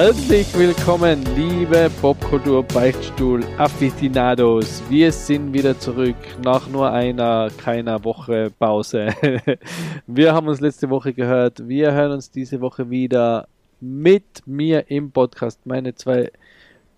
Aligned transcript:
Herzlich 0.00 0.46
willkommen, 0.56 1.24
liebe 1.34 1.90
Popkultur 2.00 2.62
Beichtstuhl 2.62 3.44
Aficionados. 3.58 4.80
Wir 4.88 5.10
sind 5.10 5.52
wieder 5.52 5.76
zurück 5.76 6.14
nach 6.44 6.68
nur 6.68 6.92
einer, 6.92 7.48
keiner 7.58 8.04
Woche 8.04 8.52
Pause. 8.60 9.12
Wir 10.06 10.32
haben 10.32 10.46
uns 10.46 10.60
letzte 10.60 10.88
Woche 10.88 11.12
gehört. 11.12 11.66
Wir 11.66 11.94
hören 11.94 12.12
uns 12.12 12.30
diese 12.30 12.60
Woche 12.60 12.90
wieder 12.90 13.48
mit 13.80 14.46
mir 14.46 14.88
im 14.88 15.10
Podcast. 15.10 15.66
Meine 15.66 15.96
zwei 15.96 16.30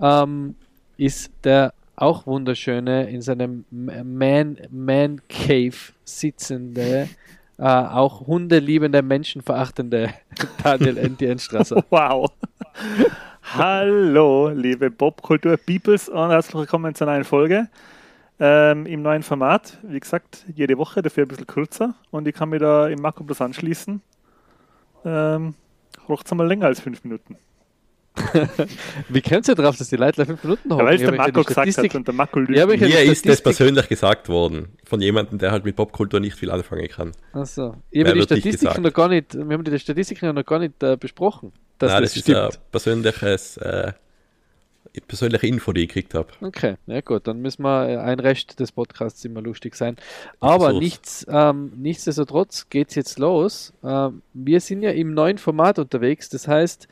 ähm, 0.01 0.57
ist 0.97 1.31
der 1.45 1.75
auch 1.95 2.27
wunderschöne, 2.27 3.09
in 3.09 3.23
seinem 3.23 3.67
Man, 3.71 4.59
Man 4.69 5.21
Cave 5.29 5.93
sitzende, 6.03 7.09
äh, 7.57 7.63
auch 7.63 8.27
hundeliebende, 8.27 9.03
menschenverachtende 9.03 10.13
Daniel 10.65 10.98
Enti 10.98 11.27
Enstrasser. 11.27 11.85
Wow. 11.91 12.33
Hallo, 13.57 14.48
liebe 14.48 14.91
Popkultur-Peoples 14.91 16.09
und 16.09 16.31
herzlich 16.31 16.55
willkommen 16.57 16.97
zu 16.97 17.05
einer 17.05 17.13
neuen 17.13 17.25
Folge. 17.25 17.69
Ähm, 18.41 18.87
Im 18.87 19.03
neuen 19.03 19.23
Format, 19.23 19.79
wie 19.83 20.01
gesagt, 20.01 20.45
jede 20.55 20.77
Woche, 20.77 21.03
dafür 21.03 21.25
ein 21.25 21.29
bisschen 21.29 21.47
kürzer. 21.47 21.95
Und 22.11 22.27
ich 22.27 22.35
kann 22.35 22.49
mich 22.49 22.61
da 22.61 22.89
im 22.89 23.01
Marco 23.01 23.23
Plus 23.23 23.41
anschließen. 23.41 24.03
Ähm, 25.05 25.55
Rocht 26.09 26.35
mal 26.35 26.47
länger 26.47 26.67
als 26.67 26.81
fünf 26.81 27.05
Minuten. 27.05 27.37
Wie 29.09 29.21
kommst 29.21 29.49
du 29.49 29.55
drauf, 29.55 29.77
dass 29.77 29.89
die 29.89 29.97
Leute 29.97 30.25
fünf 30.25 30.43
Minuten 30.45 30.71
haben? 30.71 30.79
Ja, 30.79 30.85
weil 30.85 30.95
es 30.95 31.01
der 31.01 31.13
Marco 31.13 31.41
die 31.41 31.47
gesagt 31.47 31.53
Statistik- 31.53 31.91
hat 31.91 31.97
und 31.97 32.07
der 32.07 32.15
Marco 32.15 32.39
lügt. 32.39 32.57
Ja, 32.57 32.67
Mir 32.67 33.03
ist 33.03 33.29
das 33.29 33.43
persönlich 33.43 33.89
gesagt 33.89 34.29
worden. 34.29 34.69
Von 34.85 35.01
jemandem, 35.01 35.39
der 35.39 35.51
halt 35.51 35.65
mit 35.65 35.75
Popkultur 35.75 36.21
nicht 36.21 36.37
viel 36.37 36.51
anfangen 36.51 36.89
kann. 36.89 37.13
Achso. 37.33 37.77
Ich 37.91 38.05
habe 38.05 38.14
die 38.14 38.23
Statistiken 38.23 38.83
noch 38.83 38.92
gar 38.92 39.08
nicht, 39.08 39.35
wir 39.35 39.55
haben 39.55 39.64
die 39.64 39.79
Statistiken 39.79 40.33
noch 40.35 40.45
gar 40.45 40.61
nicht 40.61 40.81
äh, 40.83 40.97
besprochen. 40.97 41.53
Dass 41.79 41.91
Nein, 41.92 42.03
das, 42.03 42.11
das, 42.13 42.17
ist 42.19 42.23
stimmt. 42.23 42.39
ein 42.39 42.51
persönliches, 42.70 43.57
äh, 43.57 43.92
persönliche 45.01 45.47
Info, 45.47 45.73
die 45.73 45.83
ich 45.83 45.89
gekriegt 45.89 46.15
habe. 46.15 46.29
Okay, 46.41 46.77
ja 46.87 47.01
gut, 47.01 47.27
dann 47.27 47.41
müssen 47.41 47.63
wir 47.63 47.89
äh, 47.89 47.97
ein 47.97 48.21
Rest 48.21 48.61
des 48.61 48.73
Podcasts 48.73 49.25
immer 49.25 49.43
lustig 49.43 49.75
sein. 49.75 49.97
Aber 50.41 50.73
nichts, 50.73 51.27
ähm, 51.29 51.73
nichtsdestotrotz 51.77 52.69
geht 52.69 52.91
es 52.91 52.95
jetzt 52.95 53.19
los. 53.19 53.73
Ähm, 53.83 54.23
wir 54.33 54.61
sind 54.61 54.83
ja 54.83 54.91
im 54.91 55.15
neuen 55.15 55.39
Format 55.39 55.79
unterwegs, 55.79 56.29
das 56.29 56.49
heißt, 56.49 56.89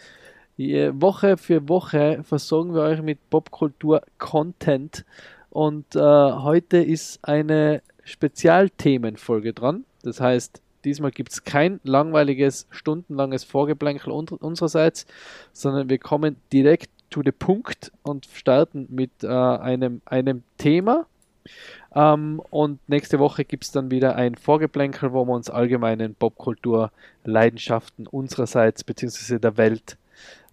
Woche 0.58 1.38
für 1.38 1.68
Woche 1.68 2.22
versorgen 2.22 2.74
wir 2.74 2.82
euch 2.82 3.02
mit 3.02 3.18
Popkultur-Content 3.30 5.04
und 5.50 5.96
äh, 5.96 6.00
heute 6.00 6.76
ist 6.78 7.18
eine 7.22 7.82
Spezialthemenfolge 8.04 9.52
dran. 9.52 9.84
Das 10.02 10.20
heißt, 10.20 10.60
diesmal 10.84 11.10
gibt 11.10 11.32
es 11.32 11.44
kein 11.44 11.80
langweiliges, 11.84 12.66
stundenlanges 12.70 13.44
Vorgeplänkel 13.44 14.12
un 14.12 14.28
unsererseits, 14.28 15.06
sondern 15.52 15.88
wir 15.88 15.98
kommen 15.98 16.36
direkt 16.52 16.90
to 17.12 17.22
the 17.24 17.32
Punkt 17.32 17.92
und 18.02 18.26
starten 18.32 18.88
mit 18.90 19.10
äh, 19.22 19.28
einem, 19.28 20.02
einem 20.06 20.42
Thema. 20.58 21.06
Ähm, 21.94 22.40
und 22.50 22.80
nächste 22.88 23.18
Woche 23.18 23.44
gibt 23.44 23.64
es 23.64 23.70
dann 23.70 23.90
wieder 23.90 24.16
ein 24.16 24.34
Vorgeplänkel, 24.34 25.12
wo 25.12 25.24
wir 25.24 25.34
uns 25.34 25.50
allgemeinen 25.50 26.14
Popkultur-Leidenschaften 26.14 28.06
unsererseits 28.06 28.82
bzw. 28.82 29.38
der 29.38 29.56
Welt 29.56 29.96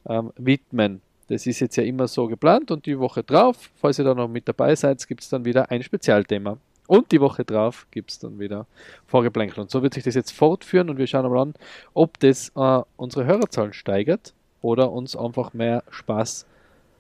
ähm, 0.07 0.31
widmen. 0.37 1.01
Das 1.27 1.45
ist 1.45 1.59
jetzt 1.59 1.75
ja 1.75 1.83
immer 1.83 2.07
so 2.07 2.27
geplant 2.27 2.71
und 2.71 2.85
die 2.85 2.99
Woche 2.99 3.23
drauf, 3.23 3.69
falls 3.75 3.99
ihr 3.99 4.05
da 4.05 4.15
noch 4.15 4.27
mit 4.27 4.47
dabei 4.47 4.75
seid, 4.75 5.07
gibt 5.07 5.21
es 5.21 5.29
dann 5.29 5.45
wieder 5.45 5.71
ein 5.71 5.83
Spezialthema. 5.83 6.57
Und 6.87 7.11
die 7.11 7.21
Woche 7.21 7.45
drauf 7.45 7.85
gibt 7.91 8.09
es 8.09 8.17
dann 8.17 8.39
wieder 8.39 8.65
Vorgeplänkel. 9.05 9.61
Und 9.61 9.69
so 9.69 9.83
wird 9.83 9.93
sich 9.93 10.03
das 10.03 10.15
jetzt 10.15 10.31
fortführen 10.31 10.89
und 10.89 10.97
wir 10.97 11.05
schauen 11.05 11.29
mal 11.31 11.39
an, 11.39 11.53
ob 11.93 12.19
das 12.19 12.51
äh, 12.55 12.81
unsere 12.97 13.25
Hörerzahlen 13.25 13.73
steigert 13.73 14.33
oder 14.61 14.91
uns 14.91 15.15
einfach 15.15 15.53
mehr 15.53 15.83
Spaß 15.89 16.45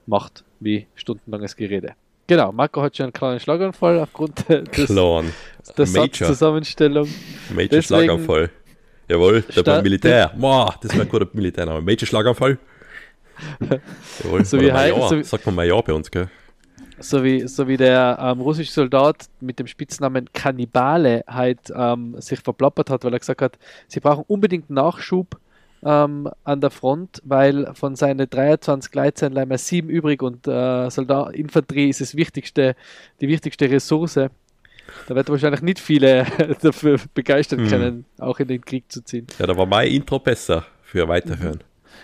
macht 0.05 0.43
wie 0.59 0.87
stundenlanges 0.95 1.55
Gerede. 1.55 1.93
Genau, 2.27 2.51
Marco 2.51 2.81
hat 2.81 2.95
schon 2.95 3.05
einen 3.05 3.13
kleinen 3.13 3.39
Schlaganfall 3.39 3.99
aufgrund 3.99 4.47
des, 4.49 4.67
der 4.87 4.95
Major. 4.95 5.33
Satzzusammenstellung. 5.63 7.07
Major 7.49 7.67
Deswegen- 7.69 7.83
Schlaganfall. 7.83 8.49
Jawohl, 9.07 9.41
der 9.41 9.63
beim 9.63 9.81
Militär. 9.83 10.31
Boah, 10.37 10.75
das 10.81 10.91
wäre 10.93 11.01
ein 11.03 11.09
guter 11.09 11.27
Militärname. 11.33 11.81
Major 11.81 12.05
Schlaganfall. 12.07 12.59
Jawohl, 14.23 14.45
So 14.45 14.59
wie 14.59 14.71
Major. 14.71 15.09
so 15.09 15.21
Sagt 15.23 15.45
man 15.47 15.55
Major 15.55 15.83
bei 15.83 15.93
uns, 15.93 16.11
gell? 16.11 16.29
So 16.99 17.23
wie, 17.23 17.47
so 17.47 17.67
wie 17.67 17.77
der 17.77 18.17
ähm, 18.21 18.41
russische 18.41 18.71
Soldat 18.71 19.25
mit 19.39 19.57
dem 19.57 19.67
Spitznamen 19.67 20.27
Kannibale 20.33 21.23
halt 21.27 21.71
ähm, 21.73 22.15
sich 22.19 22.39
verplappert 22.41 22.89
hat, 22.89 23.03
weil 23.05 23.13
er 23.13 23.19
gesagt 23.19 23.41
hat, 23.41 23.57
sie 23.87 24.01
brauchen 24.01 24.25
unbedingt 24.27 24.69
Nachschub 24.69 25.39
ähm, 25.83 26.29
an 26.43 26.61
der 26.61 26.69
Front, 26.71 27.21
weil 27.23 27.73
von 27.73 27.95
seinen 27.95 28.29
23 28.29 28.91
Gleitzeiten 28.91 29.33
bleiben 29.33 29.57
sieben 29.57 29.89
übrig 29.89 30.21
und 30.21 30.47
äh, 30.47 30.89
Soldat 30.89 31.33
Infanterie 31.35 31.89
ist 31.89 32.01
das 32.01 32.15
wichtigste, 32.15 32.75
die 33.21 33.27
wichtigste 33.27 33.69
Ressource. 33.69 34.15
Da 34.15 35.15
wird 35.15 35.29
wahrscheinlich 35.29 35.61
nicht 35.61 35.79
viele 35.79 36.25
dafür 36.61 36.99
begeistern 37.13 37.59
Hm. 37.59 37.67
können, 37.69 38.05
auch 38.17 38.39
in 38.39 38.47
den 38.47 38.61
Krieg 38.65 38.91
zu 38.91 39.03
ziehen. 39.03 39.27
Ja, 39.37 39.45
da 39.47 39.55
war 39.55 39.65
mein 39.65 39.87
Intro 39.89 40.19
besser 40.19 40.65
für 40.83 41.07
Weiterhören. 41.07 41.63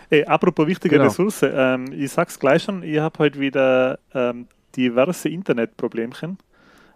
Ey, 0.09 0.23
apropos 0.25 0.67
wichtige 0.67 0.95
Genau. 0.97 1.07
Ressource, 1.09 1.41
ähm, 1.43 1.85
ich 1.91 2.11
sag's 2.11 2.39
gleich 2.39 2.63
schon, 2.63 2.83
ich 2.83 2.99
habe 2.99 3.17
heute 3.19 3.39
wieder 3.39 3.97
ähm, 4.13 4.47
diverse 4.75 5.29
Internetproblemchen. 5.29 6.37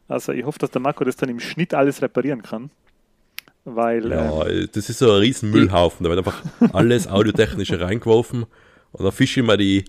Also 0.07 0.31
ich 0.31 0.43
hoffe, 0.43 0.59
dass 0.59 0.71
der 0.71 0.81
Marco 0.81 1.03
das 1.03 1.15
dann 1.15 1.29
im 1.29 1.39
Schnitt 1.39 1.73
alles 1.73 2.01
reparieren 2.01 2.41
kann. 2.41 2.69
Weil 3.65 4.09
Ja, 4.09 4.47
ähm, 4.47 4.69
das 4.71 4.89
ist 4.89 4.99
so 4.99 5.11
ein 5.11 5.19
riesen 5.19 5.51
Müllhaufen. 5.51 6.03
Da 6.03 6.09
wird 6.09 6.19
einfach 6.19 6.43
alles 6.73 7.07
Audiotechnische 7.07 7.79
reingeworfen 7.79 8.45
und 8.91 9.03
dann 9.03 9.11
fische 9.11 9.41
ich 9.41 9.45
mal 9.45 9.57
die, 9.57 9.85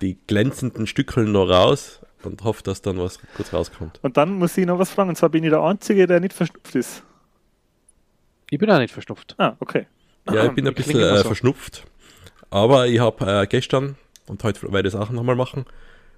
die 0.00 0.18
glänzenden 0.26 0.86
Stückeln 0.86 1.32
noch 1.32 1.48
raus 1.48 2.00
und 2.22 2.42
hoffe, 2.44 2.62
dass 2.62 2.82
dann 2.82 2.98
was 2.98 3.18
kurz 3.36 3.52
rauskommt. 3.52 4.00
und 4.02 4.16
dann 4.16 4.34
muss 4.34 4.56
ich 4.58 4.66
noch 4.66 4.78
was 4.78 4.90
fragen, 4.90 5.10
und 5.10 5.16
zwar 5.16 5.28
bin 5.28 5.44
ich 5.44 5.50
der 5.50 5.62
Einzige, 5.62 6.06
der 6.06 6.20
nicht 6.20 6.32
verschnupft 6.32 6.74
ist. 6.74 7.02
Ich 8.50 8.58
bin 8.58 8.70
auch 8.70 8.78
nicht 8.78 8.92
verschnupft. 8.92 9.34
Ah, 9.38 9.54
okay. 9.60 9.86
Ja, 10.32 10.46
ich 10.46 10.52
bin 10.52 10.66
ein 10.66 10.74
bisschen 10.74 11.00
äh, 11.00 11.18
so. 11.18 11.24
verschnupft. 11.24 11.84
Aber 12.50 12.86
ich 12.86 12.98
habe 13.00 13.42
äh, 13.42 13.46
gestern, 13.46 13.96
und 14.26 14.42
heute 14.44 14.62
werde 14.72 14.88
ich 14.88 14.94
das 14.94 15.00
auch 15.00 15.10
nochmal 15.10 15.36
machen, 15.36 15.66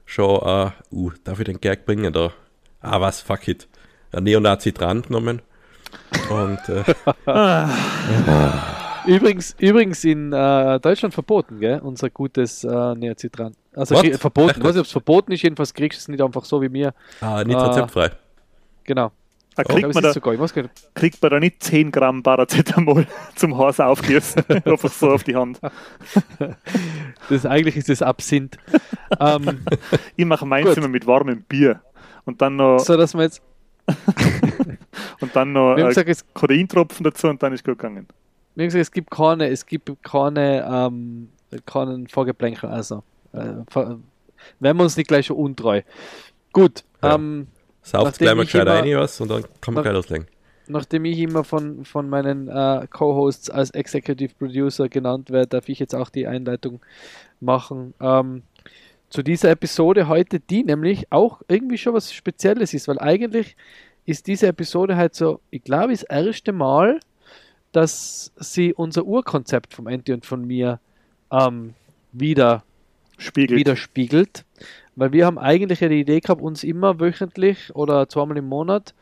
schon, 0.05 0.41
äh, 0.43 0.71
uh, 0.91 1.13
darf 1.25 1.39
ich 1.39 1.47
den 1.47 1.61
Gag 1.61 1.85
bringen 1.85 2.13
da? 2.13 2.33
Ah, 2.81 3.01
was, 3.01 3.21
fuck 3.21 3.49
it. 3.49 3.69
Ein 4.13 4.25
Neonazi 4.25 4.73
dran 4.73 5.03
genommen. 5.03 5.43
Und 6.31 6.59
äh, 6.69 6.85
Übrigens, 9.07 9.55
übrigens 9.59 10.05
in 10.05 10.33
äh, 10.33 10.81
Deutschland 10.81 11.15
verboten, 11.15 11.61
gell? 11.61 11.79
Unser 11.83 12.11
gutes 12.11 12.63
äh, 12.65 12.95
Neozitran. 12.95 13.55
Also 13.75 13.95
What? 13.95 14.07
verboten. 14.17 14.51
Echt? 14.51 14.59
Ich 14.59 14.65
weiß 14.65 14.73
nicht, 14.75 14.81
ob 14.81 14.87
es 14.87 14.93
verboten 14.93 15.33
ist, 15.33 15.43
jedenfalls 15.43 15.73
kriegst 15.73 15.99
du 15.99 16.03
es 16.03 16.09
nicht 16.09 16.21
einfach 16.23 16.45
so 16.45 16.61
wie 16.61 16.69
mir. 16.69 16.93
ah, 17.21 17.43
nicht 17.45 17.57
Ah. 17.57 17.69
rezeptfrei. 17.69 18.11
Genau. 18.85 19.13
Da 19.55 19.63
Ich 19.63 19.69
kriegt, 19.69 19.89
es 19.89 19.95
man 19.95 20.05
da, 20.05 20.13
sogar, 20.13 20.37
kriegt 20.95 21.21
man 21.23 21.31
da 21.31 21.41
nicht 21.41 21.63
10 21.63 21.91
Gramm 21.91 22.23
Paracetamol 22.23 23.07
zum 23.35 23.57
Hase 23.59 23.87
aufgießen. 23.87 24.45
Einfach 24.65 24.91
so 24.93 25.11
auf 25.11 25.25
die 25.25 25.35
Hand. 25.35 25.59
Das, 27.29 27.45
eigentlich 27.47 27.77
ist 27.77 27.89
das 27.89 28.03
Absinth. 28.03 28.57
ähm, 29.19 29.61
Ich 30.17 30.27
mache 30.27 30.47
meins 30.47 30.69
Gut. 30.69 30.77
immer 30.77 30.89
mit 30.89 31.07
warmem 31.07 31.43
Bier. 31.43 31.81
Und 32.25 32.41
dann 32.43 32.57
noch, 32.57 32.79
so 32.79 32.97
dass 32.97 33.15
wir 33.15 33.23
jetzt. 33.23 33.43
Und 35.21 35.35
dann 35.35 35.53
noch 35.53 35.77
äh, 35.77 35.83
gesagt, 35.85 36.09
es, 36.09 36.25
Kodeintropfen 36.35 37.05
dazu 37.05 37.29
und 37.29 37.43
dann 37.43 37.53
ist 37.53 37.65
gut 37.65 37.79
gegangen. 37.79 38.07
wir 38.55 38.63
haben 38.65 38.69
gesagt, 38.69 38.83
es 38.83 38.93
gibt 38.93 39.11
keine, 39.11 39.49
es 39.49 39.65
gibt 39.67 39.91
keine, 40.03 40.67
ähm, 40.71 41.29
keinen 41.67 42.07
Vorgeplänkel. 42.09 42.69
Also, 42.69 43.03
äh, 43.33 43.55
ver- 43.69 43.99
Wären 44.61 44.77
wir 44.77 44.85
uns 44.85 44.97
nicht 44.97 45.09
gleich 45.09 45.27
schon 45.27 45.37
untreu. 45.37 45.83
Gut, 46.53 46.85
Ja. 47.03 47.15
ähm, 47.17 47.49
Sauft 47.83 48.19
gleich 48.19 48.35
mal 48.35 48.45
gescheit 48.45 48.67
rein 48.67 48.97
was 48.97 49.21
und 49.21 49.29
dann 49.31 49.43
kann 49.61 49.75
man 49.75 49.77
Nach- 49.77 49.83
gleich 49.83 49.95
loslegen. 49.95 50.27
nachdem 50.69 51.05
ich 51.07 51.19
immer 51.19 51.43
von, 51.43 51.85
von 51.85 52.09
meinen 52.09 52.49
äh, 52.49 52.87
Co-Hosts 52.91 53.51
als 53.51 53.71
Executive 53.71 54.35
Producer 54.39 54.89
genannt 54.89 55.31
werde, 55.31 55.49
darf 55.49 55.69
ich 55.69 55.79
jetzt 55.79 55.95
auch 55.95 56.11
die 56.11 56.27
Einleitung 56.27 56.81
machen. 57.41 57.95
Ähm, 58.01 58.43
zu 59.11 59.23
dieser 59.23 59.51
Episode 59.51 60.07
heute, 60.09 60.39
die 60.39 60.65
nämlich 60.65 61.11
auch 61.11 61.41
irgendwie 61.49 61.79
schon 61.79 61.95
was 61.95 62.13
Spezielles 62.13 62.75
ist, 62.75 62.89
weil 62.89 62.99
eigentlich 62.99 63.57
ist 64.09 64.27
diese 64.27 64.47
Episode 64.47 64.97
halt 64.97 65.15
so, 65.15 65.41
ich 65.51 65.63
glaube, 65.63 65.93
das 65.93 66.03
erste 66.03 66.53
Mal, 66.53 66.99
dass 67.73 68.33
sie 68.37 68.73
unser 68.73 69.05
Urkonzept 69.05 69.75
vom 69.75 69.87
Enti 69.87 70.15
und 70.15 70.25
von 70.25 70.47
mir 70.47 70.81
ähm, 71.31 71.75
wieder 72.13 72.65
Spiegel. 73.19 73.59
widerspiegelt. 73.59 74.47
Weil 74.97 75.13
wir 75.13 75.27
haben 75.27 75.39
eigentlich 75.39 75.81
ja 75.81 75.91
die 75.91 76.01
Idee 76.01 76.21
gehabt, 76.21 76.41
uns 76.41 76.65
immer 76.65 76.99
wöchentlich 76.99 77.75
oder 77.77 78.09
zweimal 78.09 78.39
im 78.39 78.47
Monat, 78.47 78.95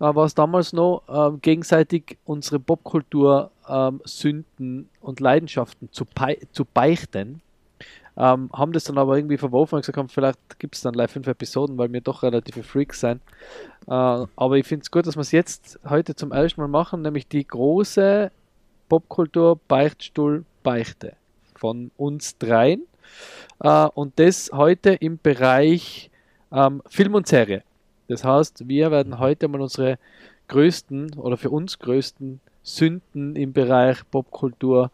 äh, 0.00 0.14
war 0.14 0.24
es 0.24 0.34
damals 0.34 0.72
noch, 0.72 1.02
ähm, 1.10 1.42
gegenseitig 1.42 2.16
unsere 2.24 2.58
Popkultur 2.58 3.50
ähm, 3.68 4.00
Sünden 4.06 4.88
und 5.02 5.20
Leidenschaften 5.20 5.90
zu, 5.92 6.06
zu 6.52 6.64
beichten. 6.64 7.42
Ähm, 8.18 8.50
haben 8.52 8.72
das 8.72 8.84
dann 8.84 8.98
aber 8.98 9.16
irgendwie 9.16 9.36
verworfen 9.36 9.76
und 9.76 9.86
gesagt, 9.86 10.10
vielleicht 10.10 10.58
gibt 10.58 10.74
es 10.74 10.80
dann 10.80 10.94
live 10.94 11.12
fünf 11.12 11.28
Episoden, 11.28 11.78
weil 11.78 11.92
wir 11.92 12.00
doch 12.00 12.24
relative 12.24 12.64
Freaks 12.64 13.00
sein. 13.00 13.20
Äh, 13.86 13.92
aber 13.92 14.56
ich 14.56 14.66
finde 14.66 14.82
es 14.82 14.90
gut, 14.90 15.06
dass 15.06 15.16
wir 15.16 15.20
es 15.20 15.30
jetzt 15.30 15.78
heute 15.88 16.16
zum 16.16 16.32
ersten 16.32 16.60
Mal 16.60 16.68
machen, 16.68 17.02
nämlich 17.02 17.28
die 17.28 17.46
große 17.46 18.32
Popkultur 18.88 19.60
Beichtstuhl 19.68 20.44
Beichte 20.64 21.12
von 21.54 21.92
uns 21.96 22.36
dreien. 22.38 22.82
Äh, 23.60 23.86
und 23.94 24.18
das 24.18 24.50
heute 24.52 24.94
im 24.94 25.18
Bereich 25.22 26.10
ähm, 26.50 26.82
Film 26.88 27.14
und 27.14 27.28
Serie. 27.28 27.62
Das 28.08 28.24
heißt, 28.24 28.66
wir 28.66 28.90
werden 28.90 29.18
heute 29.20 29.46
mal 29.46 29.60
unsere 29.60 29.98
größten 30.48 31.14
oder 31.18 31.36
für 31.36 31.50
uns 31.50 31.78
größten 31.78 32.40
Sünden 32.62 33.36
im 33.36 33.52
Bereich 33.52 33.98
Popkultur, 34.10 34.90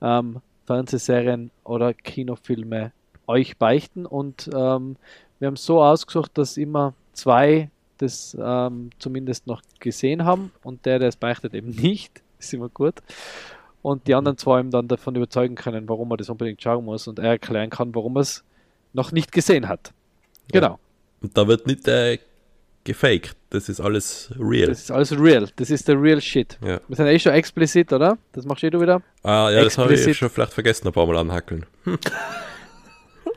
ähm, 0.00 0.40
Fernsehserien 0.72 1.50
oder 1.64 1.92
Kinofilme 1.92 2.92
euch 3.26 3.58
beichten. 3.58 4.06
Und 4.06 4.48
ähm, 4.54 4.96
wir 5.38 5.48
haben 5.48 5.56
so 5.56 5.82
ausgesucht, 5.82 6.32
dass 6.34 6.56
immer 6.56 6.94
zwei 7.12 7.70
das 7.98 8.36
ähm, 8.40 8.90
zumindest 8.98 9.46
noch 9.46 9.62
gesehen 9.78 10.24
haben 10.24 10.50
und 10.64 10.86
der, 10.86 10.98
der 10.98 11.08
es 11.08 11.16
beichtet, 11.16 11.54
eben 11.54 11.70
nicht. 11.70 12.22
Ist 12.38 12.54
immer 12.54 12.70
gut. 12.70 12.94
Und 13.82 14.06
die 14.08 14.14
anderen 14.14 14.38
zwei 14.38 14.60
ihm 14.60 14.70
dann 14.70 14.88
davon 14.88 15.14
überzeugen 15.14 15.54
können, 15.54 15.88
warum 15.88 16.10
er 16.10 16.16
das 16.16 16.28
unbedingt 16.28 16.62
schauen 16.62 16.84
muss 16.84 17.06
und 17.06 17.18
er 17.18 17.30
erklären 17.30 17.70
kann, 17.70 17.94
warum 17.94 18.16
er 18.16 18.20
es 18.22 18.42
noch 18.92 19.12
nicht 19.12 19.30
gesehen 19.30 19.68
hat. 19.68 19.92
Genau. 20.50 20.78
Und 21.20 21.36
da 21.36 21.46
wird 21.46 21.66
nicht 21.66 21.86
äh, 21.86 22.18
gefaked. 22.84 23.36
Das 23.50 23.68
ist 23.68 23.80
alles 23.80 24.30
real. 24.38 24.68
Das 24.68 24.80
ist 24.80 24.90
alles 24.90 25.18
real. 25.18 25.48
Das 25.56 25.70
ist 25.70 25.86
der 25.88 26.00
real 26.00 26.20
shit. 26.20 26.58
ja. 26.64 26.80
Wir 26.88 26.96
sind 26.96 27.06
eh 27.06 27.18
schon 27.18 27.32
explizit, 27.32 27.92
oder? 27.92 28.18
Das 28.32 28.44
machst 28.44 28.64
eh 28.64 28.70
du 28.70 28.80
wieder. 28.80 29.02
Ah, 29.22 29.50
ja, 29.50 29.62
das 29.62 29.78
habe 29.78 29.94
ich 29.94 30.16
schon 30.16 30.30
vielleicht 30.30 30.52
vergessen, 30.52 30.86
ein 30.86 30.92
paar 30.92 31.06
Mal 31.06 31.18
anhackeln. 31.18 31.66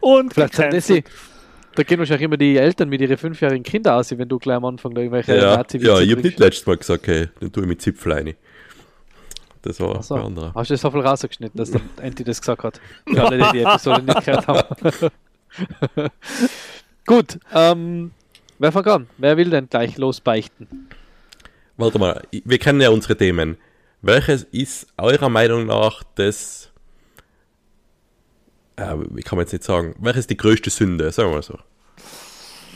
Und 0.02 0.34
Vielleicht 0.34 0.56
sind 0.56 0.74
das 0.74 0.88
die, 0.88 1.04
da 1.76 1.84
gehen 1.84 2.00
wahrscheinlich 2.00 2.24
immer 2.24 2.38
die 2.38 2.58
Eltern 2.58 2.90
mit 2.90 3.02
ihren 3.02 3.18
fünfjährigen 3.18 3.64
Kindern 3.64 3.96
aus, 3.96 4.16
wenn 4.18 4.30
du 4.30 4.40
gleich 4.40 4.56
am 4.56 4.66
Anfang 4.66 4.94
da 4.94 5.02
irgendwelche 5.02 5.36
Ja, 5.36 5.58
nazi 5.58 5.78
ja 5.78 6.00
ich 6.00 6.12
habe 6.12 6.22
nicht 6.22 6.40
letztes 6.40 6.66
Mal 6.66 6.78
gesagt, 6.78 7.04
okay, 7.04 7.30
dann 7.40 7.52
tue 7.52 7.64
ich 7.64 7.70
mit 7.70 7.82
Zipfel 7.82 8.14
rein. 8.14 8.34
Das 9.62 9.80
war 9.80 10.02
so. 10.04 10.16
ein 10.16 10.22
anderer. 10.22 10.54
Hast 10.54 10.70
du 10.70 10.76
das 10.76 10.82
so 10.82 10.92
viel 10.92 11.02
rausgeschnitten, 11.02 11.58
dass 11.58 11.72
der 11.72 11.82
Enti 12.02 12.24
das 12.24 12.40
gesagt 12.40 12.64
hat? 12.64 12.80
Für 13.12 13.24
alle, 13.24 13.38
die 13.40 13.52
die 13.52 13.64
Episode 13.64 14.04
nicht 14.04 14.24
gehört 14.24 14.48
haben. 14.48 15.10
Gut, 17.06 17.40
ähm, 17.54 18.12
wer 18.60 18.72
fängt 18.72 18.88
an? 18.88 19.08
Wer 19.18 19.38
will 19.38 19.50
denn 19.50 19.70
gleich 19.70 19.98
losbeichten? 19.98 20.68
Warte 21.78 22.00
mal, 22.00 22.22
ich- 22.32 22.44
wir 22.46 22.58
kennen 22.58 22.82
ja 22.82 22.90
unsere 22.90 23.18
Themen. 23.18 23.58
Welches 24.02 24.44
ist 24.44 24.88
eurer 24.98 25.30
Meinung 25.30 25.66
nach 25.66 26.04
das, 26.16 26.72
äh, 28.76 28.96
wie 29.12 29.22
kann 29.24 29.38
man 29.38 29.46
jetzt 29.46 29.54
nicht 29.54 29.64
sagen, 29.64 29.96
welches 30.00 30.22
ist 30.22 30.30
die 30.30 30.38
größte 30.38 30.70
Sünde, 30.70 31.12
sagen 31.12 31.30
wir 31.30 31.36
mal 31.36 31.42
so. 31.44 31.58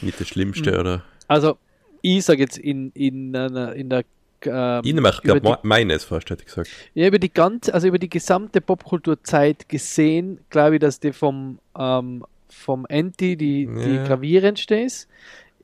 Nicht 0.02 0.20
das 0.20 0.28
Schlimmste 0.28 0.72
Hm. 0.74 0.80
oder. 0.80 1.04
Also, 1.28 1.58
ich 2.02 2.24
sage 2.26 2.40
jetzt 2.42 2.58
in, 2.58 2.92
in, 2.94 3.36
einer, 3.36 3.74
in 3.74 3.90
der 3.90 4.04
ähm, 4.46 4.81
Ich 4.86 5.22
glaube 5.22 5.60
meines 5.64 6.06
fast, 6.06 6.30
hätte 6.30 6.44
ich 6.44 6.48
gesagt. 6.48 6.70
Ja, 6.94 7.08
über 7.08 7.20
die 7.20 7.31
ganze, 7.34 7.74
also 7.74 7.88
über 7.90 8.00
die 8.00 8.10
gesamte 8.10 8.62
Popkulturzeit 8.62 9.68
gesehen, 9.68 10.40
glaube 10.50 10.76
ich, 10.76 10.80
dass 10.80 11.02
die 11.02 11.12
vom, 11.12 11.60
ähm, 11.78 12.24
vom 12.48 12.86
Anti 12.90 13.36
die, 13.36 13.66
die 13.68 13.96
Ja. 13.96 14.04
gravierendste 14.06 14.76
ist. 14.80 15.10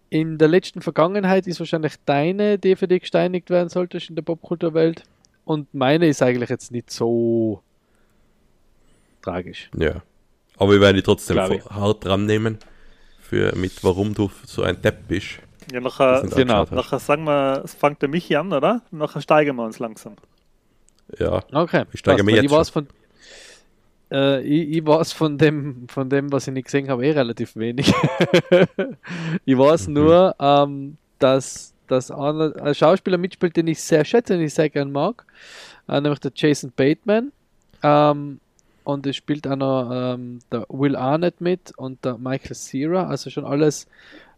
In 0.10 0.38
der 0.38 0.48
letzten 0.48 0.82
Vergangenheit 0.82 1.48
ist 1.48 1.60
wahrscheinlich 1.60 1.94
deine 2.06 2.58
DVD 2.60 3.00
gesteinigt 3.00 3.50
werden 3.50 3.70
sollte 3.70 4.00
in 4.08 4.16
der 4.16 4.22
Popkulturwelt. 4.22 5.04
Und 5.46 5.74
meine 5.74 6.08
ist 6.08 6.22
eigentlich 6.22 6.50
jetzt 6.50 6.72
nicht 6.72 6.90
so 6.92 7.62
tragisch. 9.22 9.70
Ja. 9.78 10.02
Aber 10.58 10.72
wir 10.72 10.82
werden 10.82 10.96
die 10.96 11.04
trotzdem 11.04 11.38
hart 11.38 12.06
dran 12.06 12.26
nehmen, 12.26 12.60
für, 13.20 13.56
mit 13.56 13.84
warum 13.84 14.14
du 14.14 14.32
so 14.46 14.64
ein 14.64 14.82
Depp 14.82 15.08
bist. 15.08 15.40
Ja, 15.72 15.82
nachher, 15.82 16.24
Genau. 16.36 16.66
nachher 16.72 17.00
sagen 17.00 17.24
wir, 17.26 17.62
es 17.66 17.74
fängt 17.74 18.02
der 18.02 18.10
Michi 18.10 18.36
an, 18.36 18.54
oder? 18.54 18.82
Nachher 18.92 19.22
steigern 19.22 19.56
wir 19.56 19.64
uns 19.64 19.80
langsam. 19.80 20.16
Ja. 21.20 21.44
Okay. 21.52 21.86
Ich 21.92 22.00
steige 22.00 22.24
mir 22.24 22.42
jetzt 22.42 22.70
von 22.70 22.88
äh, 24.12 24.42
ich, 24.42 24.78
ich 24.78 24.86
weiß 24.88 25.14
von 25.14 25.38
dem, 25.38 25.88
von 25.90 26.10
dem, 26.10 26.32
was 26.32 26.48
ich 26.48 26.54
nicht 26.54 26.66
gesehen 26.66 26.90
habe, 26.90 27.06
eh 27.06 27.12
relativ 27.12 27.56
wenig. 27.56 27.94
ich 29.46 29.58
weiß 29.58 29.88
Mhm. 29.94 29.94
nur, 29.94 30.36
ähm, 30.40 30.98
dass, 31.20 31.74
dass 31.88 32.12
einer, 32.12 32.54
ein 32.62 32.76
Schauspieler 32.76 33.18
mitspielt, 33.18 33.56
den 33.58 33.68
ich 33.68 33.82
sehr 33.82 34.06
schätze 34.06 34.36
und 34.36 34.42
ich 34.42 34.54
sehr 34.54 34.70
gern 34.70 34.92
mag, 34.92 35.26
äh, 35.88 36.00
nämlich 36.02 36.20
der 36.20 36.32
Jason 36.36 36.72
Bateman. 36.76 37.32
Ähm, 37.84 38.40
und 38.84 39.08
es 39.08 39.16
spielt 39.16 39.48
auch 39.48 39.56
noch 39.56 39.90
ähm, 39.94 40.40
der 40.52 40.66
Will 40.70 40.96
Arnett 40.96 41.42
mit 41.42 41.74
und 41.78 42.06
der 42.06 42.18
Michael 42.20 42.56
Cera, 42.56 43.08
also 43.08 43.30
schon 43.32 43.46
alles 43.46 43.88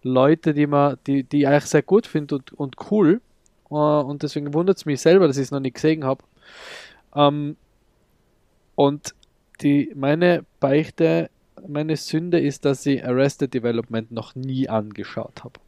Leute, 0.03 0.53
die 0.53 0.67
man, 0.67 0.97
die, 1.07 1.23
die 1.23 1.41
ich 1.41 1.47
eigentlich 1.47 1.65
sehr 1.65 1.81
gut 1.83 2.07
finde 2.07 2.35
und, 2.35 2.53
und 2.53 2.75
cool. 2.91 3.21
Äh, 3.69 3.73
und 3.75 4.23
deswegen 4.23 4.53
wundert 4.53 4.77
es 4.77 4.85
mich 4.85 5.01
selber, 5.01 5.27
dass 5.27 5.37
ich 5.37 5.43
es 5.43 5.51
noch 5.51 5.59
nicht 5.59 5.75
gesehen 5.75 6.05
habe. 6.05 6.23
Ähm, 7.15 7.57
und 8.75 9.13
die, 9.61 9.91
meine 9.95 10.43
Beichte, 10.59 11.29
meine 11.67 11.95
Sünde 11.97 12.39
ist, 12.39 12.65
dass 12.65 12.85
ich 12.85 13.03
Arrested 13.05 13.53
Development 13.53 14.11
noch 14.11 14.35
nie 14.35 14.69
angeschaut 14.69 15.43
habe. 15.43 15.59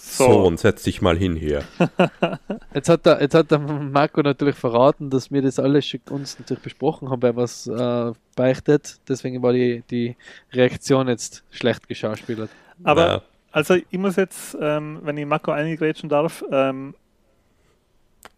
So, 0.00 0.44
und 0.46 0.60
setz 0.60 0.84
dich 0.84 1.02
mal 1.02 1.16
hin 1.16 1.34
hier. 1.34 1.64
Jetzt 2.74 2.88
hat, 2.88 3.04
der, 3.04 3.20
jetzt 3.20 3.34
hat 3.34 3.50
der 3.50 3.58
Marco 3.58 4.22
natürlich 4.22 4.54
verraten, 4.54 5.10
dass 5.10 5.32
wir 5.32 5.42
das 5.42 5.58
alles 5.58 5.86
schon 5.86 6.00
uns 6.10 6.38
natürlich 6.38 6.62
besprochen 6.62 7.10
haben, 7.10 7.20
wer 7.22 7.34
was 7.34 7.66
äh, 7.66 8.12
beichtet. 8.36 9.00
Deswegen 9.08 9.42
war 9.42 9.52
die, 9.52 9.82
die 9.90 10.14
Reaktion 10.52 11.08
jetzt 11.08 11.42
schlecht 11.50 11.88
geschauspielert. 11.88 12.50
Aber 12.84 13.06
Ja. 13.06 13.22
also 13.50 13.74
ich 13.74 13.98
muss 13.98 14.14
jetzt, 14.14 14.56
ähm, 14.60 15.00
wenn 15.02 15.16
ich 15.16 15.26
Marco 15.26 15.50
eingrätschen 15.50 16.08
darf, 16.08 16.44
ähm, 16.52 16.94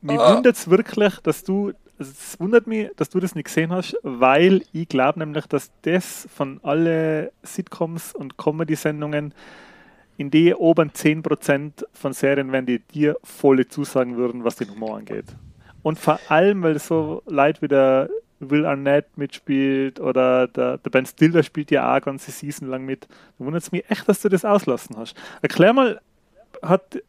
mich 0.00 0.18
Ah. 0.18 0.36
wundert 0.36 0.56
es 0.56 0.70
wirklich, 0.70 1.18
dass 1.18 1.44
du, 1.44 1.72
es 2.00 2.40
wundert 2.40 2.66
mich, 2.66 2.90
dass 2.96 3.10
du 3.10 3.20
das 3.20 3.34
nicht 3.34 3.44
gesehen 3.44 3.70
hast, 3.70 3.96
weil 4.02 4.62
ich 4.72 4.88
glaube 4.88 5.18
nämlich, 5.18 5.46
dass 5.46 5.70
das 5.82 6.26
von 6.34 6.60
alle 6.62 7.32
Sitcoms 7.42 8.14
und 8.14 8.38
Comedy-Sendungen 8.38 9.34
in 10.16 10.30
die 10.30 10.54
oberen 10.54 10.90
10% 10.90 11.84
von 11.92 12.12
Serien 12.12 12.52
wären, 12.52 12.66
die 12.66 12.78
dir 12.78 13.16
volle 13.22 13.68
zusagen 13.68 14.16
würden, 14.16 14.44
was 14.44 14.56
den 14.56 14.70
Humor 14.70 14.96
angeht. 14.96 15.26
Und 15.82 15.98
vor 15.98 16.18
allem, 16.28 16.62
weil 16.62 16.78
so 16.78 17.22
Leute 17.26 17.62
wie 17.62 17.68
der 17.68 18.10
Will 18.38 18.64
Arnett 18.64 19.16
mitspielt 19.16 20.00
oder 20.00 20.48
der, 20.48 20.78
der 20.78 20.90
Ben 20.90 21.06
Stiller 21.06 21.42
spielt 21.42 21.70
ja 21.70 21.94
auch 21.94 22.00
ganze 22.00 22.30
Season 22.30 22.68
lang 22.68 22.84
mit. 22.84 23.06
Da 23.38 23.44
wundert 23.44 23.62
es 23.62 23.72
mich 23.72 23.88
echt, 23.90 24.08
dass 24.08 24.20
du 24.22 24.28
das 24.28 24.44
auslassen 24.44 24.96
hast. 24.96 25.14
Erklär 25.42 25.72
mal, 25.72 26.00
hat, 26.62 27.02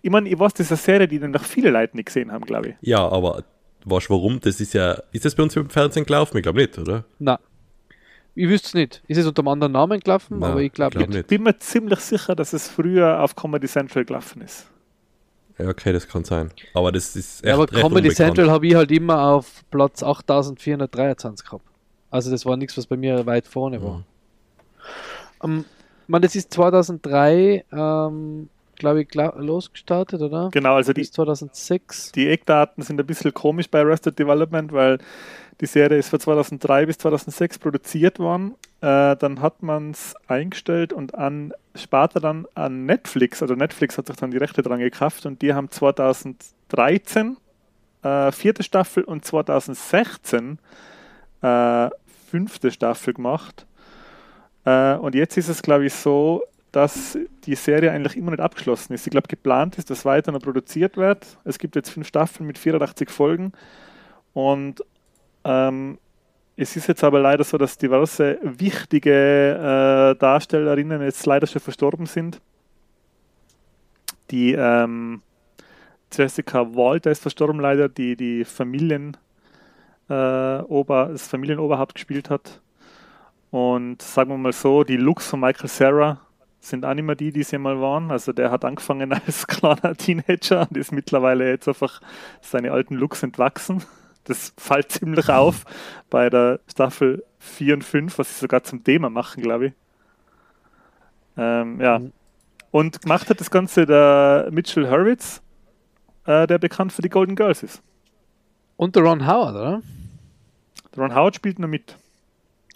ich 0.00 0.10
meine, 0.10 0.28
ich 0.28 0.38
weiß, 0.38 0.54
das 0.54 0.66
ist 0.66 0.72
eine 0.72 0.78
Serie, 0.78 1.08
die 1.08 1.18
noch 1.18 1.44
viele 1.44 1.70
Leute 1.70 1.96
nicht 1.96 2.06
gesehen 2.06 2.32
haben, 2.32 2.44
glaube 2.44 2.70
ich. 2.70 2.74
Ja, 2.80 3.06
aber 3.08 3.44
weißt 3.90 4.10
warum? 4.10 4.40
Das 4.40 4.60
ist 4.60 4.74
ja. 4.74 5.00
Ist 5.12 5.24
das 5.24 5.34
bei 5.34 5.42
uns 5.42 5.56
im 5.56 5.70
Fernsehen 5.70 6.06
gelaufen? 6.06 6.36
Ich 6.36 6.42
glaube 6.42 6.60
nicht, 6.60 6.78
oder? 6.78 7.04
Na, 7.18 7.38
ich 8.38 8.48
wüsste 8.48 8.68
es 8.68 8.74
nicht. 8.74 9.02
Ist 9.08 9.18
es 9.18 9.26
unter 9.26 9.42
einem 9.42 9.48
anderen 9.48 9.72
Namen 9.72 9.98
gelaufen? 9.98 10.38
Nein, 10.38 10.52
aber 10.52 10.62
ich 10.62 10.72
glaube 10.72 10.96
glaub 10.96 11.08
nicht. 11.08 11.18
Ich 11.22 11.26
bin 11.26 11.42
mir 11.42 11.58
ziemlich 11.58 11.98
sicher, 11.98 12.36
dass 12.36 12.52
es 12.52 12.68
früher 12.68 13.20
auf 13.20 13.34
Comedy 13.34 13.66
Central 13.66 14.04
gelaufen 14.04 14.42
ist. 14.42 14.68
Ja, 15.58 15.68
okay, 15.68 15.92
das 15.92 16.06
kann 16.06 16.22
sein. 16.22 16.52
Aber 16.72 16.92
das 16.92 17.16
ist 17.16 17.38
echt 17.40 17.46
Ja, 17.46 17.54
aber 17.54 17.64
recht 17.64 17.72
Comedy 17.72 18.08
unbekannt. 18.08 18.16
Central 18.16 18.50
habe 18.52 18.68
ich 18.68 18.76
halt 18.76 18.92
immer 18.92 19.20
auf 19.24 19.64
Platz 19.72 20.04
8423 20.04 21.46
gehabt. 21.46 21.64
Also 22.10 22.30
das 22.30 22.46
war 22.46 22.56
nichts, 22.56 22.78
was 22.78 22.86
bei 22.86 22.96
mir 22.96 23.26
weit 23.26 23.48
vorne 23.48 23.82
war. 23.82 23.98
Mhm. 23.98 24.04
Ähm, 25.42 25.64
man, 26.06 26.22
das 26.22 26.36
ist 26.36 26.52
2003 26.54 27.64
ähm, 27.72 28.48
glaube 28.78 29.02
ich, 29.02 29.14
losgestartet, 29.14 30.20
oder? 30.20 30.50
Genau, 30.52 30.74
also 30.74 30.92
die, 30.92 31.02
Bis 31.02 31.12
2006. 31.12 32.12
die 32.12 32.28
Eckdaten 32.28 32.82
sind 32.82 33.00
ein 33.00 33.06
bisschen 33.06 33.34
komisch 33.34 33.70
bei 33.70 33.80
Arrested 33.80 34.18
Development, 34.18 34.72
weil 34.72 34.98
die 35.60 35.66
Serie 35.66 35.98
ist 35.98 36.08
von 36.08 36.20
2003 36.20 36.86
bis 36.86 36.98
2006 36.98 37.58
produziert 37.58 38.18
worden. 38.18 38.54
Äh, 38.80 39.16
dann 39.16 39.40
hat 39.40 39.62
man 39.62 39.90
es 39.90 40.14
eingestellt 40.28 40.92
und 40.92 41.14
an 41.14 41.52
später 41.74 42.20
dann 42.20 42.46
an 42.54 42.86
Netflix, 42.86 43.42
also 43.42 43.54
Netflix 43.54 43.98
hat 43.98 44.06
sich 44.06 44.16
dann 44.16 44.30
die 44.30 44.36
Rechte 44.36 44.62
dran 44.62 44.78
gekauft 44.78 45.26
und 45.26 45.42
die 45.42 45.52
haben 45.54 45.70
2013 45.70 47.36
äh, 48.02 48.32
vierte 48.32 48.62
Staffel 48.62 49.04
und 49.04 49.24
2016 49.24 50.58
äh, 51.42 51.90
fünfte 52.30 52.70
Staffel 52.70 53.14
gemacht. 53.14 53.66
Äh, 54.64 54.94
und 54.94 55.14
jetzt 55.14 55.36
ist 55.36 55.48
es, 55.48 55.62
glaube 55.62 55.86
ich, 55.86 55.94
so, 55.94 56.42
dass 56.72 57.18
die 57.44 57.54
Serie 57.54 57.92
eigentlich 57.92 58.16
immer 58.16 58.30
nicht 58.30 58.40
abgeschlossen 58.40 58.92
ist. 58.92 59.06
Ich 59.06 59.10
glaube, 59.10 59.28
geplant 59.28 59.78
ist, 59.78 59.90
dass 59.90 60.04
weiter 60.04 60.32
noch 60.32 60.40
produziert 60.40 60.96
wird. 60.96 61.38
Es 61.44 61.58
gibt 61.58 61.76
jetzt 61.76 61.90
fünf 61.90 62.06
Staffeln 62.06 62.46
mit 62.46 62.58
84 62.58 63.10
Folgen 63.10 63.52
und 64.34 64.82
ähm, 65.44 65.98
es 66.56 66.76
ist 66.76 66.88
jetzt 66.88 67.04
aber 67.04 67.20
leider 67.20 67.44
so, 67.44 67.56
dass 67.56 67.78
diverse 67.78 68.38
wichtige 68.42 69.12
äh, 70.14 70.18
Darstellerinnen 70.18 71.02
jetzt 71.02 71.24
leider 71.24 71.46
schon 71.46 71.62
verstorben 71.62 72.06
sind. 72.06 72.40
Die 74.30 74.52
ähm, 74.52 75.22
Jessica 76.12 76.74
Walter 76.74 77.10
ist 77.10 77.22
verstorben 77.22 77.60
leider, 77.60 77.88
die 77.88 78.16
die 78.16 78.44
Familien, 78.44 79.16
äh, 80.10 80.58
Ober, 80.62 81.10
das 81.12 81.28
Familienoberhaupt 81.28 81.94
gespielt 81.94 82.28
hat. 82.28 82.60
Und 83.50 84.02
sagen 84.02 84.30
wir 84.30 84.38
mal 84.38 84.52
so, 84.52 84.84
die 84.84 84.96
Looks 84.96 85.28
von 85.28 85.40
Michael 85.40 85.68
Sarah 85.68 86.20
sind 86.60 86.84
auch 86.84 86.94
nicht 86.94 87.04
mehr 87.04 87.14
die, 87.14 87.32
die 87.32 87.42
sie 87.42 87.58
mal 87.58 87.80
waren. 87.80 88.10
Also 88.10 88.32
der 88.32 88.50
hat 88.50 88.64
angefangen 88.64 89.12
als 89.26 89.46
kleiner 89.46 89.94
Teenager 89.96 90.66
und 90.68 90.76
ist 90.76 90.92
mittlerweile 90.92 91.48
jetzt 91.48 91.68
einfach 91.68 92.00
seine 92.40 92.72
alten 92.72 92.94
Looks 92.94 93.22
entwachsen. 93.22 93.82
Das 94.24 94.52
fällt 94.58 94.92
ziemlich 94.92 95.28
auf 95.30 95.64
bei 96.10 96.28
der 96.28 96.60
Staffel 96.70 97.24
4 97.38 97.74
und 97.74 97.84
5, 97.84 98.18
was 98.18 98.28
sie 98.28 98.40
sogar 98.40 98.62
zum 98.62 98.84
Thema 98.84 99.08
machen, 99.08 99.42
glaube 99.42 99.66
ich. 99.66 99.72
Ähm, 101.36 101.80
ja. 101.80 102.00
Mhm. 102.00 102.12
Und 102.70 103.00
gemacht 103.00 103.30
hat 103.30 103.40
das 103.40 103.50
Ganze 103.50 103.86
der 103.86 104.48
Mitchell 104.50 104.90
Hurwitz, 104.90 105.40
äh, 106.26 106.46
der 106.46 106.58
bekannt 106.58 106.92
für 106.92 107.00
die 107.00 107.08
Golden 107.08 107.36
Girls 107.36 107.62
ist. 107.62 107.82
Und 108.76 108.94
der 108.94 109.04
Ron 109.04 109.26
Howard, 109.26 109.54
oder? 109.54 109.82
Ron 110.96 111.14
Howard 111.14 111.36
spielt 111.36 111.58
noch 111.58 111.68
mit. 111.68 111.96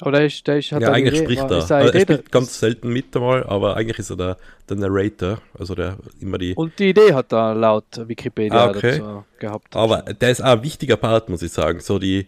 Oder 0.01 0.19
der 0.19 0.27
ist, 0.27 0.47
der 0.47 0.59
ist, 0.59 0.73
hat 0.73 0.83
Ja, 0.83 0.91
eigentlich 0.93 1.15
Idee- 1.21 1.25
spricht 1.37 1.51
er. 1.51 1.71
er 1.81 1.89
Idee 1.89 2.01
spielt 2.01 2.21
da- 2.27 2.31
ganz 2.31 2.59
selten 2.59 2.89
mit 2.89 3.15
einmal, 3.15 3.45
aber 3.45 3.77
eigentlich 3.77 3.99
ist 4.01 4.11
er 4.11 4.17
der, 4.17 4.37
der 4.69 4.77
Narrator, 4.79 5.41
also 5.57 5.75
der 5.75 5.97
immer 6.21 6.39
die. 6.39 6.55
Und 6.55 6.77
die 6.79 6.89
Idee 6.91 7.13
hat 7.15 7.33
er 7.33 7.55
laut 7.55 7.85
Wikipedia 8.09 8.67
Ah, 8.67 8.71
okay. 8.71 8.99
dazu 8.99 9.25
gehabt. 9.39 9.77
Aber 9.77 10.03
der 10.03 10.31
ist 10.31 10.41
auch 10.43 10.47
ein 10.57 10.63
wichtiger 10.63 10.97
Part, 10.97 11.29
muss 11.29 11.43
ich 11.43 11.53
sagen. 11.53 11.79
So 11.81 11.99
die, 12.01 12.27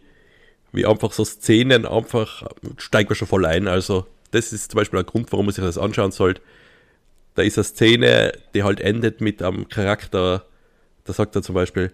wie 0.73 0.87
einfach 0.87 1.13
so 1.13 1.25
Szenen 1.25 1.85
einfach, 1.87 2.45
steigen 2.77 3.09
wir 3.09 3.17
schon 3.17 3.27
voll 3.29 3.45
ein. 3.47 3.67
Also, 3.67 4.07
das 4.31 4.53
ist 4.53 4.71
zum 4.71 4.79
Beispiel 4.79 5.01
ein 5.01 5.07
Grund, 5.07 5.33
warum 5.33 5.47
man 5.47 5.55
sich 5.55 5.65
das 5.65 5.79
anschauen 5.79 6.13
sollte. 6.13 6.43
Da 7.35 7.43
ist 7.43 7.59
eine 7.59 7.65
Szene, 7.65 8.33
die 8.55 8.63
halt 8.63 8.81
endet 8.81 9.21
mit 9.21 9.43
einem 9.43 9.69
Charakter, 9.69 10.45
da 11.05 11.13
sagt 11.13 11.35
er 11.35 11.43
zum 11.43 11.57
Beispiel, 11.57 11.93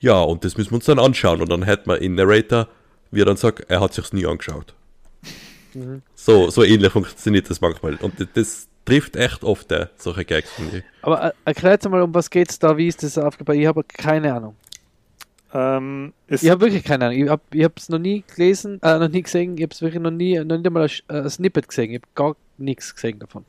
ja, 0.00 0.20
und 0.20 0.44
das 0.44 0.58
müssen 0.58 0.72
wir 0.72 0.76
uns 0.76 0.84
dann 0.84 0.98
anschauen. 0.98 1.40
Und 1.40 1.48
dann 1.50 1.62
hätte 1.62 1.88
man 1.88 1.98
in 1.98 2.14
Narrator, 2.14 2.68
wie 3.10 3.22
er 3.22 3.24
dann 3.26 3.36
sagt, 3.38 3.70
er 3.70 3.80
hat 3.80 3.94
sich's 3.94 4.12
nie 4.12 4.26
angeschaut. 4.26 4.74
So, 6.14 6.50
so 6.50 6.62
ähnlich 6.62 6.92
funktioniert 6.92 7.50
das 7.50 7.60
manchmal. 7.60 7.96
Und 7.96 8.14
das, 8.34 8.68
trifft 8.84 9.16
echt 9.16 9.42
oft 9.42 9.70
äh, 9.72 9.86
solche 9.96 10.24
Gags. 10.24 10.50
Aber 11.02 11.24
äh, 11.24 11.32
erklärt 11.44 11.88
mal, 11.88 12.02
um 12.02 12.14
was 12.14 12.30
geht's 12.30 12.58
da, 12.58 12.76
wie 12.76 12.88
ist 12.88 13.02
das 13.02 13.18
aufgebaut? 13.18 13.56
Ich 13.56 13.66
habe 13.66 13.82
keine 13.84 14.34
Ahnung. 14.34 14.56
Ähm, 15.52 16.12
es, 16.26 16.42
Ich 16.42 16.50
habe 16.50 16.62
wirklich 16.62 16.84
keine 16.84 17.06
Ahnung. 17.06 17.24
Ich 17.24 17.30
habe 17.30 17.42
ich 17.52 17.66
es 17.76 17.88
noch 17.88 17.98
nie 17.98 18.24
gelesen, 18.34 18.80
äh, 18.82 18.98
noch 18.98 19.08
nie 19.08 19.22
gesehen. 19.22 19.56
Ich 19.56 19.62
habe 19.62 19.72
es 19.72 19.82
wirklich 19.82 20.02
noch 20.02 20.10
nie, 20.10 20.38
noch 20.38 20.56
nicht 20.56 20.66
einmal 20.66 20.84
ein, 20.84 21.16
äh, 21.16 21.22
ein 21.22 21.30
Snippet 21.30 21.68
gesehen. 21.68 21.90
Ich 21.90 21.96
habe 21.96 22.08
gar 22.14 22.36
nichts 22.58 22.94
gesehen 22.94 23.18
davon. 23.18 23.44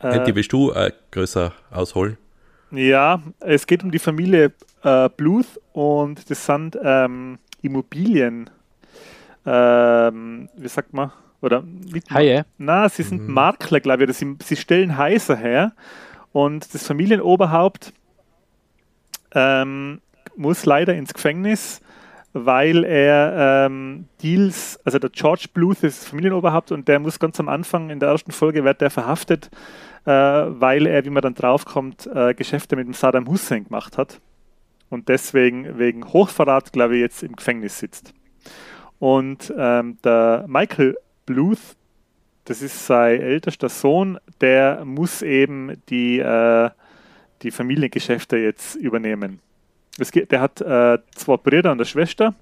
Hätte 0.00 0.30
äh, 0.30 0.34
willst 0.34 0.52
du 0.52 0.72
äh, 0.72 0.92
größer 1.10 1.52
ausholen? 1.70 2.18
Ja, 2.70 3.22
es 3.40 3.66
geht 3.66 3.84
um 3.84 3.90
die 3.90 4.00
Familie 4.00 4.52
äh, 4.82 5.08
Bluth 5.08 5.60
und 5.72 6.28
das 6.28 6.44
sind 6.44 6.76
ähm, 6.82 7.38
Immobilien. 7.62 8.50
Ähm, 9.46 10.48
wie 10.56 10.68
sagt 10.68 10.92
man? 10.92 11.12
Oder 11.40 11.62
nicht 11.62 12.10
Haie? 12.10 12.46
Na, 12.56 12.88
sie 12.88 13.02
sind 13.02 13.28
Makler, 13.28 13.80
glaube 13.80 14.02
ich. 14.02 14.08
Oder 14.08 14.14
sie, 14.14 14.36
sie 14.42 14.56
stellen 14.56 14.96
Häuser 14.96 15.36
her 15.36 15.72
und 16.32 16.74
das 16.74 16.86
Familienoberhaupt 16.86 17.92
ähm, 19.34 20.00
muss 20.36 20.64
leider 20.64 20.94
ins 20.94 21.12
Gefängnis, 21.12 21.80
weil 22.32 22.84
er 22.84 23.66
ähm, 23.66 24.06
Deals, 24.22 24.80
also 24.84 24.98
der 24.98 25.10
George 25.10 25.46
Bluth 25.52 25.82
ist 25.82 26.02
das 26.02 26.08
Familienoberhaupt 26.08 26.72
und 26.72 26.88
der 26.88 26.98
muss 26.98 27.18
ganz 27.18 27.38
am 27.38 27.48
Anfang 27.48 27.90
in 27.90 28.00
der 28.00 28.08
ersten 28.08 28.32
Folge 28.32 28.64
wird 28.64 28.80
der 28.80 28.90
verhaftet, 28.90 29.50
äh, 30.06 30.10
weil 30.10 30.86
er, 30.86 31.04
wie 31.04 31.10
man 31.10 31.22
dann 31.22 31.34
draufkommt, 31.34 32.08
äh, 32.12 32.34
Geschäfte 32.34 32.74
mit 32.74 32.86
dem 32.86 32.94
Saddam 32.94 33.28
Hussein 33.28 33.64
gemacht 33.64 33.98
hat 33.98 34.20
und 34.90 35.08
deswegen 35.08 35.78
wegen 35.78 36.12
Hochverrat, 36.12 36.72
glaube 36.72 36.96
ich, 36.96 37.00
jetzt 37.00 37.22
im 37.22 37.36
Gefängnis 37.36 37.78
sitzt. 37.78 38.12
Und 39.04 39.52
ähm, 39.54 39.98
der 40.02 40.46
Michael 40.48 40.96
Bluth, 41.26 41.76
das 42.46 42.62
ist 42.62 42.86
sein 42.86 43.20
ältester 43.20 43.68
Sohn, 43.68 44.18
der 44.40 44.82
muss 44.86 45.20
eben 45.20 45.76
die, 45.90 46.20
äh, 46.20 46.70
die 47.42 47.50
Familiengeschäfte 47.50 48.38
jetzt 48.38 48.76
übernehmen. 48.76 49.40
Geht, 50.10 50.32
der 50.32 50.40
hat 50.40 50.62
äh, 50.62 50.96
zwei 51.14 51.36
Brüder 51.36 51.72
und 51.72 51.80
eine 51.80 51.84
Schwester, 51.84 52.34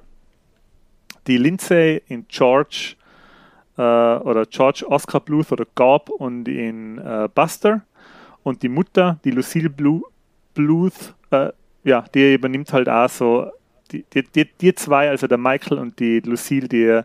die 1.27 1.37
Lindsay 1.37 2.01
in 2.07 2.27
George 2.29 2.95
äh, 3.77 3.83
oder 3.83 4.47
George 4.47 4.85
Oscar 4.87 5.19
Bluth 5.19 5.51
oder 5.51 5.67
Garb 5.75 6.11
und 6.11 6.47
in 6.47 6.99
äh, 6.99 7.29
Buster 7.35 7.83
und 8.45 8.63
die 8.63 8.69
Mutter, 8.69 9.19
die 9.25 9.33
Lucille 9.33 9.69
Blu 9.69 10.03
Bluth, 10.55 11.13
äh, 11.33 11.51
ja, 11.83 12.05
die 12.15 12.35
übernimmt 12.35 12.73
halt 12.73 12.89
auch 12.89 13.09
so, 13.09 13.51
die, 13.93 14.23
die, 14.23 14.45
die, 14.45 14.75
zwei, 14.75 15.11
also 15.11 15.27
der 15.27 15.39
Michael 15.39 15.79
und 15.79 15.99
die 15.99 16.21
Lucille, 16.21 16.69
die 16.69 17.01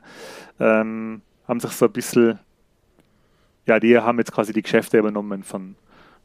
ähm, 0.60 1.22
haben 1.48 1.60
sich 1.60 1.72
so 1.72 1.86
ein 1.86 1.92
bisschen, 1.92 2.40
ja, 3.66 3.80
die 3.80 3.98
haben 3.98 4.18
jetzt 4.18 4.32
quasi 4.32 4.54
die 4.54 4.62
Geschäfte 4.62 4.98
übernommen 4.98 5.44
von, 5.44 5.76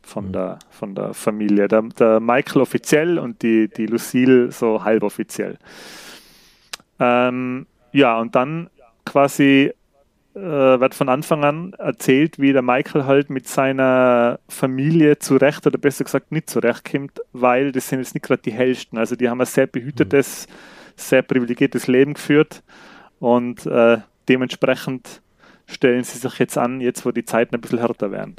von, 0.03 0.33
der, 0.33 0.59
von 0.71 0.95
der 0.95 1.15
Familie. 1.15 1.69
Der, 1.69 1.83
der 1.83 2.21
Michael 2.21 2.63
offiziell 2.63 3.19
und 3.19 3.43
die, 3.43 3.69
die 3.69 3.87
Lucille 3.87 4.51
so 4.53 4.83
halboffiziell. 4.83 5.59
Ähm, 6.99 7.67
ja, 7.93 8.19
und 8.19 8.35
dann 8.35 8.71
quasi 9.05 9.73
äh, 10.35 10.41
wird 10.81 10.95
von 10.95 11.09
Anfang 11.09 11.45
an 11.45 11.73
erzählt, 11.75 12.39
wie 12.39 12.53
der 12.53 12.63
Michael 12.63 13.05
halt 13.05 13.31
mit 13.31 13.47
seiner 13.47 14.39
Familie 14.49 15.19
zurecht 15.19 15.67
oder 15.67 15.79
besser 15.79 16.05
gesagt 16.05 16.33
nicht 16.33 16.49
zurechtkommt, 16.49 17.21
weil 17.33 17.73
das 17.73 17.89
sind 17.89 17.99
jetzt 17.99 18.15
nicht 18.15 18.25
gerade 18.25 18.43
die 18.43 18.53
hellsten. 18.53 18.99
Also 18.99 19.17
die 19.17 19.29
haben 19.29 19.41
ein 19.41 19.47
sehr 19.47 19.67
behütetes, 19.67 20.47
sehr 20.97 21.23
privilegiertes 21.23 21.87
Leben 21.87 22.15
geführt 22.15 22.63
und 23.21 23.67
äh, 23.67 23.99
dementsprechend 24.29 25.21
stellen 25.67 26.05
sie 26.05 26.19
sich 26.19 26.39
jetzt 26.39 26.59
an, 26.59 26.81
jetzt 26.81 27.05
wo 27.05 27.11
die 27.11 27.25
Zeiten 27.25 27.55
ein 27.55 27.61
bisschen 27.61 27.79
härter 27.79 28.11
werden. 28.11 28.37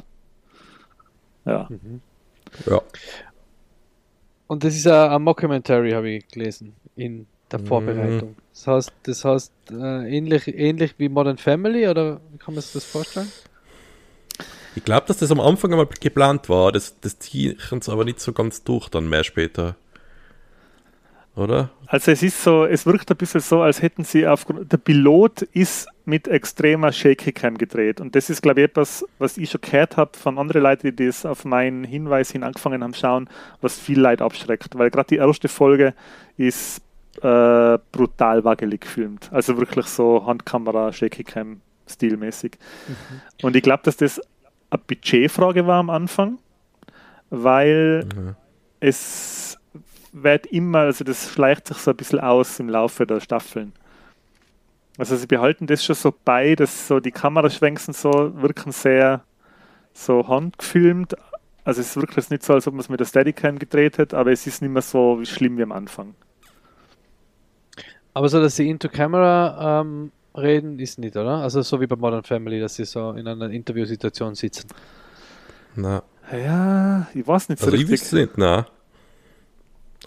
Ja. 1.44 1.68
Ja. 2.66 2.82
Und 4.46 4.64
das 4.64 4.74
ist 4.74 4.86
ein, 4.86 5.10
ein 5.10 5.22
Mockumentary, 5.22 5.92
habe 5.92 6.10
ich 6.10 6.28
gelesen, 6.28 6.74
in 6.96 7.26
der 7.54 7.62
Mhm. 7.62 7.66
Vorbereitung. 7.66 8.36
Das 8.52 8.66
heißt, 8.66 8.92
das 9.04 9.24
heißt 9.24 9.52
äh, 9.72 10.16
ähnlich, 10.16 10.48
ähnlich 10.48 10.94
wie 10.98 11.08
Modern 11.08 11.38
Family, 11.38 11.88
oder 11.88 12.20
wie 12.32 12.38
kann 12.38 12.54
man 12.54 12.62
sich 12.62 12.72
das 12.72 12.84
vorstellen? 12.84 13.30
Ich 14.76 14.84
glaube, 14.84 15.06
dass 15.06 15.18
das 15.18 15.30
am 15.30 15.40
Anfang 15.40 15.70
einmal 15.72 15.86
geplant 16.00 16.48
war. 16.48 16.72
Das, 16.72 16.98
das 17.00 17.18
ziehen 17.18 17.56
sie 17.80 17.92
aber 17.92 18.04
nicht 18.04 18.20
so 18.20 18.32
ganz 18.32 18.64
durch 18.64 18.88
dann 18.88 19.08
mehr 19.08 19.22
später. 19.24 19.76
Oder? 21.36 21.70
Also 21.86 22.12
es 22.12 22.22
ist 22.22 22.42
so, 22.42 22.64
es 22.64 22.86
wirkt 22.86 23.10
ein 23.10 23.16
bisschen 23.16 23.40
so, 23.40 23.60
als 23.60 23.82
hätten 23.82 24.04
sie 24.04 24.26
aufgrund, 24.26 24.70
der 24.72 24.76
Pilot 24.76 25.42
ist 25.42 25.88
mit 26.04 26.28
extremer 26.28 26.92
Shaky 26.92 27.32
Cam 27.32 27.58
gedreht 27.58 28.00
und 28.00 28.14
das 28.14 28.30
ist 28.30 28.40
glaube 28.42 28.60
ich 28.60 28.66
etwas, 28.66 29.04
was 29.18 29.36
ich 29.36 29.50
schon 29.50 29.60
gehört 29.60 29.96
habe 29.96 30.16
von 30.16 30.38
anderen 30.38 30.62
Leuten, 30.62 30.94
die 30.94 31.06
das 31.06 31.26
auf 31.26 31.44
meinen 31.44 31.82
Hinweis 31.82 32.30
hin 32.30 32.44
angefangen 32.44 32.84
haben 32.84 32.94
schauen, 32.94 33.28
was 33.60 33.78
viel 33.78 33.98
Leid 34.00 34.22
abschreckt, 34.22 34.78
weil 34.78 34.90
gerade 34.90 35.08
die 35.08 35.16
erste 35.16 35.48
Folge 35.48 35.94
ist 36.36 36.82
äh, 37.22 37.78
brutal 37.92 38.44
wackelig 38.44 38.82
gefilmt, 38.82 39.30
also 39.32 39.56
wirklich 39.58 39.86
so 39.86 40.26
Handkamera, 40.26 40.92
Shaky 40.92 41.24
Cam 41.24 41.60
stilmäßig 41.88 42.58
und 43.42 43.56
ich 43.56 43.62
glaube, 43.62 43.82
dass 43.84 43.96
das 43.96 44.20
eine 44.70 44.82
Budgetfrage 44.86 45.66
war 45.66 45.80
am 45.80 45.90
Anfang, 45.90 46.38
weil 47.30 48.04
Mhm. 48.04 48.36
es 48.80 49.58
wird 50.12 50.46
immer, 50.46 50.80
also 50.80 51.04
das 51.04 51.30
schleicht 51.32 51.68
sich 51.68 51.78
so 51.78 51.92
ein 51.92 51.96
bisschen 51.96 52.20
aus 52.20 52.60
im 52.60 52.68
Laufe 52.68 53.06
der 53.06 53.20
Staffeln. 53.20 53.72
Also 54.96 55.16
sie 55.16 55.26
behalten 55.26 55.66
das 55.66 55.84
schon 55.84 55.96
so 55.96 56.14
bei, 56.24 56.54
dass 56.54 56.86
so 56.88 57.00
die 57.00 57.10
Kameraschwenken 57.10 57.92
so 57.94 58.32
wirken 58.40 58.72
sehr 58.72 59.24
so 59.94 60.28
handgefilmt, 60.28 61.14
Also 61.64 61.80
es 61.82 61.90
ist 61.90 61.96
wirklich 61.96 62.30
nicht 62.30 62.42
so, 62.44 62.54
als 62.54 62.66
ob 62.68 62.74
man 62.74 62.80
es 62.82 62.88
mit 62.90 63.00
der 63.00 63.06
Steadicam 63.06 63.58
gedreht 63.58 63.98
hat, 63.98 64.14
aber 64.14 64.32
es 64.32 64.46
ist 64.46 64.62
nicht 64.62 64.70
mehr 64.72 64.82
so 64.82 65.24
schlimm 65.24 65.58
wie 65.58 65.62
am 65.64 65.72
Anfang. 65.72 66.14
Aber 68.14 68.28
so, 68.28 68.40
dass 68.40 68.56
sie 68.56 68.68
into 68.70 68.88
Camera 68.88 69.80
ähm, 69.82 70.12
reden, 70.36 70.78
ist 70.78 70.98
nicht, 70.98 71.16
oder? 71.16 71.38
Also 71.38 71.62
so 71.62 71.80
wie 71.80 71.86
bei 71.86 71.96
Modern 71.96 72.24
Family, 72.24 72.60
dass 72.60 72.76
sie 72.76 72.84
so 72.84 73.12
in 73.12 73.26
einer 73.26 73.50
Interviewsituation 73.50 74.34
sitzen. 74.34 74.68
Na, 75.76 76.02
Ja, 76.32 77.08
ich 77.14 77.26
weiß 77.26 77.48
nicht 77.48 77.60
so 77.60 77.70
also 77.70 77.76
ich 77.76 77.88
richtig. 77.88 77.90
wüsste 77.90 78.16
nicht, 78.16 78.38
na. 78.38 78.66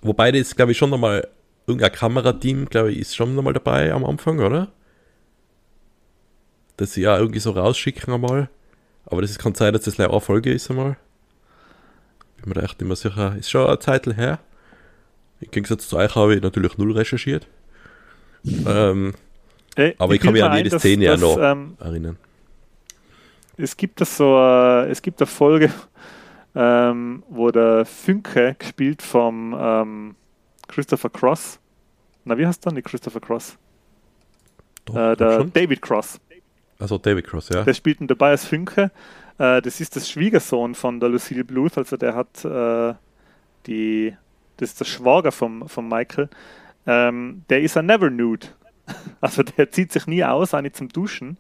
Wobei 0.01 0.31
das, 0.31 0.55
glaube 0.55 0.71
ich, 0.71 0.77
schon 0.77 0.89
nochmal, 0.89 1.27
irgendein 1.67 1.91
Kamerateam, 1.91 2.65
glaube 2.69 2.91
ich, 2.91 2.99
ist 2.99 3.15
schon 3.15 3.35
nochmal 3.35 3.53
dabei 3.53 3.91
am 3.91 4.05
Anfang, 4.05 4.39
oder? 4.39 4.71
Dass 6.77 6.93
sie 6.93 7.01
ja 7.01 7.17
irgendwie 7.17 7.39
so 7.39 7.51
rausschicken 7.51 8.13
einmal. 8.13 8.49
Aber 9.05 9.21
das 9.21 9.31
ist, 9.31 9.39
kann 9.39 9.55
sein, 9.55 9.73
dass 9.73 9.83
das 9.83 9.95
gleich 9.95 10.09
eine 10.09 10.21
Folge 10.21 10.53
ist 10.53 10.69
einmal. 10.69 10.97
Bin 12.37 12.49
mir 12.49 12.55
da 12.55 12.61
echt 12.61 12.79
nicht 12.79 12.87
mehr 12.87 12.95
sicher. 12.95 13.35
Ist 13.35 13.49
schon 13.49 13.67
eine 13.67 13.79
Zeit 13.79 14.05
her. 14.05 14.39
Im 15.39 15.51
Gegensatz 15.51 15.87
zu 15.87 15.97
euch 15.97 16.15
habe 16.15 16.35
ich 16.35 16.41
natürlich 16.41 16.77
null 16.77 16.93
recherchiert. 16.93 17.47
Ähm, 18.46 19.13
Äh, 19.75 19.94
aber 20.00 20.15
ich 20.15 20.22
kann 20.22 20.34
mich 20.34 20.44
an 20.44 20.58
jede 20.58 20.70
dass- 20.72 20.82
Szene 20.82 21.06
ja 21.06 21.12
dass, 21.12 21.22
noch 21.22 21.38
Ähm, 21.39 21.75
erinnern. 21.79 22.17
es 23.58 23.77
gibt 23.77 24.01
das 24.01 24.17
so, 24.17 24.36
äh, 24.38 24.89
es 24.89 25.01
gibt 25.01 25.20
eine 25.22 25.27
Folge, 25.27 25.72
ähm, 26.56 27.24
wo 27.29 27.51
der 27.51 27.86
Fünke 27.86 28.56
gespielt 28.58 29.01
vom 29.01 29.56
ähm, 29.60 30.15
Christopher 30.67 31.10
Cross. 31.10 31.60
Na, 32.25 32.38
wie 32.38 32.46
heißt 32.48 32.65
der? 32.65 32.74
Nicht 32.74 32.88
Christopher 32.88 33.20
Cross. 33.20 33.58
Doch, 34.86 34.96
Äh, 34.96 35.15
der. 35.15 35.44
David 35.46 35.82
Cross. 35.82 36.20
Also 36.79 36.98
David 36.98 37.25
Cross, 37.27 37.50
ja. 37.50 37.63
Der 37.63 37.74
spielt 37.74 38.01
ihn 38.01 38.08
dabei 38.08 38.32
als 38.32 38.46
Fünke. 38.46 38.91
Äh, 39.38 39.62
das 39.62 39.79
ist 39.79 39.96
das 39.96 40.10
Schwiegersohn 40.10 40.75
von 40.75 41.00
der 41.00 41.10
Lucille 41.10 41.44
Bluth, 41.44 41.77
also 41.77 41.98
der 41.98 42.15
hat 42.15 42.44
äh, 42.46 42.94
die, 43.65 44.13
das 44.58 44.70
ist 44.72 44.79
der 44.79 44.86
Schwager 44.86 45.32
vom, 45.32 45.67
von 45.70 45.88
Michael. 45.88 46.29
Ähm, 46.88 47.44
der 47.50 47.62
ist 47.62 47.77
ein 47.77 47.86
Never 47.86 48.10
Nude. 48.10 48.48
Also 49.20 49.44
der 49.44 49.70
zieht 49.70 49.91
sich 49.91 50.08
nie 50.08 50.24
aus, 50.24 50.53
auch 50.53 50.62
nicht 50.62 50.77
zum 50.77 50.89
Duschen. 50.89 51.38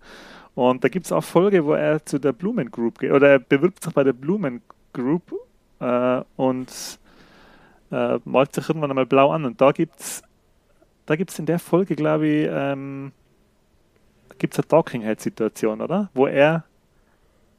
Und 0.53 0.83
da 0.83 0.89
gibt 0.89 1.05
es 1.05 1.11
auch 1.11 1.23
Folge, 1.23 1.63
wo 1.63 1.73
er 1.73 2.03
zu 2.05 2.19
der 2.19 2.33
Blumen 2.33 2.71
Group 2.71 2.99
geht, 2.99 3.11
oder 3.11 3.29
er 3.29 3.39
bewirbt 3.39 3.83
sich 3.83 3.93
bei 3.93 4.03
der 4.03 4.13
Blumen 4.13 4.61
Group 4.91 5.33
äh, 5.79 6.21
und 6.35 6.99
äh, 7.91 8.19
malt 8.25 8.53
sich 8.53 8.67
irgendwann 8.67 8.89
einmal 8.89 9.05
blau 9.05 9.31
an. 9.31 9.45
Und 9.45 9.61
da 9.61 9.71
gibt 9.71 9.99
es 9.99 10.23
da 11.07 11.15
gibt's 11.15 11.39
in 11.39 11.45
der 11.45 11.57
Folge, 11.57 11.95
glaube 11.95 12.27
ich, 12.27 12.49
ähm, 12.51 13.13
gibt 14.37 14.53
es 14.53 14.59
eine 14.59 14.67
Talking 14.67 15.01
Head 15.01 15.21
Situation, 15.21 15.81
oder? 15.81 16.09
Wo 16.13 16.27
er 16.27 16.65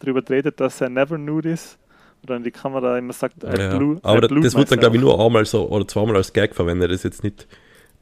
darüber 0.00 0.22
redet, 0.28 0.60
dass 0.60 0.80
er 0.80 0.90
never 0.90 1.18
nude 1.18 1.50
ist. 1.50 1.78
Oder 2.22 2.36
in 2.36 2.42
die 2.42 2.50
Kamera 2.50 2.98
immer 2.98 3.12
sagt, 3.12 3.42
I 3.44 3.46
Ja, 3.46 3.80
I 3.80 3.98
aber 4.02 4.20
das 4.28 4.54
wird 4.54 4.70
dann, 4.70 4.80
glaube 4.80 4.96
ich, 4.96 5.02
nur 5.02 5.24
einmal 5.24 5.44
so 5.44 5.68
oder 5.68 5.86
zweimal 5.88 6.16
als 6.16 6.32
Gag 6.32 6.54
verwendet. 6.54 6.90
Das 6.90 6.96
ist 6.96 7.04
jetzt 7.04 7.24
nicht 7.24 7.46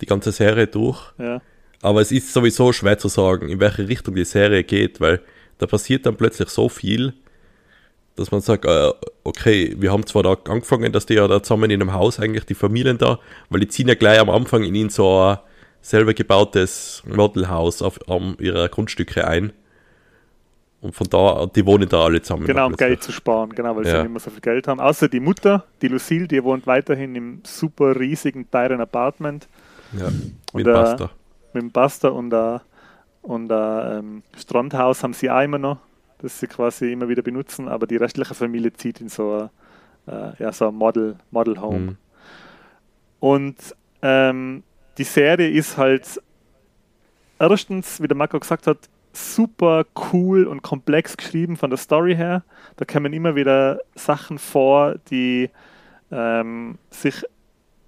die 0.00 0.06
ganze 0.06 0.32
Serie 0.32 0.66
durch. 0.66 1.00
Ja. 1.18 1.40
Aber 1.82 2.00
es 2.00 2.12
ist 2.12 2.32
sowieso 2.32 2.72
schwer 2.72 2.98
zu 2.98 3.08
sagen, 3.08 3.48
in 3.48 3.60
welche 3.60 3.86
Richtung 3.88 4.14
die 4.14 4.24
Serie 4.24 4.64
geht, 4.64 5.00
weil 5.00 5.20
da 5.58 5.66
passiert 5.66 6.06
dann 6.06 6.16
plötzlich 6.16 6.48
so 6.48 6.68
viel, 6.68 7.14
dass 8.16 8.30
man 8.30 8.40
sagt, 8.40 8.64
äh, 8.64 8.90
okay, 9.24 9.74
wir 9.78 9.92
haben 9.92 10.06
zwar 10.06 10.22
da 10.22 10.36
angefangen, 10.50 10.92
dass 10.92 11.06
die 11.06 11.14
ja 11.14 11.28
da 11.28 11.42
zusammen 11.42 11.70
in 11.70 11.80
einem 11.82 11.92
Haus 11.92 12.18
eigentlich 12.18 12.44
die 12.44 12.54
Familien 12.54 12.98
da, 12.98 13.18
weil 13.50 13.60
die 13.60 13.68
ziehen 13.68 13.88
ja 13.88 13.94
gleich 13.94 14.18
am 14.18 14.30
Anfang 14.30 14.64
in 14.64 14.74
in 14.74 14.88
so 14.88 15.20
ein 15.20 15.38
selber 15.82 16.14
gebautes 16.14 17.02
Modelhaus 17.06 17.82
auf 17.82 17.98
um 18.06 18.36
ihre 18.40 18.68
Grundstücke 18.68 19.26
ein. 19.26 19.52
Und 20.80 20.94
von 20.94 21.08
da, 21.08 21.46
die 21.46 21.64
wohnen 21.66 21.88
da 21.88 22.04
alle 22.04 22.20
zusammen. 22.22 22.46
Genau, 22.46 22.66
um. 22.66 22.76
Geld 22.76 23.02
zu 23.02 23.12
sparen, 23.12 23.50
genau, 23.50 23.76
weil 23.76 23.84
sie 23.84 23.90
Ja. 23.92 24.02
nicht 24.02 24.12
mehr 24.12 24.20
so 24.20 24.30
viel 24.30 24.40
Geld 24.40 24.68
haben. 24.68 24.78
Außer 24.80 25.08
die 25.08 25.20
Mutter, 25.20 25.64
die 25.82 25.88
Lucille, 25.88 26.28
die 26.28 26.42
wohnt 26.42 26.66
weiterhin 26.66 27.14
im 27.16 27.40
super 27.44 27.98
riesigen, 27.98 28.50
teuren 28.50 28.80
Apartment 28.80 29.48
Ja, 29.98 30.08
wie 30.54 30.62
äh, 30.62 30.64
Pasta. 30.64 31.10
mit 31.52 31.62
dem 31.62 31.70
Buster 31.70 32.12
und 32.12 32.32
ein 32.32 32.60
und 33.26 33.50
ähm, 33.50 34.22
Strandhaus 34.36 35.02
haben 35.02 35.12
sie 35.12 35.28
auch 35.28 35.42
immer 35.42 35.58
noch, 35.58 35.78
das 36.18 36.38
sie 36.38 36.46
quasi 36.46 36.92
immer 36.92 37.08
wieder 37.08 37.22
benutzen, 37.22 37.66
aber 37.66 37.88
die 37.88 37.96
restliche 37.96 38.34
Familie 38.34 38.72
zieht 38.72 39.00
in 39.00 39.08
so 39.08 39.50
ein, 40.06 40.12
äh, 40.14 40.42
ja, 40.42 40.52
so 40.52 40.68
ein 40.68 40.74
Model, 40.76 41.16
Model 41.32 41.60
Home. 41.60 41.78
Mhm. 41.78 41.96
Und 43.18 43.56
ähm, 44.02 44.62
die 44.96 45.04
Serie 45.04 45.48
ist 45.50 45.76
halt 45.76 46.22
erstens, 47.40 48.00
wie 48.00 48.06
der 48.06 48.16
Marco 48.16 48.38
gesagt 48.38 48.68
hat, 48.68 48.78
super 49.12 49.84
cool 50.12 50.44
und 50.44 50.62
komplex 50.62 51.16
geschrieben 51.16 51.56
von 51.56 51.70
der 51.70 51.78
Story 51.78 52.14
her. 52.14 52.44
Da 52.76 52.84
kommen 52.84 53.12
immer 53.12 53.34
wieder 53.34 53.80
Sachen 53.96 54.38
vor, 54.38 54.96
die 55.10 55.50
ähm, 56.12 56.78
sich 56.90 57.24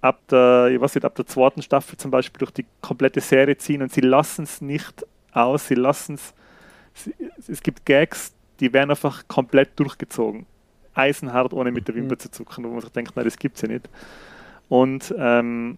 ab 0.01 0.19
der, 0.29 0.69
ich 0.71 0.79
weiß 0.79 0.95
nicht, 0.95 1.05
ab 1.05 1.15
der 1.15 1.25
zweiten 1.25 1.61
Staffel 1.61 1.97
zum 1.97 2.11
Beispiel 2.11 2.39
durch 2.39 2.51
die 2.51 2.65
komplette 2.81 3.21
Serie 3.21 3.57
ziehen 3.57 3.81
und 3.81 3.91
sie 3.91 4.01
lassen 4.01 4.43
es 4.43 4.61
nicht 4.61 5.05
aus, 5.31 5.67
sie 5.67 5.75
lassen 5.75 6.15
es, 6.15 6.33
es 7.47 7.61
gibt 7.61 7.85
Gags, 7.85 8.33
die 8.59 8.73
werden 8.73 8.89
einfach 8.89 9.27
komplett 9.27 9.79
durchgezogen. 9.79 10.45
Eisenhart, 10.93 11.53
ohne 11.53 11.71
mit 11.71 11.87
der 11.87 11.95
Wimper 11.95 12.17
zu 12.17 12.29
zucken, 12.29 12.65
wo 12.65 12.69
man 12.69 12.81
sich 12.81 12.91
denkt, 12.91 13.15
nein, 13.15 13.25
das 13.25 13.37
gibt's 13.37 13.61
ja 13.61 13.67
nicht. 13.67 13.87
Und 14.67 15.13
ähm, 15.17 15.77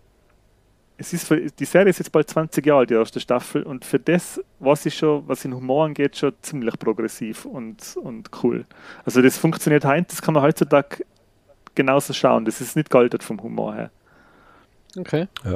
es 0.97 1.13
ist 1.13 1.27
für, 1.27 1.39
die 1.39 1.65
Serie 1.65 1.89
ist 1.89 1.99
jetzt 1.99 2.11
bald 2.11 2.29
20 2.29 2.65
Jahre 2.65 2.79
alt, 2.81 2.89
die 2.89 2.93
erste 2.93 3.19
Staffel, 3.19 3.63
und 3.63 3.85
für 3.85 3.99
das, 3.99 4.41
was 4.59 4.85
ist 4.85 4.95
schon, 4.95 5.27
was 5.27 5.45
in 5.45 5.53
Humor 5.53 5.85
angeht, 5.85 6.17
schon 6.17 6.33
ziemlich 6.41 6.77
progressiv 6.77 7.45
und, 7.45 7.97
und 7.97 8.29
cool. 8.43 8.65
Also 9.05 9.21
das 9.21 9.37
funktioniert 9.37 9.85
heute, 9.85 10.07
das 10.09 10.21
kann 10.21 10.33
man 10.33 10.43
heutzutage 10.43 11.03
genauso 11.75 12.13
schauen. 12.13 12.45
Das 12.45 12.61
ist 12.61 12.75
nicht 12.75 12.89
gealtert 12.89 13.23
vom 13.23 13.41
Humor 13.41 13.75
her. 13.75 13.91
Okay. 14.97 15.27
Ja. 15.43 15.55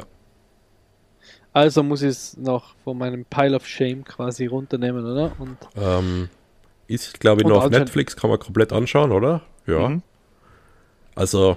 Also 1.52 1.82
muss 1.82 2.02
ich 2.02 2.10
es 2.10 2.36
noch 2.36 2.74
von 2.84 2.98
meinem 2.98 3.24
Pile 3.24 3.56
of 3.56 3.66
Shame 3.66 4.04
quasi 4.04 4.46
runternehmen, 4.46 5.04
oder? 5.04 5.32
Und 5.38 5.56
Ähm, 5.74 6.28
ist, 6.86 7.18
glaube 7.18 7.40
ich, 7.40 7.48
nur 7.48 7.64
auf 7.64 7.70
Netflix, 7.70 8.14
kann 8.14 8.30
man 8.30 8.38
komplett 8.38 8.72
anschauen, 8.72 9.10
oder? 9.10 9.42
Ja. 9.66 9.88
Mhm. 9.88 10.02
Also, 11.14 11.56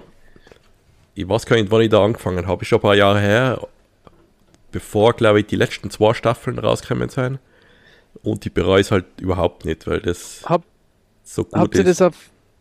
ich 1.16 1.28
weiß 1.28 1.46
gar 1.46 1.58
nicht, 1.58 1.70
wann 1.70 1.82
ich 1.82 1.90
da 1.90 2.04
angefangen 2.04 2.48
habe. 2.48 2.62
Ist 2.62 2.70
schon 2.70 2.80
ein 2.80 2.82
paar 2.82 2.96
Jahre 2.96 3.20
her, 3.20 3.68
bevor, 4.72 5.14
glaube 5.14 5.42
ich, 5.42 5.48
die 5.48 5.58
letzten 5.58 5.90
zwei 5.90 6.14
Staffeln 6.14 6.58
rausgekommen 6.60 7.10
sind. 7.10 7.40
Und 8.24 8.46
ich 8.46 8.54
bereue 8.54 8.82
es 8.82 8.92
halt 8.92 9.06
überhaupt 9.20 9.66
nicht, 9.66 9.86
weil 9.86 10.00
das 10.00 10.44
hab, 10.46 10.64
so 11.24 11.44
gut 11.44 11.54
habt 11.60 11.76
ihr 11.76 11.82
ist. 11.82 12.00
das 12.00 12.02
auf, 12.02 12.16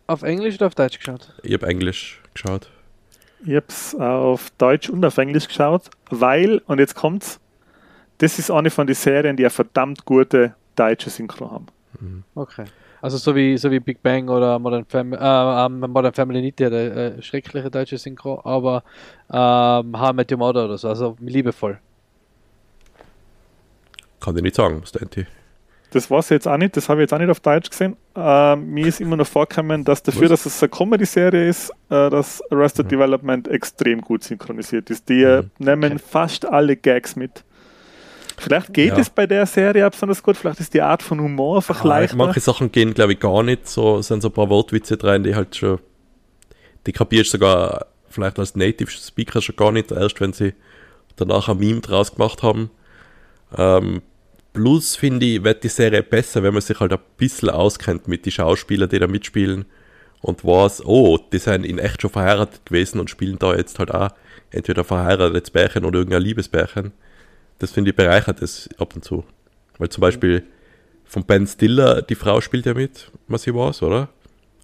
auf 0.07 0.23
Englisch 0.23 0.55
oder 0.55 0.67
auf 0.67 0.75
Deutsch 0.75 0.99
geschaut? 0.99 1.33
ich 1.41 1.53
habe 1.53 1.67
Englisch 1.67 2.21
geschaut. 2.33 2.69
Ich 3.45 3.55
habe 3.55 3.65
es 3.67 3.95
auf 3.95 4.49
Deutsch 4.57 4.89
und 4.89 5.03
auf 5.05 5.17
Englisch 5.17 5.47
geschaut, 5.47 5.89
weil, 6.09 6.61
und 6.67 6.79
jetzt 6.79 6.95
kommt's, 6.95 7.39
das 8.17 8.37
ist 8.37 8.51
eine 8.51 8.69
von 8.69 8.85
den 8.85 8.95
Serien, 8.95 9.37
die 9.37 9.43
eine 9.43 9.49
verdammt 9.49 10.05
gute 10.05 10.55
deutsche 10.75 11.09
Synchro 11.09 11.51
haben. 11.51 11.67
Okay. 12.35 12.65
Also 13.01 13.17
so 13.17 13.33
wie, 13.33 13.57
so 13.57 13.71
wie 13.71 13.79
Big 13.79 14.03
Bang 14.03 14.27
oder 14.27 14.59
Modern 14.59 14.85
Family, 14.85 15.21
äh, 15.21 15.65
ähm, 15.65 15.79
Modern 15.79 16.13
Family 16.13 16.41
nicht 16.41 16.59
der 16.59 16.71
äh, 16.71 17.21
schreckliche 17.21 17.71
deutsche 17.71 17.97
Synchro, 17.97 18.41
aber 18.43 18.83
ähm, 19.31 19.97
How 19.97 20.11
I 20.11 20.13
Met 20.13 20.31
Your 20.31 20.37
Mother 20.37 20.65
oder 20.65 20.77
so, 20.77 20.89
also 20.89 21.15
liebevoll. 21.19 21.79
Kann 24.19 24.35
ich 24.35 24.43
nicht 24.43 24.55
sagen, 24.55 24.83
ihr? 25.15 25.27
Das 25.91 26.11
war 26.11 26.19
es 26.19 26.29
jetzt 26.29 26.47
auch 26.47 26.57
nicht, 26.57 26.77
das 26.77 26.87
habe 26.87 27.01
ich 27.01 27.03
jetzt 27.03 27.13
auch 27.13 27.17
nicht 27.19 27.31
auf 27.31 27.39
Deutsch 27.39 27.69
gesehen. 27.69 27.95
Ähm, 28.15 28.69
mir 28.71 28.85
ist 28.87 29.01
immer 29.01 29.15
noch 29.17 29.25
vorgekommen, 29.25 29.83
dass 29.83 30.03
dafür, 30.03 30.29
Was? 30.29 30.43
dass 30.43 30.45
es 30.45 30.61
eine 30.61 30.69
Comedy-Serie 30.69 31.49
ist, 31.49 31.71
äh, 31.89 32.09
dass 32.11 32.43
Arrested 32.51 32.91
Development 32.91 33.47
extrem 33.47 34.01
gut 34.01 34.23
synchronisiert 34.23 34.89
ist. 34.91 35.09
Die 35.09 35.23
äh, 35.23 35.41
Mhm. 35.41 35.49
nehmen 35.57 35.93
Okay. 35.93 36.03
fast 36.07 36.45
alle 36.45 36.75
Gags 36.75 37.15
mit. 37.15 37.43
Vielleicht 38.37 38.71
geht 38.73 38.89
Ja. 38.93 38.99
es 38.99 39.09
bei 39.09 39.25
der 39.25 39.45
Serie 39.47 39.89
besonders 39.89 40.21
gut, 40.23 40.37
vielleicht 40.37 40.59
ist 40.59 40.73
die 40.73 40.81
Art 40.81 41.01
von 41.03 41.19
Humor 41.19 41.57
einfach 41.57 41.83
Ah, 41.83 41.87
leichter. 41.87 42.15
manche 42.15 42.39
Sachen 42.39 42.71
gehen, 42.71 42.93
glaube 42.93 43.13
ich, 43.13 43.19
gar 43.19 43.41
nicht. 43.43 43.67
So 43.67 44.01
sind 44.03 44.21
so 44.21 44.29
ein 44.29 44.33
paar 44.33 44.49
Wortwitze 44.49 44.95
drin, 44.95 45.23
die 45.23 45.35
halt 45.35 45.55
schon, 45.55 45.79
die 46.85 46.91
kapierst 46.93 47.31
sogar 47.31 47.87
vielleicht 48.09 48.37
als 48.39 48.55
Native 48.55 48.91
Speaker 48.91 49.41
schon 49.41 49.55
gar 49.55 49.71
nicht, 49.71 49.91
erst 49.91 50.21
wenn 50.21 50.33
sie 50.33 50.53
danach 51.15 51.49
ein 51.49 51.57
Meme 51.57 51.81
draus 51.81 52.13
gemacht 52.15 52.43
haben. 52.43 52.69
Ähm, 53.57 54.01
plus 54.53 54.95
finde 54.95 55.25
ich, 55.25 55.43
wird 55.43 55.63
die 55.63 55.69
Serie 55.69 56.03
besser, 56.03 56.43
wenn 56.43 56.53
man 56.53 56.61
sich 56.61 56.79
halt 56.79 56.93
ein 56.93 56.99
bisschen 57.17 57.49
auskennt 57.49 58.07
mit 58.07 58.25
den 58.25 58.31
Schauspielern, 58.31 58.89
die 58.89 58.99
da 58.99 59.07
mitspielen 59.07 59.65
und 60.21 60.43
weiß, 60.43 60.85
oh, 60.85 61.17
die 61.17 61.37
sind 61.37 61.65
in 61.65 61.79
echt 61.79 62.01
schon 62.01 62.09
verheiratet 62.09 62.65
gewesen 62.65 62.99
und 62.99 63.09
spielen 63.09 63.39
da 63.39 63.55
jetzt 63.55 63.79
halt 63.79 63.93
auch 63.93 64.09
entweder 64.51 64.83
verheiratetes 64.83 65.51
Bärchen 65.51 65.85
oder 65.85 65.99
irgendein 65.99 66.23
Liebesbärchen. 66.23 66.91
Das 67.59 67.71
finde 67.71 67.91
ich 67.91 67.95
bereichert 67.95 68.41
es 68.41 68.69
ab 68.77 68.95
und 68.95 69.03
zu. 69.03 69.23
Weil 69.77 69.89
zum 69.89 70.01
Beispiel 70.01 70.43
von 71.05 71.25
Ben 71.25 71.47
Stiller, 71.47 72.01
die 72.01 72.15
Frau 72.15 72.41
spielt 72.41 72.65
ja 72.65 72.73
mit, 72.73 73.11
was 73.27 73.43
sie 73.43 73.53
weiß, 73.53 73.83
oder? 73.83 74.09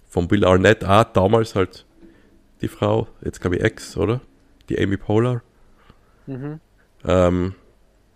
Von 0.08 0.28
Bill 0.28 0.44
Arnett 0.44 0.84
auch, 0.84 1.04
damals 1.04 1.54
halt 1.54 1.84
die 2.60 2.68
Frau, 2.68 3.08
jetzt 3.24 3.40
glaube 3.40 3.56
ich 3.56 3.62
Ex, 3.62 3.96
oder? 3.96 4.20
Die 4.68 4.78
Amy 4.78 4.96
Poehler. 4.96 5.42
Mhm. 6.26 6.60
Ähm, 7.04 7.54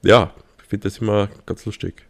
ja, 0.03 0.33
finde 0.71 0.85
das 0.89 0.99
immer 0.99 1.29
ganz 1.47 1.67
lustig. 1.67 2.07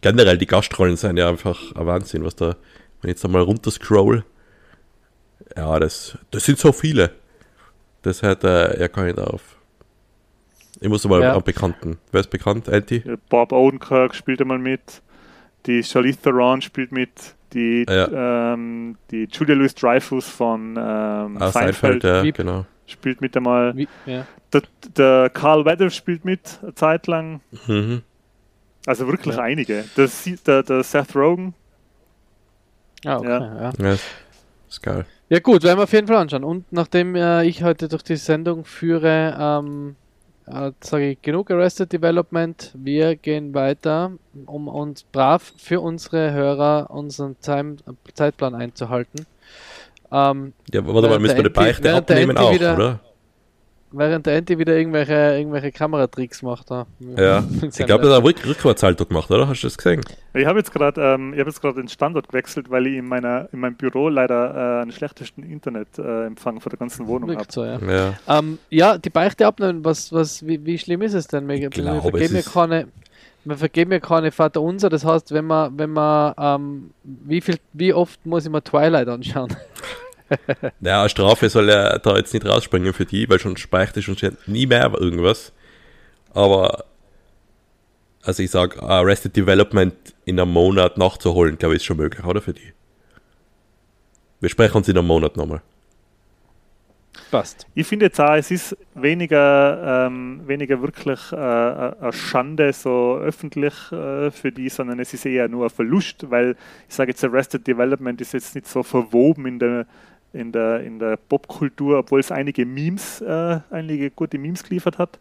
Generell, 0.00 0.38
die 0.38 0.46
Gastrollen 0.46 0.96
sind 0.96 1.16
ja 1.16 1.28
einfach 1.28 1.72
ein 1.74 1.86
Wahnsinn, 1.86 2.24
was 2.24 2.34
da, 2.36 2.56
wenn 3.00 3.10
ich 3.10 3.16
jetzt 3.16 3.24
einmal 3.24 3.42
runterscroll, 3.42 4.24
Ja, 5.56 5.78
das, 5.78 6.18
das 6.30 6.44
sind 6.44 6.58
so 6.58 6.72
viele. 6.72 7.12
Das 8.02 8.22
hat 8.22 8.44
äh, 8.44 8.74
er 8.78 8.88
gar 8.88 9.04
nicht 9.04 9.18
auf. 9.18 9.56
Ich 10.80 10.88
muss 10.88 11.04
mal 11.06 11.22
Ja. 11.22 11.34
am 11.34 11.42
Bekannten. 11.42 11.98
Wer 12.12 12.20
ist 12.20 12.30
bekannt? 12.30 12.68
Anti? 12.68 13.02
Bob 13.28 13.52
Odenkirk 13.52 14.14
spielt 14.14 14.40
einmal 14.40 14.58
mit. 14.58 15.02
Die 15.66 15.82
Charlize 15.82 16.18
Theron 16.20 16.60
spielt 16.62 16.92
mit. 16.92 17.10
Die, 17.54 17.86
Ja. 17.88 18.52
ähm, 18.54 18.96
die 19.10 19.28
Julia 19.32 19.54
Louis 19.54 19.74
Dreyfus 19.74 20.28
von 20.28 20.76
ähm, 20.76 21.38
Ah, 21.40 21.50
Seinfeld 21.50 22.02
Seinfeld, 22.02 22.04
ja, 22.04 22.30
genau. 22.32 22.66
Spielt 22.86 23.20
mit 23.20 23.36
einmal. 23.36 23.76
Wie, 23.76 23.88
ja. 24.06 24.26
Der, 24.52 24.62
der 24.96 25.30
Carl 25.30 25.64
Weathers 25.64 25.94
spielt 25.94 26.24
mit 26.24 26.58
eine 26.62 26.74
Zeit 26.74 27.06
lang. 27.06 27.40
Mhm. 27.66 28.02
Also 28.86 29.06
wirklich 29.08 29.34
Ja. 29.36 29.42
einige. 29.42 29.84
Der, 29.96 30.08
der, 30.46 30.62
der 30.62 30.82
Seth 30.82 31.14
Rogen. 31.16 31.54
Ah, 33.04 33.16
okay, 33.18 33.28
Ja. 33.28 33.72
ja. 33.78 33.96
Ist 34.68 34.82
geil. 34.82 35.04
Ja 35.28 35.40
gut, 35.40 35.62
werden 35.64 35.78
wir 35.78 35.84
auf 35.84 35.92
jeden 35.92 36.06
Fall 36.06 36.16
anschauen. 36.16 36.44
Und 36.44 36.72
nachdem 36.72 37.14
äh, 37.16 37.44
ich 37.44 37.62
heute 37.64 37.88
durch 37.88 38.02
die 38.02 38.16
Sendung 38.16 38.64
führe, 38.64 39.36
ähm, 39.38 39.96
äh, 40.46 40.70
sage 40.80 41.10
ich 41.10 41.22
genug 41.22 41.50
Arrested 41.50 41.92
Development. 41.92 42.72
Wir 42.74 43.16
gehen 43.16 43.52
weiter, 43.52 44.12
um 44.46 44.68
uns 44.68 45.02
brav 45.02 45.52
für 45.56 45.80
unsere 45.80 46.32
Hörer 46.32 46.90
unseren 46.90 47.38
Time 47.40 47.76
Zeitplan 48.14 48.54
einzuhalten. 48.54 49.26
Ähm, 50.16 50.52
Ja, 50.72 50.86
warte 50.86 50.92
mal, 50.92 51.02
Während 51.10 51.22
müssen 51.22 51.36
wir 51.36 51.42
der 51.42 51.50
die 51.52 51.58
Beichte 51.58 51.82
der 51.82 51.96
abnehmen 51.96 52.36
auch, 52.38 52.52
wieder- 52.54 52.74
oder? 52.74 53.00
während 53.92 54.26
der 54.26 54.36
Anti 54.36 54.58
wieder 54.58 54.76
irgendwelche, 54.76 55.14
irgendwelche 55.38 55.72
Kameratricks 55.72 56.42
macht. 56.42 56.70
Da. 56.70 56.86
Ja. 57.16 57.42
Ich 57.62 57.86
glaube, 57.86 58.04
das 58.04 58.12
hat 58.14 58.20
er 58.20 58.24
Rück 58.24 58.44
Rückwärtssalto 58.46 59.06
gemacht, 59.06 59.30
oder? 59.30 59.48
Hast 59.48 59.62
du 59.62 59.68
das 59.68 59.78
gesehen? 59.78 60.02
Ich 60.34 60.44
habe 60.44 60.58
jetzt 60.58 60.72
gerade 60.72 61.00
ähm, 61.00 61.32
ich 61.32 61.38
habe 61.40 61.48
jetzt 61.48 61.62
gerade 61.62 61.76
den 61.80 61.88
Standort 61.88 62.28
gewechselt, 62.28 62.68
weil 62.70 62.86
ich 62.88 62.96
in 62.96 63.06
meiner 63.08 63.48
in 63.52 63.60
meinem 63.60 63.76
Büro 63.76 64.08
leider 64.08 64.54
äh, 64.80 64.82
einen 64.82 64.92
schlechtesten 64.92 65.42
Internetempfang 65.44 66.60
von 66.60 66.70
der 66.70 66.78
ganzen 66.78 67.06
Wohnung 67.06 67.30
habe. 67.36 67.46
So, 67.48 67.64
ja. 67.64 67.78
Ja. 67.78 68.14
Ähm, 68.28 68.58
ja, 68.70 68.98
die 68.98 69.08
Beichte 69.10 69.46
abnehmen, 69.46 69.84
was, 69.84 70.12
was, 70.12 70.46
wie, 70.46 70.64
wie 70.66 70.76
schlimm 70.78 71.00
ist 71.02 71.14
es 71.14 71.28
denn? 71.28 71.48
Wir, 71.48 71.58
wir, 71.60 71.70
glaube, 71.70 72.02
vergeben 72.02 72.24
es 72.24 72.32
ja 72.32 72.38
ist- 72.40 72.52
keine, 72.52 72.88
wir 73.44 73.56
vergeben 73.56 73.92
ja 73.92 74.00
keine 74.00 74.30
Vater 74.32 74.60
unser, 74.60 74.90
das 74.90 75.04
heißt, 75.06 75.32
wenn 75.32 75.46
man, 75.46 75.78
wenn 75.78 75.90
man, 75.90 76.34
ähm, 76.38 76.90
wie 77.04 77.40
viel, 77.40 77.56
wie 77.72 77.94
oft 77.94 78.26
muss 78.26 78.44
ich 78.44 78.50
mir 78.50 78.62
Twilight 78.62 79.08
anschauen? 79.08 79.56
Naja, 80.80 81.00
eine 81.00 81.08
Strafe 81.08 81.48
soll 81.48 81.68
er 81.68 81.98
da 81.98 82.16
jetzt 82.16 82.34
nicht 82.34 82.46
rausspringen 82.46 82.92
für 82.92 83.06
die, 83.06 83.28
weil 83.28 83.38
schon 83.38 83.56
speichert 83.56 84.02
schon 84.02 84.16
nie 84.46 84.66
mehr 84.66 84.92
irgendwas. 84.98 85.52
Aber, 86.34 86.84
also 88.22 88.42
ich 88.42 88.50
sag, 88.50 88.82
Arrested 88.82 89.36
Development 89.36 89.94
in 90.24 90.38
einem 90.38 90.52
Monat 90.52 90.98
nachzuholen, 90.98 91.58
glaube 91.58 91.74
ich, 91.74 91.82
ist 91.82 91.86
schon 91.86 91.96
möglich, 91.96 92.24
oder 92.24 92.42
für 92.42 92.52
die? 92.52 92.72
Wir 94.40 94.50
sprechen 94.50 94.76
uns 94.76 94.88
in 94.88 94.98
einem 94.98 95.06
Monat 95.06 95.36
nochmal. 95.36 95.62
Passt. 97.30 97.66
Ich 97.74 97.86
finde 97.86 98.06
jetzt 98.06 98.20
auch, 98.20 98.34
es 98.34 98.50
ist 98.50 98.76
weniger, 98.94 100.06
ähm, 100.06 100.42
weniger 100.46 100.80
wirklich 100.80 101.32
äh, 101.32 101.36
eine 101.36 102.12
Schande 102.12 102.72
so 102.72 103.16
öffentlich 103.16 103.74
äh, 103.90 104.30
für 104.30 104.52
die, 104.52 104.68
sondern 104.68 105.00
es 105.00 105.12
ist 105.12 105.26
eher 105.26 105.48
nur 105.48 105.64
ein 105.64 105.70
Verlust, 105.70 106.30
weil 106.30 106.56
ich 106.88 106.94
sage 106.94 107.10
jetzt, 107.10 107.24
Arrested 107.24 107.66
Development 107.66 108.20
ist 108.20 108.32
jetzt 108.32 108.54
nicht 108.54 108.68
so 108.68 108.82
verwoben 108.82 109.46
in 109.46 109.58
der, 109.58 109.86
in 110.32 110.52
der, 110.52 110.80
in 110.82 110.98
der 110.98 111.16
Popkultur, 111.16 111.98
obwohl 111.98 112.20
es 112.20 112.30
einige 112.30 112.66
Memes, 112.66 113.20
äh, 113.20 113.60
einige 113.70 114.10
gute 114.10 114.38
Memes 114.38 114.62
geliefert 114.62 114.98
hat. 114.98 115.18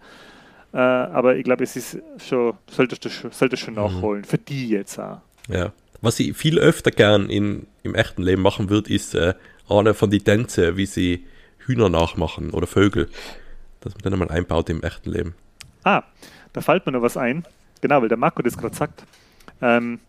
Äh, 0.74 0.78
aber 0.78 1.36
ich 1.36 1.44
glaube, 1.44 1.64
es 1.64 1.76
ist 1.76 2.00
schon, 2.18 2.54
solltest 2.70 3.06
du 3.06 3.10
schon, 3.10 3.32
solltest 3.32 3.64
schon 3.64 3.76
nachholen, 3.76 4.24
für 4.24 4.38
die 4.38 4.70
jetzt 4.70 5.00
auch. 5.00 5.22
Ja. 5.48 5.72
Was 6.02 6.20
ich 6.20 6.36
viel 6.36 6.60
öfter 6.60 6.92
gern 6.92 7.30
in, 7.30 7.68
im 7.84 7.96
echten 7.96 8.22
Leben 8.22 8.42
machen 8.42 8.70
würde, 8.70 8.94
ist 8.94 9.16
äh, 9.16 9.34
eine 9.70 9.94
von 9.94 10.10
die 10.10 10.20
Tänze, 10.20 10.78
wie 10.78 10.86
sie 10.86 11.26
Hühner 11.60 11.90
nachmachen 11.90 12.52
oder 12.52 12.68
Vögel. 12.68 13.10
Dass 13.82 13.94
man 13.94 14.04
dann 14.04 14.14
einmal 14.14 14.30
einbaut 14.30 14.70
im 14.70 14.84
echten 14.84 15.12
Leben. 15.12 15.36
Ah, 15.84 16.04
da 16.54 16.62
fällt 16.62 16.86
mir 16.86 16.92
noch 16.92 17.02
was 17.02 17.18
ein. 17.18 17.46
Genau, 17.82 18.02
weil 18.02 18.10
der 18.10 18.18
Marco 18.18 18.42
das 18.42 18.58
gerade 18.58 18.76
sagt. 18.76 19.06
Ähm, 19.62 20.00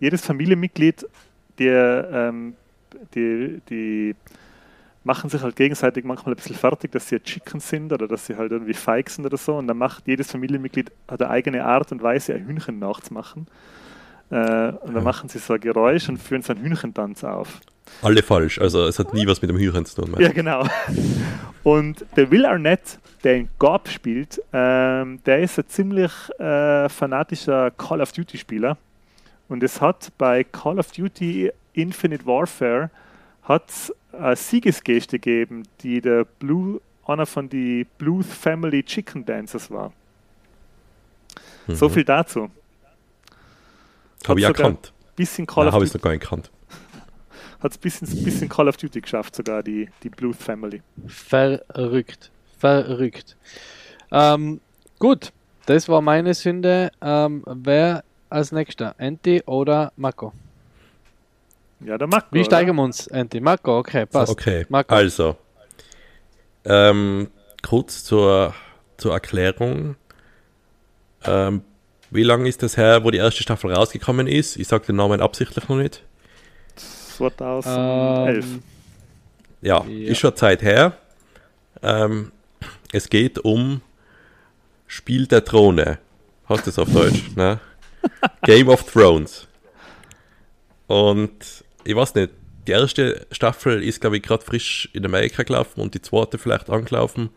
jedes 0.00 0.24
Familienmitglied, 0.24 1.06
der, 1.58 2.08
ähm, 2.12 2.54
die, 3.14 3.60
die 3.68 4.14
machen 5.04 5.28
sich 5.28 5.42
halt 5.42 5.56
gegenseitig 5.56 6.04
manchmal 6.04 6.32
ein 6.34 6.36
bisschen 6.36 6.56
fertig, 6.56 6.92
dass 6.92 7.08
sie 7.08 7.20
Chicken 7.20 7.60
sind 7.60 7.92
oder 7.92 8.08
dass 8.08 8.26
sie 8.26 8.36
halt 8.36 8.52
irgendwie 8.52 8.74
feig 8.74 9.10
sind 9.10 9.26
oder 9.26 9.36
so. 9.36 9.56
Und 9.56 9.66
dann 9.68 9.76
macht 9.78 10.06
jedes 10.06 10.30
Familienmitglied 10.30 10.90
hat 11.08 11.20
eine 11.20 11.30
eigene 11.30 11.64
Art 11.64 11.92
und 11.92 12.02
Weise, 12.02 12.34
ein 12.34 12.46
Hühnchen 12.46 12.78
nachzumachen. 12.78 13.46
Äh, 14.30 14.36
und 14.36 14.86
dann 14.86 14.94
Ja. 14.96 15.00
machen 15.02 15.28
sie 15.28 15.38
so 15.38 15.52
ein 15.54 15.60
Geräusch 15.60 16.08
und 16.08 16.16
führen 16.16 16.40
so 16.42 16.52
einen 16.54 16.62
Hühnchentanz 16.62 17.22
auf. 17.24 17.60
Alle 18.00 18.22
falsch. 18.22 18.58
Also 18.58 18.86
es 18.86 18.98
hat 18.98 19.12
nie 19.12 19.26
was 19.26 19.42
mit 19.42 19.50
dem 19.50 19.58
Hühnchen 19.58 19.84
zu 19.84 20.00
tun. 20.02 20.14
Ja, 20.18 20.32
genau. 20.32 20.66
Und 21.62 22.04
der 22.16 22.30
Will 22.30 22.46
Arnett, 22.46 22.98
der 23.22 23.36
in 23.36 23.48
Gorb 23.58 23.88
spielt, 23.88 24.40
ähm, 24.54 25.20
der 25.26 25.40
ist 25.40 25.58
ein 25.58 25.68
ziemlich 25.68 26.12
äh, 26.38 26.88
fanatischer 26.88 27.70
Call 27.72 28.00
of 28.00 28.12
Duty-Spieler. 28.12 28.78
Und 29.48 29.62
es 29.62 29.80
hat 29.82 30.10
bei 30.16 30.44
Call 30.44 30.78
of 30.78 30.90
Duty 30.92 31.52
Infinite 31.74 32.24
Warfare 32.26 32.90
hat's 33.42 33.92
eine 34.12 34.36
Siegesgeste 34.36 35.18
gegeben, 35.18 35.64
die 35.82 36.00
der 36.00 36.24
Blue, 36.24 36.80
einer 37.06 37.26
von 37.26 37.48
die 37.48 37.86
Bluth 37.98 38.24
Family 38.26 38.82
Chicken 38.82 39.24
Dancers 39.24 39.70
war. 39.70 39.92
So 41.68 41.88
Mhm. 41.88 41.92
viel 41.92 42.04
dazu. 42.04 42.50
Habe 44.26 44.40
ich 44.40 44.46
hat 44.46 44.58
erkannt. 44.58 44.92
Bisschen 45.16 45.46
Call 45.46 45.64
Ja, 45.64 45.68
of 45.68 45.74
habe 45.74 45.84
ich 45.84 45.90
Duty 45.90 45.98
noch 45.98 46.04
gar 46.04 46.10
nicht 46.12 46.22
gekannt. 46.22 46.50
hat 47.60 47.72
es 47.72 47.78
bisschen, 47.78 48.24
bisschen 48.24 48.48
Call 48.48 48.68
of 48.68 48.76
Duty 48.76 49.00
geschafft, 49.00 49.34
sogar 49.36 49.62
die, 49.62 49.88
die 50.02 50.08
Bluth 50.08 50.36
Family. 50.36 50.82
Verrückt. 51.06 52.30
Verrückt. 52.58 53.36
Ähm, 54.10 54.60
gut, 54.98 55.32
das 55.66 55.88
war 55.88 56.00
meine 56.00 56.32
Sünde. 56.34 56.90
Ähm, 57.02 57.42
wer 57.46 58.04
als 58.30 58.52
nächster? 58.52 58.94
Anti 58.98 59.42
oder 59.44 59.92
Marco? 59.96 60.32
Ja, 61.84 61.98
der 61.98 62.06
Marco. 62.06 62.28
Wie 62.32 62.38
oder? 62.38 62.44
steigern 62.46 62.76
wir 62.76 62.82
uns, 62.82 63.08
Anti? 63.08 63.40
Marco, 63.40 63.78
okay, 63.78 64.06
passt. 64.06 64.32
Okay, 64.32 64.64
Marco. 64.68 64.94
also. 64.94 65.36
Ähm, 66.64 67.28
kurz 67.62 68.04
zur, 68.04 68.54
zur 68.96 69.12
Erklärung. 69.12 69.96
Ähm, 71.24 71.62
wie 72.10 72.22
lange 72.22 72.48
ist 72.48 72.62
das 72.62 72.76
her, 72.76 73.04
wo 73.04 73.10
die 73.10 73.18
erste 73.18 73.42
Staffel 73.42 73.72
rausgekommen 73.72 74.26
ist? 74.26 74.56
Ich 74.56 74.68
sage 74.68 74.86
den 74.86 74.96
Namen 74.96 75.20
absichtlich 75.20 75.68
noch 75.68 75.76
nicht. 75.76 76.02
2011. 76.76 78.44
Ähm, 78.44 78.62
Ja, 79.60 79.84
Ja. 79.84 80.10
ist 80.10 80.18
schon 80.18 80.34
Zeit 80.36 80.62
her. 80.62 80.96
Ähm, 81.82 82.32
es 82.92 83.08
geht 83.10 83.38
um 83.40 83.82
Spiel 84.86 85.26
der 85.26 85.44
Throne. 85.44 85.98
Hast 86.46 86.66
du 86.66 86.70
das 86.70 86.78
auf 86.78 86.90
Deutsch? 86.92 87.34
ne? 87.36 87.60
Game 88.42 88.68
of 88.68 88.84
Thrones. 88.84 89.48
Und 90.86 91.63
ich 91.84 91.94
weiß 91.96 92.14
nicht, 92.14 92.30
die 92.66 92.72
erste 92.72 93.26
Staffel 93.30 93.82
ist, 93.82 94.00
glaube 94.00 94.16
ich, 94.16 94.22
gerade 94.22 94.42
frisch 94.44 94.88
in 94.92 95.04
Amerika 95.04 95.42
gelaufen 95.42 95.80
und 95.80 95.94
die 95.94 96.00
zweite 96.02 96.38
vielleicht 96.38 96.70
angelaufen. 96.70 97.30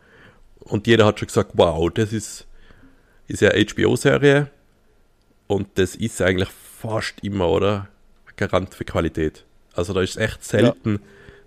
Und 0.59 0.87
jeder 0.87 1.05
hat 1.05 1.19
schon 1.19 1.27
gesagt, 1.27 1.51
wow, 1.55 1.89
das 1.93 2.13
ist, 2.13 2.47
ist 3.27 3.41
ja 3.41 3.51
HBO-Serie. 3.51 4.49
Und 5.47 5.67
das 5.75 5.95
ist 5.95 6.21
eigentlich 6.21 6.49
fast 6.49 7.15
immer, 7.23 7.49
oder? 7.49 7.87
Garant 8.35 8.73
für 8.73 8.85
Qualität. 8.85 9.43
Also 9.73 9.93
da 9.93 10.01
ist 10.01 10.17
echt 10.17 10.43
selten, 10.43 10.99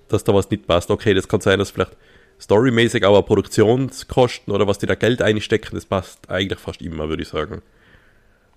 dass 0.09 0.25
da 0.25 0.35
was 0.35 0.51
nicht 0.51 0.67
passt. 0.67 0.91
Okay, 0.91 1.15
das 1.15 1.29
kann 1.29 1.41
sein, 1.41 1.59
dass 1.59 1.71
vielleicht 1.71 1.97
storymäßig, 2.41 3.05
aber 3.05 3.23
Produktionskosten 3.23 4.53
oder 4.53 4.67
was 4.67 4.79
die 4.79 4.87
da 4.87 4.95
Geld 4.95 5.23
einstecken, 5.23 5.75
das 5.75 5.85
passt 5.87 6.29
eigentlich 6.31 6.59
fast 6.59 6.81
immer, 6.83 7.09
würde 7.09 7.23
ich 7.23 7.29
sagen. 7.29 7.63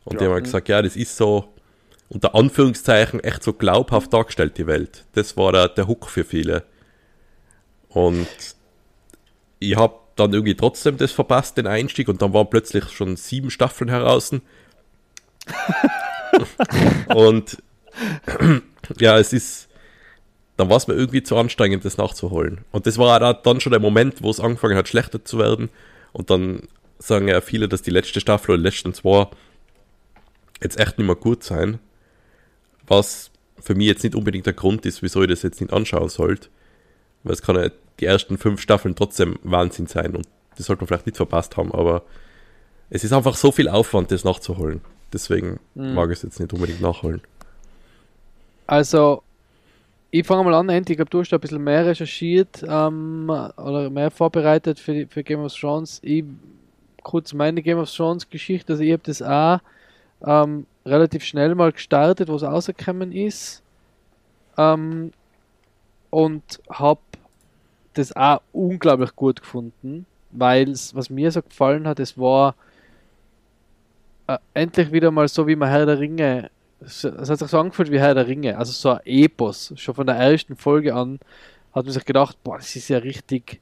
Und 0.05 0.19
die 0.19 0.23
Ja. 0.23 0.29
haben 0.29 0.35
halt 0.35 0.45
gesagt, 0.45 0.69
ja, 0.69 0.81
das 0.81 0.95
ist 0.95 1.15
so 1.15 1.52
unter 2.13 2.35
Anführungszeichen 2.35 3.19
echt 3.19 3.43
so 3.43 3.53
glaubhaft 3.53 4.13
dargestellt, 4.13 4.57
die 4.57 4.67
Welt. 4.67 5.05
Das 5.13 5.35
war 5.35 5.51
der, 5.51 5.69
der 5.69 5.87
Hook 5.87 6.09
für 6.09 6.23
viele. 6.23 6.63
Und 7.89 8.27
ich 9.59 9.75
habe 9.75 9.95
dann 10.15 10.33
irgendwie 10.33 10.55
trotzdem 10.55 10.97
das 10.97 11.11
verpasst, 11.11 11.57
den 11.57 11.67
Einstieg, 11.67 12.07
und 12.07 12.21
dann 12.21 12.33
waren 12.33 12.49
plötzlich 12.49 12.89
schon 12.89 13.15
sieben 13.15 13.49
Staffeln 13.49 13.89
heraus. 13.89 14.31
und 17.15 17.57
ja, 18.99 19.17
es 19.17 19.33
ist, 19.33 19.69
dann 20.57 20.69
war 20.69 20.77
es 20.77 20.87
mir 20.87 20.93
irgendwie 20.93 21.23
zu 21.23 21.35
anstrengend, 21.35 21.83
das 21.83 21.97
nachzuholen. 21.97 22.63
Und 22.71 22.85
das 22.85 22.97
war 22.97 23.33
dann 23.33 23.59
schon 23.59 23.71
der 23.71 23.79
Moment, 23.79 24.21
wo 24.21 24.29
es 24.29 24.39
angefangen 24.39 24.77
hat, 24.77 24.87
schlechter 24.87 25.25
zu 25.25 25.39
werden. 25.39 25.69
Und 26.11 26.29
dann 26.29 26.67
sagen 26.99 27.27
ja 27.27 27.41
viele, 27.41 27.67
dass 27.67 27.81
die 27.81 27.91
letzte 27.91 28.19
Staffel 28.19 28.51
oder 28.51 28.59
die 28.59 28.69
letzten 28.69 28.93
zwei 28.93 29.27
jetzt 30.61 30.79
echt 30.79 30.97
nicht 30.97 31.07
mehr 31.07 31.15
gut 31.15 31.43
sein. 31.43 31.79
Was 32.87 33.31
für 33.59 33.75
mich 33.75 33.87
jetzt 33.87 34.03
nicht 34.03 34.15
unbedingt 34.15 34.45
der 34.45 34.53
Grund 34.53 34.85
ist, 34.85 35.01
wieso 35.01 35.21
ich 35.21 35.29
das 35.29 35.41
jetzt 35.41 35.61
nicht 35.61 35.71
anschauen 35.73 36.09
sollte. 36.09 36.49
Weil 37.23 37.33
es 37.33 37.41
kann 37.41 37.55
ja 37.55 37.69
die 37.99 38.05
ersten 38.05 38.37
fünf 38.37 38.59
Staffeln 38.61 38.95
trotzdem 38.95 39.39
Wahnsinn 39.43 39.87
sein 39.87 40.15
und 40.15 40.27
das 40.57 40.65
sollte 40.65 40.81
man 40.81 40.87
vielleicht 40.87 41.05
nicht 41.05 41.17
verpasst 41.17 41.55
haben, 41.57 41.71
aber 41.71 42.03
es 42.89 43.03
ist 43.03 43.13
einfach 43.13 43.35
so 43.35 43.51
viel 43.51 43.69
Aufwand, 43.69 44.11
das 44.11 44.23
nachzuholen. 44.23 44.81
Deswegen 45.13 45.59
Mhm. 45.75 45.93
mag 45.93 46.09
ich 46.09 46.17
es 46.17 46.23
jetzt 46.23 46.39
nicht 46.39 46.53
unbedingt 46.53 46.81
nachholen. 46.81 47.21
Also, 48.67 49.23
ich 50.11 50.25
fange 50.25 50.43
mal 50.43 50.53
an, 50.53 50.69
Andy. 50.69 50.93
Ich 50.93 50.97
glaube, 50.97 51.09
du 51.09 51.19
hast 51.19 51.31
da 51.31 51.37
ein 51.37 51.41
bisschen 51.41 51.63
mehr 51.63 51.85
recherchiert 51.85 52.63
ähm, 52.67 53.29
oder 53.29 53.89
mehr 53.89 54.11
vorbereitet 54.11 54.79
für, 54.79 55.07
für 55.07 55.23
Game 55.23 55.41
of 55.41 55.53
Thrones. 55.53 55.99
Ich, 56.03 56.23
kurz 57.03 57.33
meine 57.33 57.61
Game 57.61 57.79
of 57.79 57.91
Thrones 57.91 58.29
Geschichte. 58.29 58.73
Also, 58.73 58.83
ich 58.83 58.91
habe 58.91 59.03
das 59.05 59.21
auch 59.21 59.59
ähm, 60.25 60.65
relativ 60.85 61.23
schnell 61.23 61.55
mal 61.55 61.71
gestartet, 61.71 62.29
wo 62.29 62.35
es 62.35 62.43
rausgekommen 62.43 63.11
ist. 63.11 63.63
Ähm, 64.57 65.11
und 66.09 66.61
habe 66.69 67.01
das 67.93 68.15
auch 68.15 68.41
unglaublich 68.51 69.15
gut 69.15 69.41
gefunden, 69.41 70.05
weil 70.31 70.67
was 70.67 71.09
mir 71.09 71.31
so 71.31 71.41
gefallen 71.41 71.87
hat, 71.87 71.99
es 71.99 72.17
war 72.17 72.55
äh, 74.27 74.37
endlich 74.53 74.91
wieder 74.91 75.11
mal 75.11 75.27
so, 75.27 75.47
wie 75.47 75.55
man 75.55 75.69
Herr 75.69 75.85
der 75.85 75.99
Ringe 75.99 76.49
es 76.85 77.03
hat 77.03 77.39
sich 77.39 77.47
so 77.47 77.59
angefühlt 77.59 77.91
wie 77.91 77.99
Herr 77.99 78.15
der 78.15 78.27
Ringe, 78.27 78.57
also 78.57 78.71
so 78.71 78.89
ein 78.91 78.99
Epos. 79.05 79.73
Schon 79.75 79.95
von 79.95 80.07
der 80.07 80.15
ersten 80.15 80.55
Folge 80.55 80.93
an 80.93 81.19
hat 81.73 81.85
man 81.85 81.93
sich 81.93 82.05
gedacht, 82.05 82.37
boah, 82.43 82.57
das 82.57 82.75
ist 82.75 82.89
ja 82.89 82.97
richtig, 82.99 83.61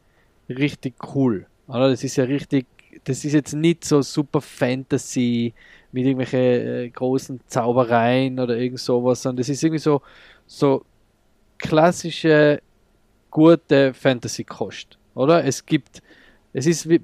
richtig 0.49 0.95
cool. 1.15 1.45
Oder? 1.67 1.89
Das 1.89 2.03
ist 2.03 2.15
ja 2.15 2.25
richtig, 2.25 2.65
das 3.03 3.25
ist 3.25 3.33
jetzt 3.33 3.53
nicht 3.53 3.85
so 3.85 4.01
super 4.01 4.41
Fantasy 4.41 5.53
mit 5.91 6.05
irgendwelchen 6.05 6.39
äh, 6.39 6.89
großen 6.89 7.41
Zaubereien 7.47 8.39
oder 8.39 8.57
irgend 8.57 8.79
sowas, 8.79 9.21
sondern 9.21 9.37
das 9.37 9.49
ist 9.49 9.63
irgendwie 9.63 9.79
so, 9.79 10.01
so 10.45 10.85
klassische, 11.57 12.61
gute 13.29 13.93
Fantasy-Kost. 13.93 14.97
Oder? 15.15 15.43
Es 15.43 15.65
gibt, 15.65 16.01
es 16.53 16.65
ist 16.65 16.89
wie, 16.89 17.01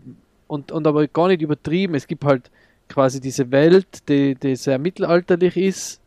und, 0.48 0.72
und 0.72 0.88
aber 0.88 1.08
gar 1.08 1.28
nicht 1.28 1.42
übertrieben, 1.42 1.96
es 1.96 2.08
gibt 2.08 2.24
halt 2.24 2.50
quasi 2.88 3.20
diese 3.20 3.52
Welt, 3.52 4.08
die, 4.08 4.36
die 4.36 4.56
sehr 4.56 4.80
mittelalterlich 4.80 5.58
ist, 5.58 6.02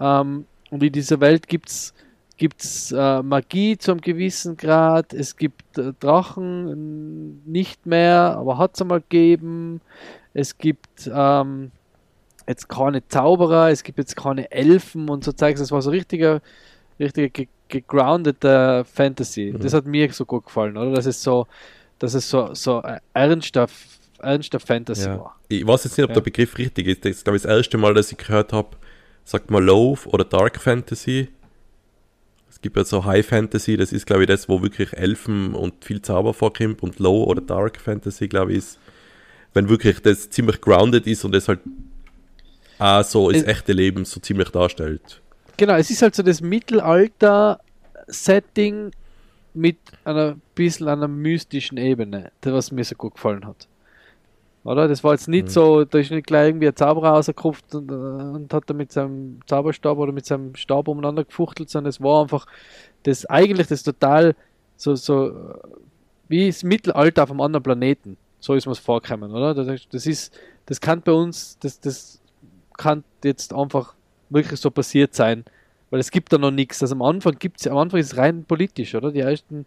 ähm, 0.00 0.46
und 0.70 0.82
in 0.82 0.92
dieser 0.92 1.20
Welt 1.20 1.48
gibt 1.48 1.68
es 1.68 1.92
gibt's, 2.36 2.92
äh, 2.92 3.22
Magie 3.22 3.78
zum 3.78 4.00
gewissen 4.00 4.56
Grad, 4.56 5.12
es 5.12 5.36
gibt 5.36 5.78
äh, 5.78 5.92
Drachen 5.98 7.42
nicht 7.44 7.86
mehr, 7.86 8.36
aber 8.36 8.58
hat 8.58 8.74
es 8.74 8.82
einmal 8.82 9.00
gegeben. 9.00 9.80
Es 10.34 10.56
gibt 10.56 11.10
ähm, 11.12 11.70
jetzt 12.48 12.68
keine 12.68 13.06
Zauberer, 13.06 13.70
es 13.70 13.82
gibt 13.82 13.98
jetzt 13.98 14.16
keine 14.16 14.50
Elfen 14.50 15.08
und 15.08 15.24
so 15.24 15.32
zeigt 15.32 15.58
es 15.58 15.70
war 15.70 15.82
so 15.82 15.90
richtiger, 15.90 16.40
richtiger 16.98 17.44
gegroundeter 17.68 18.84
Fantasy. 18.84 19.52
Mhm. 19.52 19.60
Das 19.60 19.74
hat 19.74 19.86
mir 19.86 20.12
so 20.12 20.24
gut 20.24 20.46
gefallen, 20.46 20.76
oder? 20.76 20.92
Dass 20.92 21.06
es 21.06 21.22
so, 21.22 21.46
dass 21.98 22.14
es 22.14 22.28
so, 22.28 22.54
so 22.54 22.82
ernster, 23.14 23.66
ernster 24.18 24.60
Fantasy 24.60 25.06
ja. 25.06 25.18
war. 25.18 25.36
Ich 25.48 25.66
weiß 25.66 25.84
jetzt 25.84 25.96
nicht, 25.96 26.04
ob 26.04 26.10
ja. 26.10 26.14
der 26.14 26.20
Begriff 26.20 26.56
richtig 26.58 26.86
ist. 26.86 27.04
Das 27.04 27.12
ist, 27.12 27.24
glaube 27.24 27.36
ich, 27.36 27.42
das 27.42 27.50
erste 27.50 27.78
Mal, 27.78 27.94
dass 27.94 28.12
ich 28.12 28.18
gehört 28.18 28.52
habe, 28.52 28.76
sagt 29.24 29.50
man 29.50 29.64
Low 29.64 29.98
oder 30.06 30.24
Dark 30.24 30.60
Fantasy. 30.60 31.28
Es 32.62 32.64
gibt 32.64 32.76
ja 32.76 32.84
so 32.84 33.04
High 33.04 33.26
Fantasy, 33.26 33.76
das 33.76 33.92
ist 33.92 34.06
glaube 34.06 34.22
ich 34.22 34.28
das, 34.28 34.48
wo 34.48 34.62
wirklich 34.62 34.92
Elfen 34.92 35.52
und 35.52 35.84
viel 35.84 36.00
Zauber 36.00 36.32
vorkommt 36.32 36.80
und 36.80 37.00
Low 37.00 37.24
oder 37.24 37.40
Dark 37.40 37.80
Fantasy, 37.80 38.28
glaube 38.28 38.52
ich, 38.52 38.58
ist, 38.58 38.78
wenn 39.52 39.68
wirklich 39.68 39.98
das 39.98 40.30
ziemlich 40.30 40.60
grounded 40.60 41.08
ist 41.08 41.24
und 41.24 41.34
es 41.34 41.48
halt 41.48 41.58
auch 42.78 43.02
so 43.02 43.32
das 43.32 43.42
echte 43.42 43.72
Leben 43.72 44.04
so 44.04 44.20
ziemlich 44.20 44.50
darstellt. 44.50 45.20
Genau, 45.56 45.74
es 45.74 45.90
ist 45.90 46.02
halt 46.02 46.14
so 46.14 46.22
das 46.22 46.40
Mittelalter-Setting 46.40 48.92
mit 49.54 49.78
einer 50.04 50.36
bisschen 50.54 50.86
einer 50.86 51.08
mystischen 51.08 51.78
Ebene, 51.78 52.30
was 52.42 52.70
mir 52.70 52.84
so 52.84 52.94
gut 52.94 53.14
gefallen 53.14 53.44
hat. 53.44 53.66
Oder? 54.64 54.86
Das 54.86 55.02
war 55.02 55.12
jetzt 55.12 55.28
nicht 55.28 55.46
mhm. 55.46 55.50
so, 55.50 55.84
da 55.84 55.98
ist 55.98 56.10
nicht 56.10 56.26
gleich 56.26 56.48
irgendwie 56.48 56.68
ein 56.68 56.76
Zauberer 56.76 57.10
rausgekupft 57.10 57.74
und, 57.74 57.90
und 57.90 58.54
hat 58.54 58.64
da 58.68 58.74
mit 58.74 58.92
seinem 58.92 59.40
Zauberstab 59.46 59.98
oder 59.98 60.12
mit 60.12 60.24
seinem 60.24 60.54
Stab 60.54 60.88
umeinander 60.88 61.24
gefuchtelt, 61.24 61.68
sondern 61.68 61.90
es 61.90 62.00
war 62.00 62.22
einfach 62.22 62.46
das 63.02 63.26
eigentlich 63.26 63.66
das 63.66 63.82
total 63.82 64.36
so, 64.76 64.94
so 64.94 65.32
wie 66.28 66.46
das 66.46 66.62
Mittelalter 66.62 67.24
auf 67.24 67.30
einem 67.30 67.40
anderen 67.40 67.62
Planeten. 67.62 68.16
So 68.38 68.54
ist 68.54 68.66
mir 68.66 68.72
es 68.72 68.78
vorgekommen, 68.78 69.32
oder? 69.32 69.54
Das, 69.54 69.88
das 69.88 70.06
ist, 70.06 70.32
das 70.66 70.80
kann 70.80 71.02
bei 71.02 71.12
uns, 71.12 71.58
das, 71.58 71.80
das 71.80 72.20
kann 72.76 73.04
jetzt 73.22 73.52
einfach 73.52 73.94
wirklich 74.30 74.60
so 74.60 74.70
passiert 74.70 75.14
sein, 75.14 75.44
weil 75.92 76.00
es 76.00 76.10
gibt 76.10 76.32
da 76.32 76.38
noch 76.38 76.50
nichts. 76.50 76.82
Also 76.82 76.94
am 76.94 77.02
Anfang 77.02 77.38
gibt 77.38 77.60
es, 77.60 77.68
am 77.68 77.76
Anfang 77.76 78.00
ist 78.00 78.14
es 78.14 78.16
rein 78.16 78.44
politisch, 78.44 78.94
oder? 78.94 79.12
Die 79.12 79.20
ersten 79.20 79.66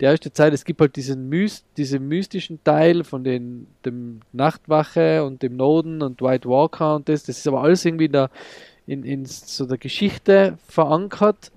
die 0.00 0.06
erste 0.06 0.32
Zeit, 0.32 0.52
es 0.52 0.64
gibt 0.64 0.80
halt 0.80 0.96
diesen 0.96 1.28
Myst, 1.28 1.66
diesen 1.76 2.08
mystischen 2.08 2.62
Teil 2.64 3.04
von 3.04 3.24
den, 3.24 3.66
dem 3.84 4.20
Nachtwache 4.32 5.22
und 5.24 5.42
dem 5.42 5.56
Noden 5.56 6.02
und 6.02 6.20
White 6.22 6.48
Walker 6.48 6.96
und 6.96 7.08
das, 7.08 7.24
das 7.24 7.38
ist 7.38 7.46
aber 7.46 7.62
alles 7.62 7.84
irgendwie 7.84 8.08
da 8.08 8.30
in, 8.86 9.04
in 9.04 9.26
so 9.26 9.66
der 9.66 9.78
Geschichte 9.78 10.58
verankert. 10.66 11.52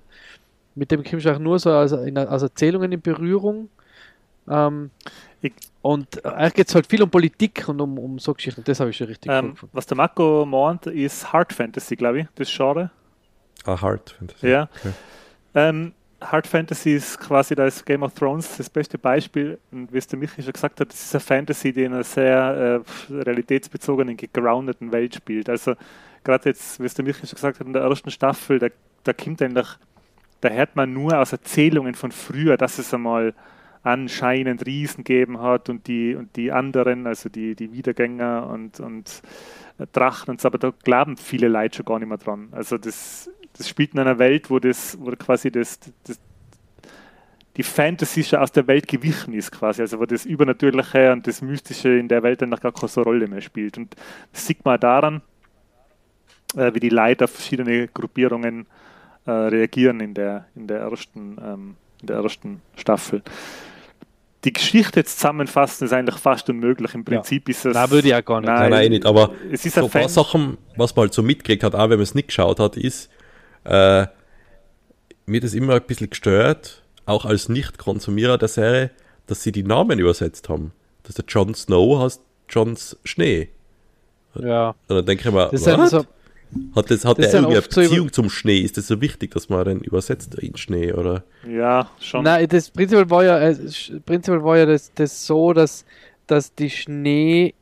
Mit 0.74 0.90
dem 0.90 1.02
kommst 1.02 1.26
du 1.26 1.34
auch 1.34 1.38
nur 1.38 1.58
so 1.58 1.70
als, 1.70 1.92
in, 1.92 2.16
als 2.16 2.42
Erzählungen 2.42 2.92
in 2.92 3.00
Berührung. 3.00 3.68
Ähm, 4.48 4.90
ich, 5.42 5.52
und 5.80 6.24
eigentlich 6.26 6.54
geht 6.54 6.68
es 6.68 6.74
halt 6.74 6.86
viel 6.86 7.02
um 7.02 7.10
Politik 7.10 7.68
und 7.68 7.80
um, 7.80 7.98
um 7.98 8.18
so 8.18 8.34
Geschichten. 8.34 8.62
Das 8.64 8.80
habe 8.80 8.90
ich 8.90 8.96
schon 8.96 9.06
richtig 9.06 9.32
ähm, 9.32 9.54
cool 9.62 9.68
Was 9.72 9.86
der 9.86 9.96
Marco 9.96 10.44
meint, 10.44 10.86
ist 10.86 11.32
Hard 11.32 11.52
Fantasy, 11.52 11.96
glaube 11.96 12.20
ich, 12.20 12.26
das 12.34 12.50
Genre. 12.54 12.90
Ah, 13.66 13.80
Hard 13.80 14.10
Fantasy. 14.10 14.48
Ja. 14.48 14.68
Okay. 14.78 14.92
Ähm, 15.54 15.92
Hard 16.20 16.46
Fantasy 16.46 16.94
ist 16.94 17.18
quasi 17.18 17.54
das 17.54 17.84
Game 17.84 18.02
of 18.02 18.14
Thrones 18.14 18.56
das 18.56 18.68
beste 18.68 18.98
Beispiel. 18.98 19.58
Und 19.70 19.92
wie 19.92 19.98
es 19.98 20.06
der 20.06 20.18
Michi 20.18 20.42
schon 20.42 20.52
gesagt 20.52 20.80
hat, 20.80 20.90
das 20.90 21.02
ist 21.02 21.14
eine 21.14 21.20
Fantasy, 21.20 21.72
die 21.72 21.84
in 21.84 21.94
einer 21.94 22.04
sehr 22.04 22.82
äh, 23.10 23.12
realitätsbezogenen, 23.12 24.16
gegroundeten 24.16 24.92
Welt 24.92 25.14
spielt. 25.14 25.48
Also 25.48 25.74
gerade 26.22 26.50
jetzt, 26.50 26.78
wie 26.80 26.84
es 26.84 26.94
der 26.94 27.04
Michi 27.04 27.26
schon 27.26 27.36
gesagt 27.36 27.60
hat, 27.60 27.66
in 27.66 27.72
der 27.72 27.82
ersten 27.82 28.10
Staffel, 28.10 28.58
da, 28.58 28.68
da 29.04 29.12
kommt 29.12 29.40
eigentlich, 29.40 29.68
da 30.42 30.50
hört 30.50 30.76
man 30.76 30.92
nur 30.92 31.18
aus 31.18 31.32
Erzählungen 31.32 31.94
von 31.94 32.12
früher, 32.12 32.56
dass 32.56 32.78
es 32.78 32.92
einmal 32.92 33.34
anscheinend 33.82 34.66
Riesen 34.66 35.04
gegeben 35.04 35.40
hat 35.40 35.70
und 35.70 35.86
die, 35.86 36.14
und 36.14 36.36
die 36.36 36.52
anderen, 36.52 37.06
also 37.06 37.30
die, 37.30 37.54
die 37.54 37.72
Wiedergänger 37.72 38.46
und, 38.46 38.78
und 38.78 39.22
Drachen 39.92 40.32
und 40.32 40.40
so, 40.40 40.48
aber 40.48 40.58
da 40.58 40.70
glauben 40.84 41.16
viele 41.16 41.48
Leute 41.48 41.78
schon 41.78 41.86
gar 41.86 41.98
nicht 41.98 42.08
mehr 42.08 42.18
dran. 42.18 42.48
Also 42.52 42.76
das 42.76 43.30
das 43.56 43.68
spielt 43.68 43.94
in 43.94 44.00
einer 44.00 44.18
Welt, 44.18 44.50
wo 44.50 44.58
das, 44.58 44.96
wo 45.00 45.10
quasi 45.12 45.50
das, 45.50 45.78
das 46.04 46.18
die 47.56 47.62
Fantasy 47.62 48.24
schon 48.24 48.38
aus 48.38 48.52
der 48.52 48.66
Welt 48.66 48.86
gewichen 48.86 49.34
ist 49.34 49.50
quasi, 49.50 49.82
also 49.82 49.98
wo 49.98 50.06
das 50.06 50.24
Übernatürliche 50.24 51.12
und 51.12 51.26
das 51.26 51.42
Mystische 51.42 51.90
in 51.90 52.08
der 52.08 52.22
Welt 52.22 52.40
dann 52.40 52.50
noch 52.50 52.60
gar 52.60 52.72
keine 52.72 52.88
so 52.88 53.02
Rolle 53.02 53.26
mehr 53.26 53.40
spielt. 53.40 53.76
Und 53.76 53.94
das 54.32 54.46
sieht 54.46 54.64
man 54.64 54.78
daran, 54.78 55.20
äh, 56.56 56.72
wie 56.74 56.80
die 56.80 56.88
Leute 56.88 57.24
auf 57.24 57.32
verschiedene 57.32 57.88
Gruppierungen 57.88 58.66
äh, 59.26 59.30
reagieren 59.30 60.00
in 60.00 60.14
der, 60.14 60.46
in, 60.54 60.66
der 60.66 60.80
ersten, 60.80 61.36
ähm, 61.44 61.76
in 62.00 62.06
der 62.06 62.16
ersten 62.16 62.62
Staffel. 62.76 63.22
Die 64.44 64.54
Geschichte 64.54 65.00
jetzt 65.00 65.18
zusammenfassen 65.18 65.84
ist 65.84 65.92
eigentlich 65.92 66.16
fast 66.16 66.48
unmöglich. 66.48 66.94
Im 66.94 67.04
Prinzip 67.04 67.46
ja. 67.46 67.50
ist 67.50 67.66
es. 67.66 67.74
Nein, 67.74 67.90
würde 67.90 68.08
ich 68.08 68.14
auch 68.14 68.24
gar 68.24 68.40
nicht. 68.40 68.48
Nein, 68.48 68.70
nein, 68.70 68.90
nicht. 68.90 69.04
Aber 69.04 69.34
es 69.52 69.66
ist 69.66 69.74
so 69.74 69.84
ein 69.84 69.90
paar 69.90 70.08
Sachen, 70.08 70.56
was 70.76 70.96
man 70.96 71.02
halt 71.02 71.14
so 71.14 71.22
mitgekriegt 71.22 71.62
hat, 71.62 71.74
auch 71.74 71.90
wenn 71.90 71.98
man 71.98 72.00
es 72.00 72.14
nicht 72.14 72.28
geschaut 72.28 72.58
hat, 72.58 72.78
ist, 72.78 73.10
äh, 73.64 74.06
mir 75.26 75.40
das 75.40 75.54
immer 75.54 75.74
ein 75.74 75.82
bisschen 75.82 76.10
gestört, 76.10 76.82
auch 77.06 77.24
als 77.24 77.48
Nicht-Konsumierer 77.48 78.38
der 78.38 78.48
Serie, 78.48 78.90
dass 79.26 79.42
sie 79.42 79.52
die 79.52 79.62
Namen 79.62 79.98
übersetzt 79.98 80.48
haben. 80.48 80.72
Dass 81.04 81.14
der 81.14 81.24
Jon 81.26 81.54
Snow 81.54 82.00
heißt 82.00 82.20
Jons 82.48 82.96
Schnee. 83.04 83.48
Ja. 84.34 84.74
Und 84.88 84.96
dann 84.96 85.06
denke 85.06 85.28
ich 85.28 85.34
mir, 85.34 85.48
das 85.50 85.66
was? 85.66 85.90
So, 85.90 86.04
hat, 86.74 86.90
das, 86.90 87.04
hat 87.04 87.18
das 87.18 87.30
der 87.30 87.40
irgendwie 87.40 87.58
eine 87.58 87.62
Beziehung 87.62 88.08
so 88.08 88.22
zum 88.22 88.30
Schnee? 88.30 88.58
Ist 88.58 88.76
das 88.76 88.88
so 88.88 89.00
wichtig, 89.00 89.30
dass 89.32 89.48
man 89.48 89.64
den 89.64 89.80
übersetzt 89.80 90.34
in 90.34 90.56
Schnee, 90.56 90.92
oder? 90.92 91.22
Ja, 91.48 91.88
schon. 92.00 92.24
Nein, 92.24 92.48
das 92.48 92.70
prinzipiell 92.70 93.08
war 93.08 93.24
ja, 93.24 93.38
äh, 93.38 93.56
prinzipiell 94.04 94.42
war 94.42 94.58
ja 94.58 94.66
das, 94.66 94.92
das 94.94 95.26
so, 95.26 95.52
dass, 95.52 95.84
dass 96.26 96.54
die 96.54 96.70
Schneekinder 96.70 97.54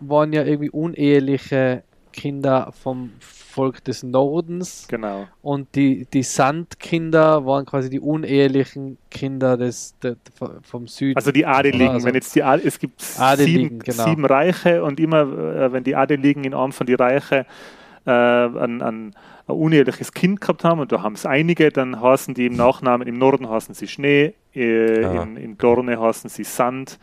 waren 0.00 0.32
ja 0.32 0.44
irgendwie 0.44 0.70
uneheliche 0.70 1.82
Kinder 2.12 2.72
vom 2.80 3.10
Volk 3.56 3.82
des 3.84 4.02
Nordens. 4.02 4.86
Genau. 4.86 5.26
Und 5.40 5.74
die, 5.74 6.06
die 6.12 6.22
Sandkinder 6.22 7.46
waren 7.46 7.64
quasi 7.64 7.88
die 7.88 8.00
unehelichen 8.00 8.98
Kinder 9.10 9.56
des, 9.56 9.94
der, 10.02 10.16
vom 10.62 10.86
Süden. 10.86 11.16
Also 11.16 11.32
die 11.32 11.46
Adeligen, 11.46 11.88
also 11.88 12.06
wenn 12.06 12.14
jetzt 12.14 12.34
die 12.34 12.42
Ad 12.42 12.62
es 12.66 12.78
gibt 12.78 13.00
sieben, 13.00 13.78
genau. 13.78 14.04
sieben, 14.04 14.26
Reiche 14.26 14.84
und 14.84 15.00
immer, 15.00 15.22
äh, 15.22 15.72
wenn 15.72 15.84
die 15.84 15.96
Adeligen 15.96 16.44
in 16.44 16.52
Arm 16.52 16.72
von 16.72 16.86
die 16.86 16.94
Reiche 16.94 17.46
äh, 18.04 18.10
ein, 18.10 18.82
ein, 18.82 18.82
ein 18.82 19.14
uneheliches 19.46 20.12
Kind 20.12 20.42
gehabt 20.42 20.62
haben, 20.62 20.80
und 20.80 20.92
da 20.92 21.02
haben 21.02 21.14
es 21.14 21.24
einige, 21.24 21.70
dann 21.70 21.98
heißen 21.98 22.34
die 22.34 22.46
im 22.46 22.56
Nachnamen, 22.56 23.08
im 23.08 23.16
Norden 23.16 23.48
heißen 23.48 23.74
sie 23.74 23.88
Schnee, 23.88 24.34
äh, 24.54 25.00
ja. 25.00 25.22
in, 25.22 25.38
in 25.38 25.56
Dorne 25.56 25.98
heißen 25.98 26.28
sie 26.28 26.44
Sand. 26.44 26.98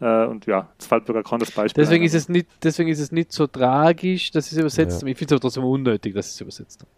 Äh, 0.00 0.26
und 0.26 0.46
ja, 0.46 0.68
es 0.78 0.86
fällt 0.86 1.08
mir 1.08 1.22
gar 1.22 1.38
das 1.38 1.50
Beispiel. 1.50 1.82
Deswegen 1.82 2.04
ist, 2.04 2.14
es 2.14 2.28
nicht, 2.28 2.48
deswegen 2.62 2.88
ist 2.88 3.00
es 3.00 3.12
nicht 3.12 3.32
so 3.32 3.46
tragisch, 3.46 4.30
dass 4.30 4.48
sie 4.48 4.56
es 4.56 4.60
übersetzt 4.60 4.92
ja. 4.92 5.00
haben. 5.00 5.08
Ich 5.08 5.18
finde 5.18 5.34
es 5.34 5.36
aber 5.36 5.42
trotzdem 5.42 5.64
unnötig, 5.64 6.14
dass 6.14 6.28
sie 6.28 6.36
es 6.36 6.40
übersetzt 6.40 6.80
haben. 6.80 6.90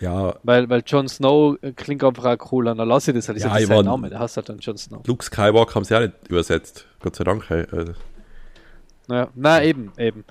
Ja. 0.00 0.34
Weil, 0.42 0.68
weil 0.68 0.82
Jon 0.86 1.08
Snow 1.08 1.56
klingt 1.76 2.04
einfach 2.04 2.24
auch 2.24 2.52
cool 2.52 2.68
an. 2.68 2.78
Dann 2.78 2.88
lasse 2.88 3.10
ich 3.10 3.16
das 3.16 3.28
halt. 3.28 3.36
Das 3.36 3.44
ja, 3.44 3.56
ist 3.56 3.68
ja 3.68 3.76
sein 3.76 3.84
Name, 3.84 4.10
der 4.10 4.20
heißt 4.20 4.36
halt 4.36 4.48
dann 4.48 4.58
Jon 4.58 4.76
Snow. 4.76 5.06
Luke 5.06 5.24
Skywalker 5.24 5.74
haben 5.74 5.84
sie 5.84 5.96
auch 5.96 6.00
nicht 6.00 6.14
übersetzt. 6.28 6.86
Gott 7.00 7.16
sei 7.16 7.24
Dank. 7.24 7.48
Hey. 7.48 7.62
Äh, 7.62 7.94
Ja, 9.10 9.28
na 9.34 9.62
eben, 9.62 9.90
eben. 9.96 10.24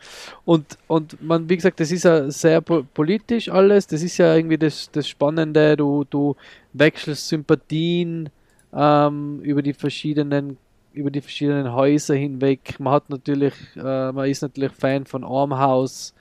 Und, 0.45 0.77
und 0.87 1.21
man, 1.21 1.49
wie 1.49 1.55
gesagt, 1.55 1.79
das 1.79 1.91
ist 1.91 2.03
ja 2.03 2.29
sehr 2.29 2.61
po 2.61 2.83
politisch 2.93 3.49
alles. 3.49 3.87
Das 3.87 4.03
ist 4.03 4.17
ja 4.17 4.35
irgendwie 4.35 4.57
das, 4.57 4.89
das 4.91 5.07
Spannende. 5.07 5.75
Du, 5.75 6.05
du 6.09 6.35
wechselst 6.73 7.27
Sympathien 7.27 8.29
ähm, 8.73 9.41
über 9.41 9.61
die 9.61 9.73
verschiedenen 9.73 10.57
über 10.97 11.11
die 11.11 11.21
verschiedenen 11.21 11.73
Häuser 11.73 12.15
hinweg. 12.15 12.79
Man 12.79 12.93
hat 12.93 13.09
natürlich, 13.09 13.53
äh, 13.75 14.11
man 14.11 14.27
ist 14.29 14.41
natürlich 14.41 14.71
Fan 14.73 15.05
von 15.05 15.23
Armhaus 15.23 16.13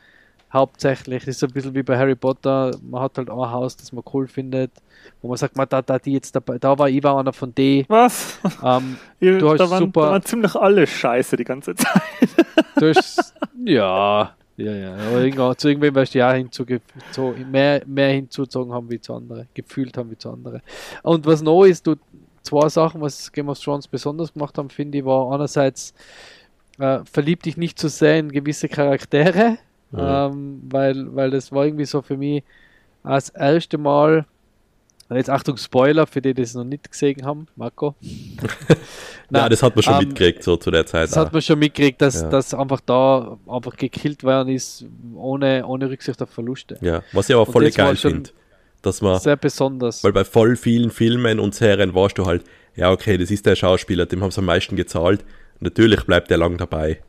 hauptsächlich. 0.52 1.24
Das 1.24 1.36
ist 1.36 1.44
ein 1.44 1.50
bisschen 1.52 1.74
wie 1.74 1.82
bei 1.82 1.98
Harry 1.98 2.14
Potter. 2.14 2.70
Man 2.88 3.00
hat 3.02 3.18
halt 3.18 3.28
ein 3.30 3.36
Haus, 3.36 3.76
das 3.76 3.92
man 3.92 4.04
cool 4.12 4.26
findet, 4.28 4.70
wo 5.20 5.28
man 5.28 5.36
sagt, 5.36 5.56
man, 5.56 5.66
da, 5.68 5.82
da, 5.82 5.98
die 5.98 6.12
jetzt 6.12 6.34
dabei, 6.34 6.58
da 6.58 6.78
war 6.78 6.88
ich 6.88 7.02
war 7.02 7.18
einer 7.18 7.32
von 7.32 7.54
denen. 7.54 7.84
Was? 7.88 8.38
Ähm, 8.62 8.96
Ihr- 9.20 9.38
du 9.38 9.50
hast 9.50 9.58
da, 9.58 9.70
waren, 9.70 9.78
super- 9.80 10.02
da 10.06 10.10
waren 10.12 10.22
ziemlich 10.22 10.54
alle 10.54 10.86
scheiße 10.86 11.36
die 11.36 11.44
ganze 11.44 11.74
Zeit. 11.74 12.02
du 12.76 12.88
hast, 12.94 13.34
ja, 13.64 14.34
ja, 14.56 14.72
ja. 14.72 14.94
Aber 14.96 15.56
zu 15.58 15.68
irgendwem 15.68 15.94
wirst 15.94 16.14
du 16.14 16.18
ja 16.20 16.32
hinzuge 16.32 16.80
so, 17.10 17.34
mehr, 17.50 17.82
mehr 17.86 18.10
hinzugezogen 18.10 18.72
haben 18.72 18.88
wie 18.88 19.00
zu 19.00 19.14
anderen, 19.14 19.48
gefühlt 19.52 19.96
haben 19.98 20.10
wie 20.10 20.18
zu 20.18 20.30
anderen. 20.30 20.62
Und 21.02 21.26
was 21.26 21.42
neu 21.42 21.64
ist, 21.68 21.86
du, 21.86 21.96
zwei 22.46 22.68
Sachen, 22.68 23.00
was 23.00 23.30
Game 23.32 23.48
of 23.48 23.58
Thrones 23.58 23.88
besonders 23.88 24.32
gemacht 24.32 24.56
haben, 24.58 24.70
finde 24.70 24.98
ich, 24.98 25.04
war 25.04 25.32
einerseits 25.32 25.92
äh, 26.78 27.00
verlieb 27.10 27.42
dich 27.42 27.56
nicht 27.56 27.78
zu 27.78 27.88
sehr 27.88 28.18
in 28.18 28.30
gewisse 28.32 28.68
Charaktere, 28.68 29.58
Mhm. 29.92 29.98
ähm, 30.00 30.62
weil, 30.68 31.14
weil 31.14 31.30
das 31.30 31.52
war 31.52 31.64
irgendwie 31.64 31.84
so 31.84 32.02
für 32.02 32.16
mich 32.16 32.42
das 33.04 33.28
erste 33.28 33.78
Mal, 33.78 34.26
und 35.08 35.16
jetzt 35.16 35.30
Achtung 35.30 35.56
Spoiler, 35.56 36.08
für 36.08 36.20
die, 36.20 36.34
die 36.34 36.42
es 36.42 36.54
noch 36.54 36.64
nicht 36.64 36.90
gesehen 36.90 37.24
haben, 37.24 37.46
Marco. 37.56 37.94
Ja, 39.30 39.48
das 39.48 39.60
hat 39.62 39.74
man 39.74 39.82
schon 39.82 39.94
ähm, 39.94 39.98
mitgekriegt, 40.08 40.42
so 40.44 40.56
zu 40.56 40.70
der 40.70 40.86
Zeit. 40.86 41.08
Das 41.08 41.16
hat 41.16 41.32
man 41.32 41.42
schon 41.42 41.58
mitgekriegt, 41.58 42.00
dass, 42.00 42.22
Ja. 42.22 42.28
dass 42.28 42.54
einfach 42.54 42.80
da 42.80 43.36
einfach 43.48 43.76
gekillt 43.76 44.22
worden 44.22 44.50
ist, 44.50 44.84
ohne, 45.16 45.66
ohne 45.66 45.90
Rücksicht 45.90 46.20
auf 46.22 46.30
Verluste. 46.30 46.78
ja, 46.80 47.02
was 47.12 47.28
ich 47.28 47.34
aber 47.34 47.44
voll 47.46 47.64
das 47.64 47.74
geil 47.74 47.96
finde. 47.96 48.30
Dass 48.86 49.02
man, 49.02 49.18
Sehr 49.18 49.36
besonders. 49.36 50.04
weil 50.04 50.12
bei 50.12 50.24
voll 50.24 50.54
vielen 50.54 50.92
Filmen 50.92 51.40
und 51.40 51.56
Serien 51.56 51.92
warst 51.92 52.18
du 52.18 52.24
halt, 52.26 52.44
ja, 52.76 52.92
okay, 52.92 53.18
das 53.18 53.32
ist 53.32 53.44
der 53.44 53.56
Schauspieler, 53.56 54.06
dem 54.06 54.22
haben 54.22 54.30
sie 54.30 54.38
am 54.38 54.44
meisten 54.44 54.76
gezahlt. 54.76 55.24
Natürlich 55.58 56.04
bleibt 56.04 56.30
der 56.30 56.38
lang 56.38 56.56
dabei. 56.56 57.00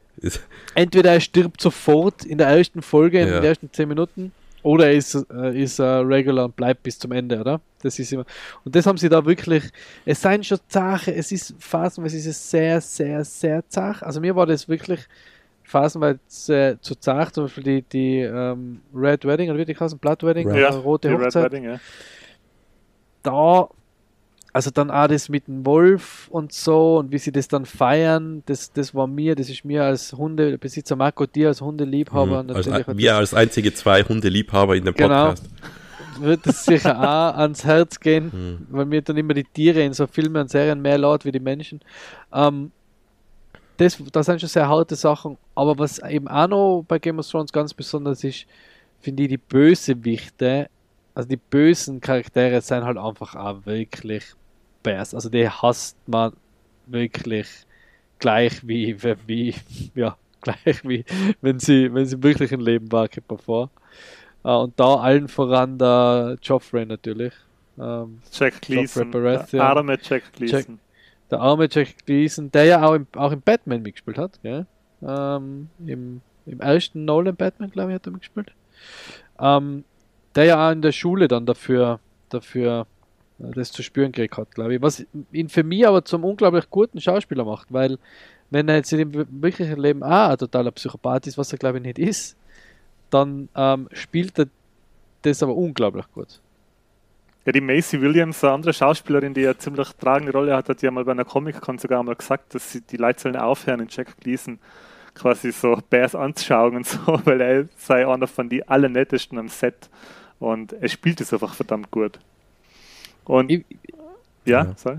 Entweder 0.73 1.11
er 1.13 1.19
stirbt 1.19 1.61
sofort 1.61 2.25
in 2.25 2.39
der 2.39 2.47
ersten 2.47 2.81
Folge, 2.81 3.19
in 3.21 3.27
Ja. 3.27 3.33
den 3.35 3.43
ersten 3.43 3.71
10 3.71 3.87
Minuten, 3.87 4.31
oder 4.63 4.87
er 4.87 4.93
ist, 4.93 5.13
äh, 5.31 5.61
ist 5.61 5.77
äh, 5.77 5.83
regular 5.83 6.45
und 6.45 6.55
bleibt 6.55 6.81
bis 6.81 6.97
zum 6.97 7.11
Ende, 7.11 7.39
oder? 7.39 7.61
Das 7.83 7.99
ist 7.99 8.11
immer. 8.11 8.25
Und 8.65 8.75
das 8.75 8.87
haben 8.87 8.97
sie 8.97 9.07
da 9.07 9.23
wirklich. 9.23 9.63
Es 10.03 10.19
seien 10.21 10.43
schon 10.43 10.57
Sachen, 10.69 11.13
es 11.13 11.31
ist 11.31 11.53
phasenweise 11.59 12.17
ist 12.17 12.25
es 12.25 12.49
sehr, 12.49 12.81
sehr, 12.81 13.23
sehr 13.23 13.63
zach. 13.69 14.01
Also 14.01 14.19
mir 14.19 14.35
war 14.35 14.47
das 14.47 14.67
wirklich 14.67 15.01
phasenweise 15.67 16.17
äh, 16.55 16.77
zu 16.79 16.95
zach, 16.95 17.31
zum 17.31 17.43
Beispiel 17.45 17.63
die, 17.63 17.81
die 17.81 18.19
ähm, 18.21 18.81
Red 18.95 19.25
Wedding, 19.25 19.49
oder 19.49 19.59
wie 19.59 19.65
die 19.65 19.75
heißen, 19.75 19.99
Blood 19.99 20.23
Wedding, 20.23 20.47
Red. 20.47 20.55
äh, 20.57 20.61
Ja, 20.61 20.69
rote 20.69 21.09
die 21.09 21.13
Red 21.15 21.25
Hochzeit. 21.25 21.43
Wedding, 21.51 21.63
ja. 21.65 21.79
da, 23.23 23.67
also 24.53 24.71
dann 24.71 24.89
auch 24.89 25.07
das 25.07 25.29
mit 25.29 25.47
dem 25.47 25.65
Wolf 25.65 26.27
und 26.29 26.51
so 26.53 26.97
und 26.97 27.11
wie 27.11 27.17
sie 27.17 27.31
das 27.31 27.47
dann 27.47 27.65
feiern, 27.65 28.43
das, 28.45 28.71
das 28.71 28.95
war 28.95 29.07
mir, 29.07 29.35
das 29.35 29.49
ist 29.49 29.65
mir 29.65 29.83
als 29.83 30.13
Hundebesitzer 30.13 30.95
Marco 30.95 31.25
dir 31.25 31.49
als 31.49 31.61
Hundeliebhaber 31.61 32.43
Mhm. 32.43 32.49
als, 32.51 32.67
wir 32.97 33.15
als 33.15 33.33
einzige 33.33 33.73
zwei 33.73 34.03
Hundeliebhaber 34.03 34.75
in 34.75 34.85
dem 34.85 34.93
Genau. 34.95 35.27
Podcast. 35.29 35.45
das, 36.13 36.21
wird 36.21 36.47
das 36.47 36.65
sicher 36.65 36.97
auch 36.99 37.37
ans 37.37 37.63
Herz 37.65 37.99
gehen, 37.99 38.31
Mhm. 38.33 38.67
weil 38.69 38.85
mir 38.85 39.01
dann 39.03 39.17
immer 39.17 39.33
die 39.35 39.43
Tiere 39.43 39.81
in 39.83 39.93
so 39.93 40.07
Filmen 40.07 40.37
und 40.37 40.49
Serien 40.49 40.81
mehr 40.81 40.97
laut 40.97 41.25
wie 41.25 41.31
die 41.31 41.39
Menschen. 41.39 41.81
Ähm, 42.33 42.71
das, 43.77 44.01
das 44.11 44.25
sind 44.25 44.39
schon 44.39 44.49
sehr 44.49 44.67
harte 44.67 44.95
Sachen, 44.95 45.37
aber 45.55 45.77
was 45.77 45.99
eben 45.99 46.27
auch 46.27 46.47
noch 46.47 46.83
bei 46.87 46.99
Game 46.99 47.19
of 47.19 47.29
Thrones 47.29 47.51
ganz 47.51 47.73
besonders 47.73 48.23
ist, 48.23 48.45
finde 48.99 49.23
ich 49.23 49.29
die 49.29 49.37
Bösewichte, 49.37 50.69
also 51.13 51.29
die 51.29 51.37
bösen 51.37 52.01
Charaktere 52.01 52.61
sind 52.61 52.83
halt 52.83 52.97
einfach 52.97 53.35
auch 53.35 53.65
wirklich 53.65 54.25
best. 54.83 55.15
Also 55.15 55.29
die 55.29 55.49
hasst 55.49 55.97
man 56.07 56.33
wirklich 56.85 57.47
gleich 58.19 58.65
wie, 58.67 58.95
wie, 59.25 59.55
ja, 59.95 60.17
gleich 60.41 60.83
wie 60.83 61.05
wenn 61.41 61.59
sie, 61.59 61.93
wenn 61.93 62.05
sie 62.05 62.15
im 62.15 62.23
wirklichen 62.23 62.59
Leben 62.59 62.91
war, 62.91 63.07
kommt 63.07 63.29
man 63.29 63.39
vor. 63.39 63.69
Äh, 64.43 64.49
und 64.51 64.79
da 64.79 64.95
allen 64.95 65.27
voran 65.27 65.77
der 65.77 66.37
Joffrey 66.41 66.85
natürlich. 66.85 67.33
Ähm, 67.79 68.19
Jack 68.31 68.61
Gleason. 68.61 69.11
Der 69.11 69.63
arme 69.63 69.97
Jack 70.01 70.33
Gleason. 70.33 70.79
Der 71.31 71.39
arme 71.39 71.67
Jack 71.69 72.05
Gleason, 72.05 72.51
der 72.51 72.65
ja 72.65 72.83
auch 72.83 72.93
im, 72.93 73.07
auch 73.15 73.31
im 73.31 73.41
Batman 73.41 73.81
mitgespielt 73.81 74.17
hat? 74.17 74.39
Ähm, 74.43 75.69
im, 75.85 76.21
Im 76.45 76.59
ersten 76.59 77.05
Nolan 77.05 77.35
Batman, 77.35 77.69
glaube 77.69 77.91
ich, 77.91 77.95
hat 77.95 78.07
er 78.07 78.11
mitgespielt. 78.11 78.53
Ähm, 79.39 79.83
der 80.35 80.45
ja 80.45 80.67
auch 80.67 80.71
in 80.71 80.81
der 80.81 80.91
Schule 80.91 81.27
dann 81.27 81.45
dafür, 81.45 81.99
dafür 82.29 82.87
äh, 83.39 83.51
das 83.51 83.71
zu 83.71 83.83
spüren 83.83 84.11
gekriegt 84.11 84.37
hat, 84.37 84.53
glaube 84.53 84.75
ich. 84.75 84.81
Was 84.81 85.05
ihn 85.31 85.49
für 85.49 85.63
mich 85.63 85.87
aber 85.87 86.05
zum 86.05 86.23
unglaublich 86.23 86.69
guten 86.69 87.01
Schauspieler 87.01 87.45
macht, 87.45 87.71
weil 87.71 87.97
wenn 88.49 88.69
er 88.69 88.75
jetzt 88.75 88.93
in 88.93 89.11
dem 89.11 89.41
wirklichen 89.41 89.79
Leben 89.79 90.03
auch 90.03 90.29
ein 90.29 90.37
totaler 90.37 90.71
Psychopath 90.71 91.27
ist, 91.27 91.37
was 91.37 91.51
er 91.51 91.59
glaube 91.59 91.77
ich 91.79 91.83
nicht 91.83 91.99
ist, 91.99 92.37
dann 93.09 93.49
ähm, 93.55 93.89
spielt 93.91 94.37
er 94.39 94.47
das 95.23 95.43
aber 95.43 95.55
unglaublich 95.55 96.05
gut. 96.13 96.39
Ja, 97.47 97.53
die 97.53 97.61
Macy 97.61 98.01
Williams, 98.01 98.43
eine 98.43 98.51
andere 98.55 98.73
Schauspielerin, 98.73 99.33
die 99.33 99.45
eine 99.45 99.57
ziemlich 99.57 99.87
tragende 99.93 100.33
Rolle 100.33 100.53
hat, 100.53 100.67
hat 100.67 100.81
ja 100.81 100.91
mal 100.91 101.05
bei 101.05 101.13
einer 101.13 101.23
Comic-Con 101.23 101.77
sogar 101.77 102.03
mal 102.03 102.13
gesagt, 102.13 102.53
dass 102.53 102.73
sie 102.73 102.81
die 102.81 102.97
Leute 102.97 103.21
sollen 103.21 103.37
aufhören, 103.37 103.79
in 103.79 103.87
Jack 103.89 104.17
Gleason 104.19 104.59
quasi 105.15 105.53
so 105.53 105.79
Bears 105.89 106.13
anzuschauen 106.13 106.75
und 106.75 106.85
so, 106.85 106.99
weil 107.23 107.39
er 107.39 107.65
sei 107.77 108.05
einer 108.05 108.27
von 108.27 108.49
die 108.49 108.67
allernettesten 108.67 109.37
am 109.39 109.47
Set 109.47 109.89
und 110.39 110.73
er 110.73 110.89
spielt 110.89 111.21
es 111.21 111.31
einfach 111.31 111.53
verdammt 111.55 111.89
gut. 111.89 112.19
Und 113.23 113.49
Ich, 113.49 113.63
ja, 114.43 114.65
Ja. 114.65 114.73
sorry. 114.75 114.97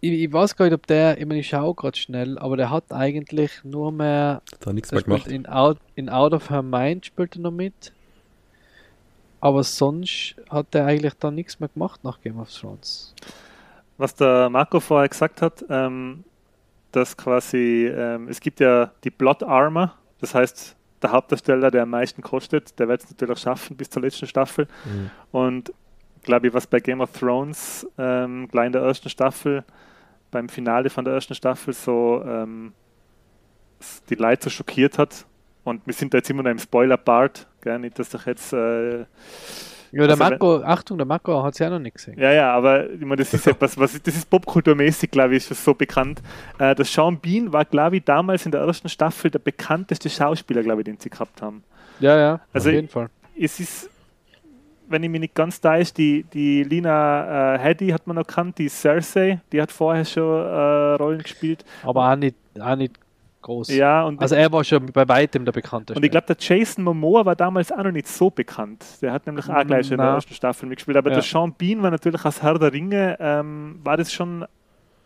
ich, 0.00 0.12
ich 0.12 0.32
weiß 0.32 0.56
gar 0.56 0.64
nicht, 0.64 0.74
ob 0.74 0.86
der, 0.86 1.18
ich 1.18 1.26
meine, 1.26 1.40
ich 1.40 1.48
schaue 1.48 1.74
gerade 1.74 1.98
schnell, 1.98 2.38
aber 2.38 2.56
der 2.56 2.70
hat 2.70 2.84
eigentlich 2.90 3.62
nur 3.64 3.92
mehr 3.92 4.40
Hat 4.50 4.66
da 4.66 4.72
nichts 4.72 4.92
mehr 4.92 5.02
gemacht. 5.02 5.26
in 5.26 5.44
Out, 5.46 5.76
in 5.94 6.08
Out 6.08 6.32
of 6.32 6.48
Her 6.48 6.62
Mind 6.62 7.04
spielt 7.04 7.36
er 7.36 7.42
noch 7.42 7.50
mit. 7.50 7.92
Aber 9.40 9.64
sonst 9.64 10.36
hat 10.50 10.74
er 10.74 10.86
eigentlich 10.86 11.14
dann 11.14 11.34
nichts 11.34 11.60
mehr 11.60 11.68
gemacht 11.68 12.04
nach 12.04 12.20
Game 12.20 12.38
of 12.38 12.52
Thrones. 12.52 13.14
Was 13.96 14.14
der 14.14 14.50
Marco 14.50 14.80
vorher 14.80 15.08
gesagt 15.08 15.42
hat, 15.42 15.64
ähm, 15.68 16.24
dass 16.92 17.16
quasi, 17.16 17.86
ähm, 17.86 18.28
es 18.28 18.40
gibt 18.40 18.60
ja 18.60 18.92
die 19.04 19.10
Blood 19.10 19.42
Armor, 19.42 19.94
das 20.20 20.34
heißt, 20.34 20.76
der 21.02 21.12
Hauptdarsteller, 21.12 21.70
der 21.70 21.84
am 21.84 21.90
meisten 21.90 22.22
kostet, 22.22 22.78
der 22.78 22.88
wird 22.88 23.02
es 23.02 23.10
natürlich 23.10 23.38
schaffen 23.38 23.76
bis 23.76 23.88
zur 23.88 24.02
letzten 24.02 24.26
Staffel. 24.26 24.68
Mhm. 24.84 25.10
Und 25.32 25.72
glaube 26.22 26.48
ich, 26.48 26.54
was 26.54 26.66
bei 26.66 26.80
Game 26.80 27.00
of 27.00 27.12
Thrones 27.12 27.86
ähm, 27.96 28.48
gleich 28.48 28.66
in 28.66 28.72
der 28.72 28.82
ersten 28.82 29.08
Staffel, 29.08 29.64
beim 30.30 30.48
Finale 30.48 30.90
von 30.90 31.04
der 31.04 31.14
ersten 31.14 31.34
Staffel 31.34 31.72
so 31.72 32.22
ähm, 32.24 32.72
die 34.08 34.14
Leute 34.14 34.44
so 34.44 34.50
schockiert 34.50 34.98
hat. 34.98 35.26
Und 35.64 35.86
wir 35.86 35.94
sind 35.94 36.12
da 36.12 36.18
jetzt 36.18 36.30
immer 36.30 36.42
noch 36.42 36.50
im 36.50 36.58
Spoiler-Part, 36.58 37.46
gell? 37.62 37.78
nicht, 37.78 37.98
dass 37.98 38.12
ich 38.14 38.26
jetzt 38.26 38.52
äh, 38.52 39.00
Ja, 39.00 39.06
der 39.92 40.10
Also 40.10 40.24
Marco, 40.24 40.56
Achtung, 40.62 40.98
der 40.98 41.06
Marco 41.06 41.42
hat 41.42 41.54
es 41.54 41.58
ja 41.58 41.68
noch 41.70 41.78
nicht 41.78 41.94
gesehen. 41.96 42.18
ja, 42.18 42.32
ja, 42.32 42.52
aber 42.52 42.88
ich 42.90 43.00
meine, 43.00 43.16
das 43.16 43.34
ist 43.34 43.46
etwas, 43.46 43.76
was 43.78 44.00
das 44.02 44.14
ist 44.16 44.28
popkulturmäßig, 44.30 45.10
glaube 45.10 45.36
ich, 45.36 45.50
ist 45.50 45.64
so 45.64 45.74
bekannt. 45.74 46.22
Äh, 46.58 46.74
der 46.74 46.84
Sean 46.84 47.18
Bean 47.18 47.52
war, 47.52 47.64
glaube 47.64 47.96
ich, 47.98 48.04
damals 48.04 48.46
in 48.46 48.52
der 48.52 48.60
ersten 48.62 48.88
Staffel 48.88 49.30
der 49.30 49.40
bekannteste 49.40 50.08
Schauspieler, 50.08 50.62
glaube 50.62 50.82
ich, 50.82 50.84
den 50.84 50.98
sie 50.98 51.10
gehabt 51.10 51.42
haben. 51.42 51.62
Ja, 51.98 52.16
ja, 52.16 52.40
Also 52.52 52.68
auf 52.70 52.74
jeden 52.74 52.88
Fall. 52.88 53.08
Es 53.38 53.58
ist, 53.60 53.90
wenn 54.88 55.02
ich 55.02 55.10
mich 55.10 55.20
nicht 55.20 55.34
ganz 55.34 55.60
da 55.60 55.76
ist, 55.76 55.98
die, 55.98 56.24
die 56.32 56.62
Lina 56.64 57.54
äh, 57.54 57.58
Headey 57.58 57.88
hat 57.90 58.06
man 58.06 58.16
noch 58.16 58.26
kannt, 58.26 58.58
die 58.58 58.68
Cersei, 58.68 59.40
die 59.52 59.60
hat 59.60 59.70
vorher 59.72 60.04
schon 60.04 60.22
äh, 60.46 60.94
Rollen 61.02 61.22
gespielt. 61.22 61.64
Aber 61.82 62.10
auch 62.10 62.16
nicht, 62.16 62.36
auch 62.58 62.76
nicht 62.76 62.94
groß. 63.42 63.68
Ja, 63.74 64.04
und, 64.04 64.20
Also 64.20 64.34
er 64.34 64.50
war 64.52 64.62
schon 64.64 64.86
bei 64.86 65.08
weitem 65.08 65.44
der 65.44 65.52
bekannteste. 65.52 65.98
und 65.98 66.04
ich 66.04 66.10
glaube, 66.10 66.26
der 66.26 66.36
Jason 66.38 66.84
Momoa 66.84 67.24
war 67.24 67.36
damals 67.36 67.72
auch 67.72 67.82
noch 67.82 67.90
nicht 67.92 68.08
so 68.08 68.30
bekannt. 68.30 68.84
Der 69.02 69.12
hat 69.12 69.26
nämlich 69.26 69.48
auch 69.48 69.64
gleich 69.66 69.86
schon 69.86 69.94
in 69.94 70.00
der 70.00 70.08
ersten 70.14 70.34
Staffel 70.34 70.68
mitgespielt. 70.68 70.96
Aber 70.96 71.10
Ja. 71.10 71.14
der 71.16 71.22
Sean 71.22 71.52
Bean 71.54 71.82
war 71.82 71.90
natürlich 71.90 72.24
als 72.24 72.42
Herr 72.42 72.58
der 72.58 72.72
Ringe, 72.72 73.16
ähm, 73.20 73.78
war 73.82 73.96
das 73.96 74.12
schon, 74.12 74.44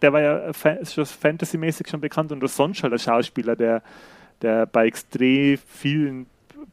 der 0.03 0.13
war 0.13 0.21
ja 0.21 0.53
schon 0.85 1.07
fantasymäßig 1.07 1.89
schon 1.89 2.01
bekannt 2.01 2.33
und 2.33 2.47
sonst 2.49 2.83
halt 2.83 2.93
ein 2.93 2.99
Schauspieler, 2.99 3.57
der, 3.57 3.83
der 4.43 4.67
bei 4.67 4.87
extrem 4.87 5.59
vielen 5.67 6.27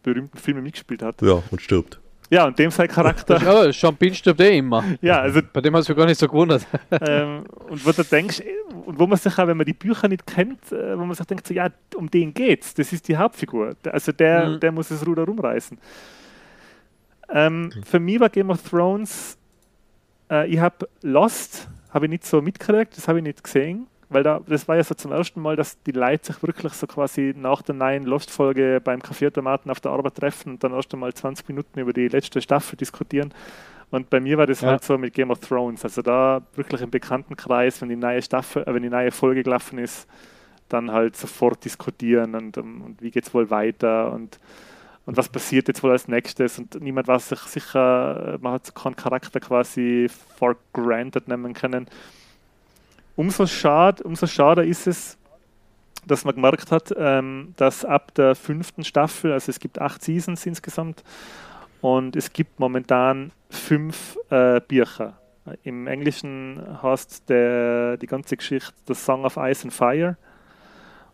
berühmten 0.04 0.38
Filmen 0.38 0.64
mitgespielt 0.64 1.04
hat. 1.04 1.22
Ja, 1.22 1.42
und 1.52 1.62
stirbt. 1.62 2.00
Ja, 2.32 2.46
und 2.48 2.58
dem 2.58 2.72
sein 2.72 2.88
Charakter, 2.88 3.38
ja, 3.72 3.92
Bean 3.92 4.16
stirbt 4.16 4.40
eh 4.40 4.58
immer. 4.58 4.84
ja, 5.02 5.20
also 5.20 5.42
Bei 5.52 5.60
dem 5.60 5.76
hast 5.76 5.90
du 5.90 5.94
gar 5.96 6.06
nicht 6.06 6.18
so 6.18 6.28
gewundert. 6.30 6.66
ähm, 7.02 7.44
und 7.70 7.86
wo 7.86 7.92
du 7.92 8.04
denkst, 8.06 8.42
und 8.86 8.98
wo 8.98 9.06
man 9.06 9.18
sich 9.18 9.38
auch, 9.38 9.48
wenn 9.48 9.58
man 9.58 9.66
die 9.66 9.74
Bücher 9.74 10.08
nicht 10.08 10.26
kennt, 10.26 10.72
äh, 10.72 10.98
wo 10.98 11.04
man 11.04 11.14
sich 11.14 11.26
denkt, 11.28 11.46
so, 11.46 11.54
ja, 11.54 11.68
um 11.96 12.10
den 12.10 12.34
geht's, 12.34 12.74
das 12.74 12.94
ist 12.94 13.10
die 13.10 13.18
Hauptfigur. 13.18 13.76
Also 13.92 14.14
der, 14.14 14.48
Mhm. 14.48 14.60
der 14.62 14.72
muss 14.72 14.88
das 14.88 15.06
Ruder 15.06 15.26
rumreißen. 15.26 15.78
Ähm, 17.30 17.72
Für 17.84 18.00
mich 18.00 18.20
war 18.20 18.30
Game 18.30 18.50
of 18.50 18.62
Thrones, 18.68 19.38
äh, 20.30 20.48
ich 20.48 20.60
habe 20.60 20.88
Lost, 21.02 21.68
habe 21.94 22.06
ich 22.06 22.10
nicht 22.12 22.26
so 22.26 22.42
mitgekriegt, 22.42 22.96
das 22.96 23.08
habe 23.10 23.20
ich 23.20 23.24
nicht 23.24 23.44
gesehen. 23.44 23.88
Weil 24.12 24.24
da, 24.24 24.42
das 24.46 24.68
war 24.68 24.76
ja 24.76 24.84
so 24.84 24.94
zum 24.94 25.12
ersten 25.12 25.42
Mal, 25.42 25.56
dass 25.56 25.82
die 25.84 25.92
Leute 25.92 26.34
sich 26.34 26.44
wirklich 26.44 26.74
so 26.74 26.86
quasi 26.86 27.34
nach 27.36 27.62
der 27.62 27.76
neuen 27.76 28.04
Lost-Folge 28.06 28.82
beim 28.84 29.02
Kaffeeautomaten 29.02 29.72
auf 29.72 29.80
der 29.80 29.92
Arbeit 29.92 30.16
treffen 30.16 30.54
und 30.54 30.64
dann 30.64 30.74
erst 30.74 30.94
einmal 30.94 31.14
20 31.14 31.48
Minuten 31.48 31.80
über 31.80 31.94
die 31.94 32.10
letzte 32.10 32.42
Staffel 32.42 32.76
diskutieren. 32.76 33.34
Und 33.90 34.10
bei 34.10 34.20
mir 34.20 34.38
war 34.38 34.48
das 34.48 34.62
ja. 34.62 34.70
halt 34.70 34.84
so 34.84 34.98
mit 34.98 35.14
Game 35.14 35.32
of 35.32 35.40
Thrones. 35.40 35.84
Also 35.84 36.02
da 36.02 36.42
wirklich 36.56 36.82
im 36.82 36.92
Bekanntenkreis, 36.92 37.82
wenn 37.82 37.90
die 37.90 37.96
neue 37.96 38.22
Staffel, 38.22 38.64
äh, 38.64 38.74
wenn 38.74 38.84
die 38.84 38.90
neue 38.90 39.12
Folge 39.12 39.44
gelaufen 39.44 39.80
ist, 39.80 40.08
dann 40.68 40.92
halt 40.92 41.16
sofort 41.16 41.64
diskutieren 41.66 42.36
und, 42.36 42.58
und 42.58 42.98
wie 43.02 43.12
geht 43.12 43.26
es 43.26 43.34
wohl 43.34 43.50
weiter 43.50 44.12
und 44.12 44.40
und 45.06 45.18
was 45.18 45.30
passiert 45.30 45.68
jetzt 45.68 45.82
wohl 45.82 45.92
als 45.92 46.08
nächstes 46.08 46.60
und 46.60 46.80
niemand 46.80 47.08
weiß 47.08 47.30
sich 47.30 47.40
sicher, 47.40 48.38
man 48.40 48.54
hat 48.54 48.74
keinen 48.76 48.96
Charakter 48.96 49.40
quasi 49.40 50.08
for 50.38 50.56
granted 50.74 51.28
nehmen 51.28 51.54
können. 51.54 51.88
Umso 53.22 53.46
schade, 53.46 54.04
umso 54.04 54.26
schade 54.26 54.66
ist 54.66 54.88
es, 54.88 55.16
dass 56.08 56.26
man 56.26 56.34
gemerkt 56.34 56.72
hat, 56.72 56.92
ähm, 56.98 57.54
dass 57.56 57.86
ab 57.86 58.16
der 58.16 58.34
fünften 58.34 58.84
Staffel, 58.84 59.32
also 59.32 59.52
es 59.52 59.60
gibt 59.60 59.80
acht 59.80 60.04
Seasons 60.04 60.44
insgesamt, 60.48 61.04
und 61.82 62.16
es 62.16 62.34
gibt 62.34 62.60
momentan 62.60 63.32
fünf 63.52 64.18
äh, 64.32 64.60
Bücher. 64.68 65.20
Im 65.62 65.86
Englischen 65.86 66.60
heißt 66.82 67.30
der, 67.30 67.98
die 67.98 68.08
ganze 68.08 68.38
Geschichte 68.38 68.74
The 68.88 68.96
Song 68.96 69.24
of 69.24 69.38
Ice 69.38 69.66
and 69.66 69.74
Fire. 69.74 70.18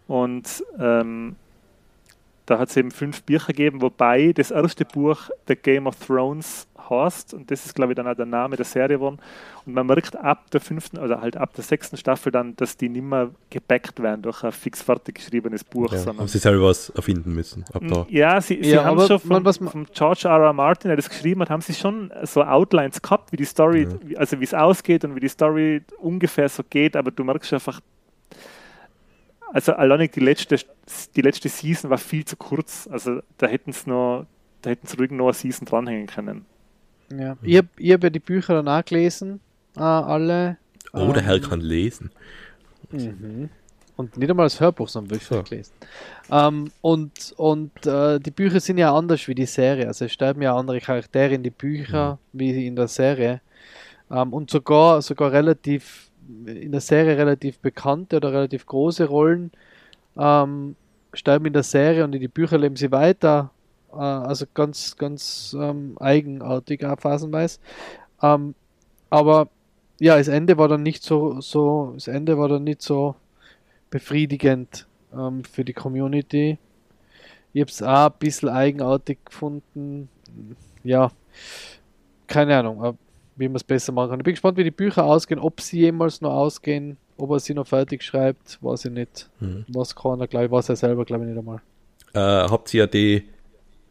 Und 0.08 0.64
ähm, 0.80 1.36
da 2.45 2.58
hat 2.58 2.70
es 2.70 2.78
eben 2.78 2.91
fünf 2.91 3.24
Bücher 3.24 3.47
gegeben, 3.47 3.82
wobei 3.82 4.32
das 4.32 4.51
erste 4.51 4.86
Buch 4.86 5.30
The 5.49 5.58
Game 5.58 5.88
of 5.88 5.97
Thrones 5.97 6.68
heißt 6.89 7.33
und 7.33 7.49
das 7.51 7.65
ist, 7.65 7.75
glaube 7.75 7.93
ich, 7.93 7.95
dann 7.95 8.07
auch 8.07 8.15
der 8.15 8.25
Name 8.25 8.55
der 8.55 8.65
Serie 8.65 8.97
geworden. 8.97 9.19
Und 9.65 9.73
man 9.73 9.85
merkt 9.85 10.15
ab 10.15 10.49
der 10.51 10.61
fünften 10.61 10.97
oder 10.97 11.21
halt 11.21 11.38
ab 11.38 11.53
der 11.53 11.63
sechsten 11.63 11.97
Staffel 11.97 12.31
dann, 12.31 12.55
dass 12.55 12.77
die 12.77 12.89
nicht 12.89 13.03
mehr 13.03 13.31
gebackt 13.49 14.01
werden 14.01 14.21
durch 14.21 14.43
ein 14.43 14.51
fix 14.51 14.81
fertig 14.81 15.15
geschriebenes 15.15 15.63
Buch. 15.63 15.91
Ja, 15.91 15.97
sondern 15.99 16.19
haben 16.21 16.27
sie 16.27 16.39
selber 16.39 16.65
was 16.65 16.89
erfinden 16.89 17.33
müssen. 17.33 17.65
Ab 17.73 17.83
da. 17.88 18.05
Ja, 18.09 18.39
sie, 18.41 18.59
sie 18.61 18.71
ja, 18.71 18.83
haben 18.83 18.99
schon 19.05 19.19
von, 19.19 19.45
was 19.45 19.57
von 19.57 19.85
George 19.93 20.21
R. 20.25 20.39
R. 20.39 20.53
Martin, 20.53 20.89
der 20.89 20.95
das 20.95 21.09
geschrieben 21.09 21.41
hat, 21.41 21.49
haben 21.49 21.61
sie 21.61 21.73
schon 21.73 22.11
so 22.23 22.43
Outlines 22.43 23.01
gehabt, 23.01 23.31
wie 23.31 23.38
die 23.38 23.45
Story, 23.45 23.88
ja. 24.07 24.17
also 24.17 24.39
wie 24.39 24.45
es 24.45 24.53
ausgeht 24.53 25.03
und 25.03 25.15
wie 25.15 25.19
die 25.19 25.29
Story 25.29 25.81
ungefähr 25.99 26.49
so 26.49 26.63
geht, 26.69 26.95
aber 26.95 27.11
du 27.11 27.23
merkst 27.23 27.53
einfach, 27.53 27.81
also 29.53 29.73
alleine 29.73 30.07
die 30.07 30.19
letzte, 30.19 30.57
die 31.15 31.21
letzte 31.21 31.49
Season 31.49 31.89
war 31.89 31.97
viel 31.97 32.25
zu 32.25 32.35
kurz. 32.35 32.88
Also 32.91 33.21
da 33.38 33.47
hätten 33.47 33.71
es 33.71 33.88
noch, 33.88 34.25
da 34.61 34.69
hätten 34.69 34.88
sie 34.88 34.97
ruhig 34.97 35.11
noch 35.11 35.25
eine 35.25 35.33
Season 35.33 35.65
dranhängen 35.65 36.07
können. 36.07 36.45
Ja. 37.12 37.36
Mhm. 37.36 37.39
Ich 37.41 37.58
habe 37.58 37.68
hab 37.80 38.03
ja 38.03 38.10
die 38.10 38.20
Bücher 38.20 38.55
dann 38.55 38.68
auch 38.68 38.84
gelesen, 38.84 39.39
äh, 39.76 39.82
alle. 39.82 40.58
Oh, 40.93 41.12
der 41.12 41.18
ähm, 41.18 41.26
Herr 41.26 41.39
kann 41.39 41.62
lesen. 41.62 42.12
Mhm. 42.91 43.49
Und 43.95 44.16
nicht 44.16 44.30
einmal 44.30 44.45
das 44.45 44.60
Hörbuch, 44.60 44.88
sondern 44.88 45.18
Bücher 45.18 45.38
so. 45.38 45.43
gelesen. 45.43 45.74
Ähm, 46.32 46.72
und 46.82 47.34
und 47.38 47.86
äh, 47.86 48.20
die 48.20 48.32
Bücher 48.32 48.60
sind 48.60 48.78
ja 48.78 48.95
anders 48.95 49.28
wie 49.28 49.36
die 49.36 49.45
Serie. 49.45 49.88
Also 49.88 50.05
es 50.05 50.14
sterben 50.14 50.41
ja 50.41 50.55
andere 50.55 50.80
Charaktere 50.80 51.34
in 51.34 51.43
die 51.43 51.49
Bücher 51.49 52.20
mhm. 52.32 52.39
wie 52.39 52.68
in 52.68 52.76
der 52.76 52.88
Serie. 52.88 53.41
Ähm, 54.12 54.34
und 54.34 54.51
sogar, 54.51 55.01
sogar 55.01 55.32
relativ 55.32 56.12
in 56.45 56.72
der 56.72 56.82
Serie 56.82 57.18
relativ 57.18 57.60
bekannte 57.60 58.18
oder 58.18 58.34
relativ 58.34 58.66
große 58.66 59.05
Rollen 59.05 59.51
ähm, 60.18 60.76
sterben 61.14 61.45
in 61.45 61.53
der 61.53 61.64
Serie 61.64 62.03
und 62.03 62.14
in 62.14 62.22
die 62.22 62.28
Bücher 62.28 62.58
leben 62.58 62.76
sie 62.76 62.91
weiter. 62.91 63.51
Äh, 63.91 63.97
also 63.97 64.45
ganz, 64.53 64.95
ganz 64.97 65.55
ähm, 65.59 65.97
eigenartig 65.99 66.85
auch 66.85 66.99
phasenweise. 66.99 67.59
Ähm, 68.21 68.55
aber 69.09 69.49
ja, 69.99 70.17
das 70.17 70.27
Ende 70.27 70.57
war 70.57 70.67
dann 70.67 70.83
nicht 70.83 71.03
so, 71.03 71.41
so, 71.41 71.91
das 71.95 72.07
Ende 72.07 72.38
war 72.38 72.49
dann 72.49 72.63
nicht 72.63 72.81
so 72.81 73.15
befriedigend 73.89 74.88
ähm, 75.13 75.43
für 75.43 75.63
die 75.63 75.73
Community. 75.73 76.57
Ich 77.53 77.61
habe 77.61 77.71
es 77.71 77.81
auch 77.81 78.11
ein 78.11 78.19
bisschen 78.19 78.49
eigenartig 78.49 79.19
gefunden. 79.25 80.09
Ja, 80.83 81.11
keine 82.27 82.57
Ahnung 82.57 82.97
wie 83.38 83.47
man 83.47 83.55
es 83.55 83.63
besser 83.63 83.91
machen 83.91 84.09
kann. 84.09 84.19
Ich 84.19 84.23
bin 84.23 84.33
gespannt, 84.33 84.57
wie 84.57 84.63
die 84.63 84.71
Bücher 84.71 85.05
ausgehen, 85.05 85.39
ob 85.39 85.61
sie 85.61 85.79
jemals 85.79 86.21
noch 86.21 86.33
ausgehen, 86.33 86.97
ob 87.17 87.31
er 87.31 87.39
sie 87.39 87.53
noch 87.53 87.67
fertig 87.67 88.03
schreibt, 88.03 88.57
weiß 88.61 88.85
ich 88.85 88.91
nicht. 88.91 89.29
Mhm. 89.39 89.65
Was 89.69 89.95
kann 89.95 90.19
er, 90.19 90.27
glaube 90.27 90.45
ich, 90.45 90.51
weiß 90.51 90.69
er 90.69 90.75
selber, 90.75 91.05
glaube 91.05 91.23
ich, 91.23 91.29
nicht 91.29 91.39
einmal. 91.39 91.61
Äh, 92.13 92.49
habt 92.49 92.73
ihr 92.73 92.81
ja 92.81 92.88
die, 92.88 93.29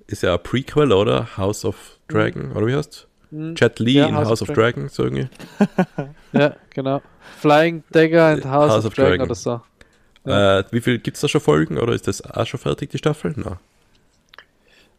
ist 0.06 0.22
ja 0.22 0.34
ein 0.34 0.42
Prequel, 0.42 0.92
oder? 0.92 1.36
House 1.36 1.64
of 1.64 1.98
Dragon, 2.08 2.50
mhm. 2.50 2.56
oder 2.56 2.66
wie 2.66 2.74
heißt 2.74 3.06
mhm. 3.30 3.54
Jet 3.56 3.78
Li 3.78 3.94
ja, 3.94 4.06
in 4.06 4.14
House, 4.14 4.28
House 4.28 4.42
of, 4.42 4.48
Dragon, 4.48 4.82
Dragon 4.84 4.88
so 4.88 5.04
irgendwie. 5.04 5.28
ja, 6.32 6.56
genau. 6.70 7.02
Flying 7.38 7.82
Dagger 7.90 8.26
and 8.26 8.44
House, 8.44 8.70
House 8.70 8.78
of, 8.78 8.86
of 8.86 8.94
Dragon, 8.94 9.10
Dragon, 9.10 9.26
oder 9.26 9.34
so. 9.34 9.60
Ja. 10.24 10.60
Äh, 10.60 10.64
wie 10.70 10.80
viel 10.80 10.98
gibt 10.98 11.16
es 11.16 11.20
da 11.20 11.28
schon 11.28 11.40
Folgen, 11.40 11.78
oder 11.78 11.92
ist 11.92 12.08
das 12.08 12.22
auch 12.22 12.46
schon 12.46 12.60
fertig, 12.60 12.90
die 12.90 12.98
Staffel? 12.98 13.34
Nein. 13.36 13.58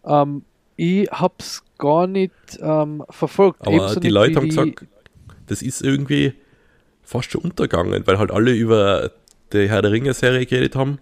Ähm, 0.06 0.44
ich 0.76 1.10
hab's 1.12 1.64
gar 1.78 2.08
nicht 2.08 2.32
ähm, 2.62 3.04
verfolgt. 3.10 3.62
Aber 3.62 3.76
Ebenso 3.76 4.00
die 4.00 4.10
Leute 4.10 4.36
haben 4.36 4.50
gesagt, 4.50 4.86
das 5.48 5.62
ist 5.62 5.82
irgendwie 5.82 6.34
fast 7.04 7.32
schon 7.32 7.42
untergegangen, 7.42 8.06
weil 8.06 8.20
halt 8.20 8.32
alle 8.32 8.52
über 8.52 9.12
die 9.54 9.70
Herr 9.70 9.82
der 9.82 9.92
Ringe-Serie 9.92 10.46
geredet 10.46 10.76
haben. 10.76 11.00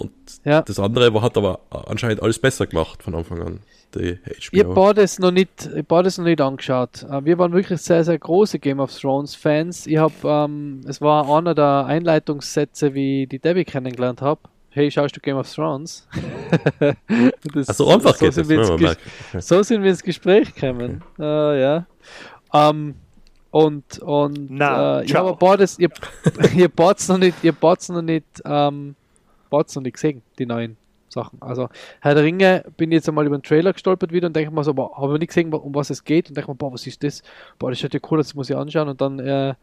Und 0.00 0.12
ja. 0.44 0.62
das 0.62 0.78
andere 0.78 1.12
war, 1.14 1.22
hat 1.22 1.36
aber 1.36 1.60
anscheinend 1.70 2.22
alles 2.22 2.38
besser 2.38 2.66
gemacht 2.66 3.02
von 3.02 3.14
Anfang 3.14 3.42
an. 3.42 3.60
Die 3.94 4.14
HBO. 4.16 4.30
Ich 4.52 4.64
habe 4.64 4.94
das 4.94 5.18
noch 5.18 5.32
nicht, 5.32 5.68
ich 5.74 5.86
das 5.88 6.18
noch 6.18 6.24
nicht 6.24 6.40
angeschaut. 6.40 7.02
Äh, 7.02 7.24
wir 7.24 7.38
waren 7.38 7.52
wirklich 7.52 7.80
sehr, 7.80 8.04
sehr 8.04 8.18
große 8.18 8.58
Game 8.58 8.80
of 8.80 8.96
Thrones 8.96 9.34
Fans. 9.34 9.86
Ich 9.86 9.98
habe, 9.98 10.14
ähm, 10.24 10.80
es 10.86 11.00
war 11.00 11.28
einer 11.28 11.54
der 11.54 11.86
Einleitungssätze, 11.86 12.94
wie 12.94 13.24
ich 13.24 13.28
die 13.28 13.38
Debbie 13.38 13.64
kennengelernt 13.64 14.22
habe 14.22 14.40
hey, 14.70 14.90
schaust 14.90 15.16
du 15.16 15.20
Game 15.20 15.36
of 15.36 15.52
Thrones? 15.52 16.06
das, 17.54 17.68
also 17.68 17.88
einfach 17.88 18.14
so 18.16 18.24
geht 18.24 18.34
sind 18.34 18.50
es. 19.32 19.48
So 19.48 19.62
sind 19.62 19.82
wir 19.82 19.90
ins 19.90 20.02
Gespräch 20.02 20.54
gekommen. 20.54 21.02
uh, 21.18 21.22
ja. 21.22 21.86
Um, 22.52 22.94
und 23.50 23.98
und 23.98 24.50
Na, 24.50 25.00
äh, 25.00 25.04
ich 25.04 25.14
habe 25.14 25.34
beides, 25.34 25.78
ihr, 25.78 25.90
ihr 26.54 26.68
Bots 26.68 27.08
noch 27.08 27.18
nicht, 27.18 27.36
ihr 27.42 27.54
noch 27.60 28.02
nicht, 28.02 28.24
ähm, 28.44 28.94
Bots 29.50 29.74
noch 29.74 29.82
nicht 29.82 29.94
gesehen, 29.94 30.22
die 30.38 30.46
neuen 30.46 30.76
Sachen. 31.08 31.42
Also 31.42 31.68
Herr 32.00 32.14
der 32.14 32.24
Ringe 32.24 32.64
bin 32.76 32.92
jetzt 32.92 33.08
einmal 33.08 33.26
über 33.26 33.36
den 33.36 33.42
Trailer 33.42 33.72
gestolpert 33.72 34.12
wieder 34.12 34.28
und 34.28 34.36
denke 34.36 34.52
mal 34.52 34.64
so, 34.64 34.74
habe 34.76 35.14
ich 35.14 35.20
nicht 35.20 35.28
gesehen, 35.28 35.52
um 35.52 35.74
was 35.74 35.90
es 35.90 36.04
geht 36.04 36.28
und 36.28 36.36
denke 36.36 36.50
mal, 36.50 36.54
boah, 36.54 36.72
was 36.72 36.86
ist 36.86 37.02
das? 37.02 37.22
Boah, 37.58 37.70
das 37.70 37.80
schaut 37.80 37.94
ja 37.94 38.00
cool, 38.10 38.18
das 38.18 38.34
muss 38.34 38.48
ich 38.48 38.56
anschauen 38.56 38.88
und 38.88 39.00
dann 39.00 39.18
äh, 39.18 39.50
äh, 39.50 39.54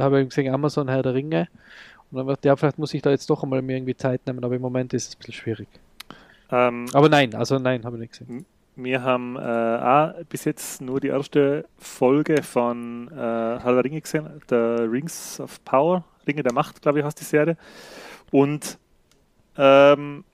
habe 0.00 0.20
ich 0.20 0.28
gesehen 0.28 0.52
Amazon 0.52 0.88
Herr 0.88 1.02
der 1.02 1.14
Ringe 1.14 1.48
und 2.10 2.18
dann 2.18 2.26
wird, 2.26 2.44
ja, 2.44 2.56
vielleicht 2.56 2.78
muss 2.78 2.94
ich 2.94 3.02
da 3.02 3.10
jetzt 3.10 3.28
doch 3.30 3.42
einmal 3.42 3.62
mir 3.62 3.76
irgendwie 3.76 3.96
Zeit 3.96 4.26
nehmen, 4.26 4.44
aber 4.44 4.54
im 4.54 4.62
Moment 4.62 4.92
ist 4.94 5.08
es 5.08 5.14
ein 5.14 5.18
bisschen 5.18 5.34
schwierig. 5.34 5.68
Ähm, 6.50 6.86
aber 6.92 7.08
nein, 7.08 7.34
also 7.34 7.58
nein, 7.58 7.84
habe 7.84 7.96
ich 7.96 8.00
nicht 8.00 8.12
gesehen. 8.12 8.46
Wir 8.76 9.02
haben 9.02 9.36
äh, 9.36 9.40
auch 9.40 10.12
bis 10.28 10.44
jetzt 10.44 10.82
nur 10.82 11.00
die 11.00 11.08
erste 11.08 11.64
Folge 11.78 12.42
von 12.42 13.08
äh, 13.10 13.14
Herr 13.14 13.72
der 13.72 13.84
Ringe 13.84 14.00
gesehen, 14.00 14.28
der 14.50 14.90
Rings 14.90 15.40
of 15.40 15.64
Power, 15.64 16.04
Ringe 16.26 16.42
der 16.42 16.52
Macht, 16.52 16.82
glaube 16.82 16.98
ich, 16.98 17.04
heißt 17.04 17.18
die 17.18 17.24
Serie. 17.24 17.56
Und 18.30 18.78
ähm, 19.58 20.24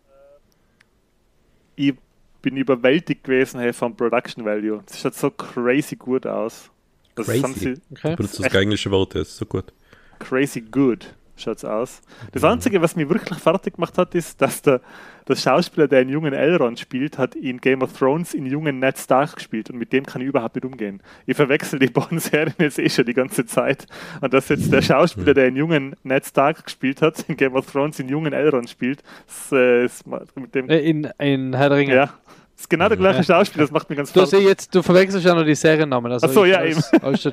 ich 1.76 1.94
bin 2.42 2.56
überwältigt 2.56 3.24
gewesen 3.24 3.60
hey, 3.60 3.72
vom 3.72 3.96
Production 3.96 4.44
Value. 4.44 4.82
Es 4.86 5.00
schaut 5.00 5.14
so 5.14 5.30
crazy 5.30 5.96
gut 5.96 6.26
aus. 6.26 6.70
Das 7.14 7.26
crazy. 7.26 7.74
Okay. 7.90 8.16
Das, 8.16 8.32
das 8.32 8.54
englische 8.54 8.90
Wort, 8.90 9.14
das 9.14 9.28
ist 9.28 9.36
so 9.36 9.46
gut. 9.46 9.72
Crazy 10.18 10.60
good 10.60 11.14
schaut's 11.36 11.64
aus. 11.64 12.02
Das 12.32 12.44
Einzige, 12.44 12.80
was 12.82 12.96
mich 12.96 13.08
wirklich 13.08 13.38
fertig 13.38 13.74
gemacht 13.74 13.96
hat, 13.98 14.14
ist, 14.14 14.40
dass 14.40 14.62
der, 14.62 14.80
der 15.28 15.36
Schauspieler, 15.36 15.88
der 15.88 16.00
einen 16.00 16.10
jungen 16.10 16.32
Elrond 16.32 16.78
spielt, 16.78 17.18
hat 17.18 17.34
in 17.34 17.60
Game 17.60 17.82
of 17.82 17.92
Thrones 17.92 18.34
in 18.34 18.46
jungen 18.46 18.78
Ned 18.78 18.98
Stark 18.98 19.36
gespielt 19.36 19.70
und 19.70 19.78
mit 19.78 19.92
dem 19.92 20.04
kann 20.04 20.22
ich 20.22 20.28
überhaupt 20.28 20.54
nicht 20.54 20.64
umgehen. 20.64 21.02
Ich 21.26 21.36
verwechsel 21.36 21.78
die 21.78 21.86
beiden 21.92 22.18
Serien 22.18 22.54
jetzt 22.58 22.78
eh 22.78 22.88
schon 22.88 23.06
die 23.06 23.14
ganze 23.14 23.46
Zeit. 23.46 23.86
Und 24.20 24.34
dass 24.34 24.48
jetzt 24.48 24.72
der 24.72 24.82
Schauspieler, 24.82 25.34
der 25.34 25.46
einen 25.46 25.56
jungen 25.56 25.96
Ned 26.02 26.26
Stark 26.26 26.64
gespielt 26.64 27.02
hat, 27.02 27.24
in 27.28 27.36
Game 27.36 27.54
of 27.54 27.70
Thrones 27.70 27.98
in 27.98 28.08
jungen 28.08 28.32
Elrond 28.32 28.68
spielt, 28.68 29.02
das, 29.26 29.52
äh, 29.52 29.84
ist 29.84 30.04
mit 30.06 30.54
dem... 30.54 30.68
Äh, 30.68 30.80
in, 30.80 31.08
in 31.18 31.54
Herr 31.54 31.68
der 31.68 31.78
Ringe. 31.78 31.94
Ja. 31.94 32.14
Das 32.54 32.66
ist 32.66 32.70
genau 32.70 32.86
der 32.86 32.96
gleiche 32.96 33.24
Schauspieler, 33.24 33.64
das 33.64 33.72
macht 33.72 33.90
mir 33.90 33.96
ganz 33.96 34.12
Du, 34.12 34.20
jetzt, 34.38 34.72
du 34.74 34.82
verwechselst 34.82 35.26
ja 35.26 35.34
noch 35.34 35.44
die 35.44 35.54
Seriennamen. 35.54 36.12
Also 36.12 36.26
Achso, 36.26 36.44
ja, 36.44 36.58
alles, 36.58 36.92
eben. 36.92 37.02
Alles 37.02 37.22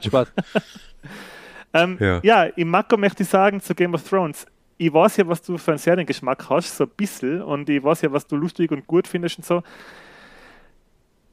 Ähm, 1.74 1.98
ja. 2.00 2.20
ja, 2.24 2.44
im 2.44 2.70
Mako 2.70 2.98
möchte 2.98 3.24
ich 3.24 3.30
sagen 3.30 3.62
zu 3.62 3.76
Game 3.76 3.94
of 3.94 4.08
Thrones, 4.08 4.46
ich 4.78 4.94
weiß 4.94 5.18
ja, 5.18 5.28
was 5.28 5.42
du 5.42 5.58
für 5.58 5.72
einen 5.72 5.78
Seriengeschmack 5.78 6.50
hast, 6.50 6.78
so 6.78 6.86
ein 6.86 6.90
bisschen, 6.96 7.42
und 7.42 7.70
ich 7.70 7.84
weiß 7.84 8.02
ja, 8.02 8.12
was 8.12 8.26
du 8.26 8.38
lustig 8.38 8.72
und 8.72 8.88
gut 8.88 9.08
findest 9.08 9.38
und 9.38 9.46
so. 9.46 9.62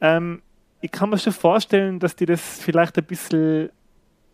Ähm, 0.01 0.43
ich 0.81 0.91
kann 0.91 1.11
mir 1.11 1.19
schon 1.19 1.33
vorstellen, 1.33 1.99
dass 1.99 2.17
dir 2.17 2.27
das 2.27 2.61
vielleicht 2.61 2.99
ein 2.99 3.05
bisschen, 3.05 3.71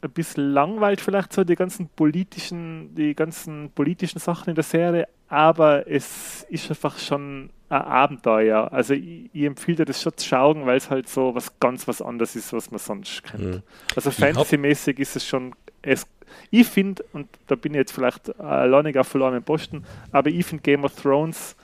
ein 0.01 0.11
bisschen 0.11 0.53
langweilt, 0.53 1.01
vielleicht 1.01 1.33
so 1.33 1.45
die 1.45 1.55
ganzen 1.55 1.89
politischen, 1.89 2.95
die 2.95 3.15
ganzen 3.15 3.71
politischen 3.71 4.19
Sachen 4.19 4.51
in 4.51 4.55
der 4.55 4.65
Serie, 4.65 5.07
aber 5.29 5.87
es 5.87 6.47
ist 6.49 6.71
einfach 6.71 6.99
schon 6.99 7.51
ein 7.69 7.83
Abenteuer. 7.83 8.73
Also 8.73 8.95
ich, 8.95 9.31
ich 9.33 9.45
empfehle 9.45 9.77
dir 9.77 9.85
das 9.85 10.03
schon 10.03 10.17
zu 10.17 10.27
schauen, 10.27 10.67
weil 10.67 10.79
es 10.79 10.91
halt 10.91 11.09
so 11.09 11.35
was 11.35 11.59
ganz 11.61 11.87
was 11.87 12.03
anderes 12.03 12.35
ist, 12.35 12.53
was 12.53 12.71
man 12.71 12.79
sonst 12.79 13.23
kennt. 13.25 13.57
Mhm. 13.57 13.63
Also 13.95 14.11
fantasymäßig 14.11 14.99
ist 14.99 15.17
es 15.17 15.27
schon 15.27 15.55
es 15.83 16.07
Ich 16.51 16.67
finde, 16.67 17.05
und 17.13 17.29
da 17.47 17.55
bin 17.55 17.75
ich 17.75 17.79
jetzt 17.79 17.93
vielleicht 17.93 18.39
alleinig 18.41 18.97
auf 18.99 19.09
verlorenen 19.09 19.43
Posten, 19.43 19.85
aber 20.13 20.31
ich 20.31 20.47
finde 20.47 20.63
Game 20.63 20.85
of 20.85 20.95
Thrones, 20.95 21.57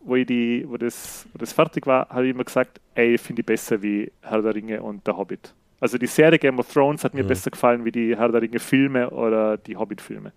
wo, 0.00 0.16
ich 0.16 0.26
die, 0.26 0.64
wo, 0.68 0.76
das, 0.76 1.26
wo 1.32 1.38
das 1.38 1.52
fertig 1.52 1.86
war, 1.86 2.08
habe 2.10 2.26
ich 2.26 2.34
immer 2.34 2.44
gesagt, 2.44 2.80
ey, 2.94 3.18
finde 3.18 3.40
ich 3.40 3.46
besser 3.46 3.82
wie 3.82 4.12
Herr 4.22 4.42
der 4.42 4.54
Ringe 4.54 4.82
und 4.82 5.06
der 5.06 5.16
Hobbit. 5.16 5.52
Also 5.80 5.98
die 5.98 6.06
Serie 6.06 6.38
Game 6.38 6.58
of 6.58 6.72
Thrones 6.72 7.04
hat 7.04 7.14
mir 7.14 7.24
Mhm. 7.24 7.28
besser 7.28 7.50
gefallen 7.50 7.84
wie 7.84 7.92
die 7.92 8.16
Herr 8.16 8.28
der 8.30 8.42
Ringe 8.42 8.58
Filme 8.58 9.10
oder 9.10 9.56
die 9.56 9.76
Hobbit-Filme. 9.76 10.32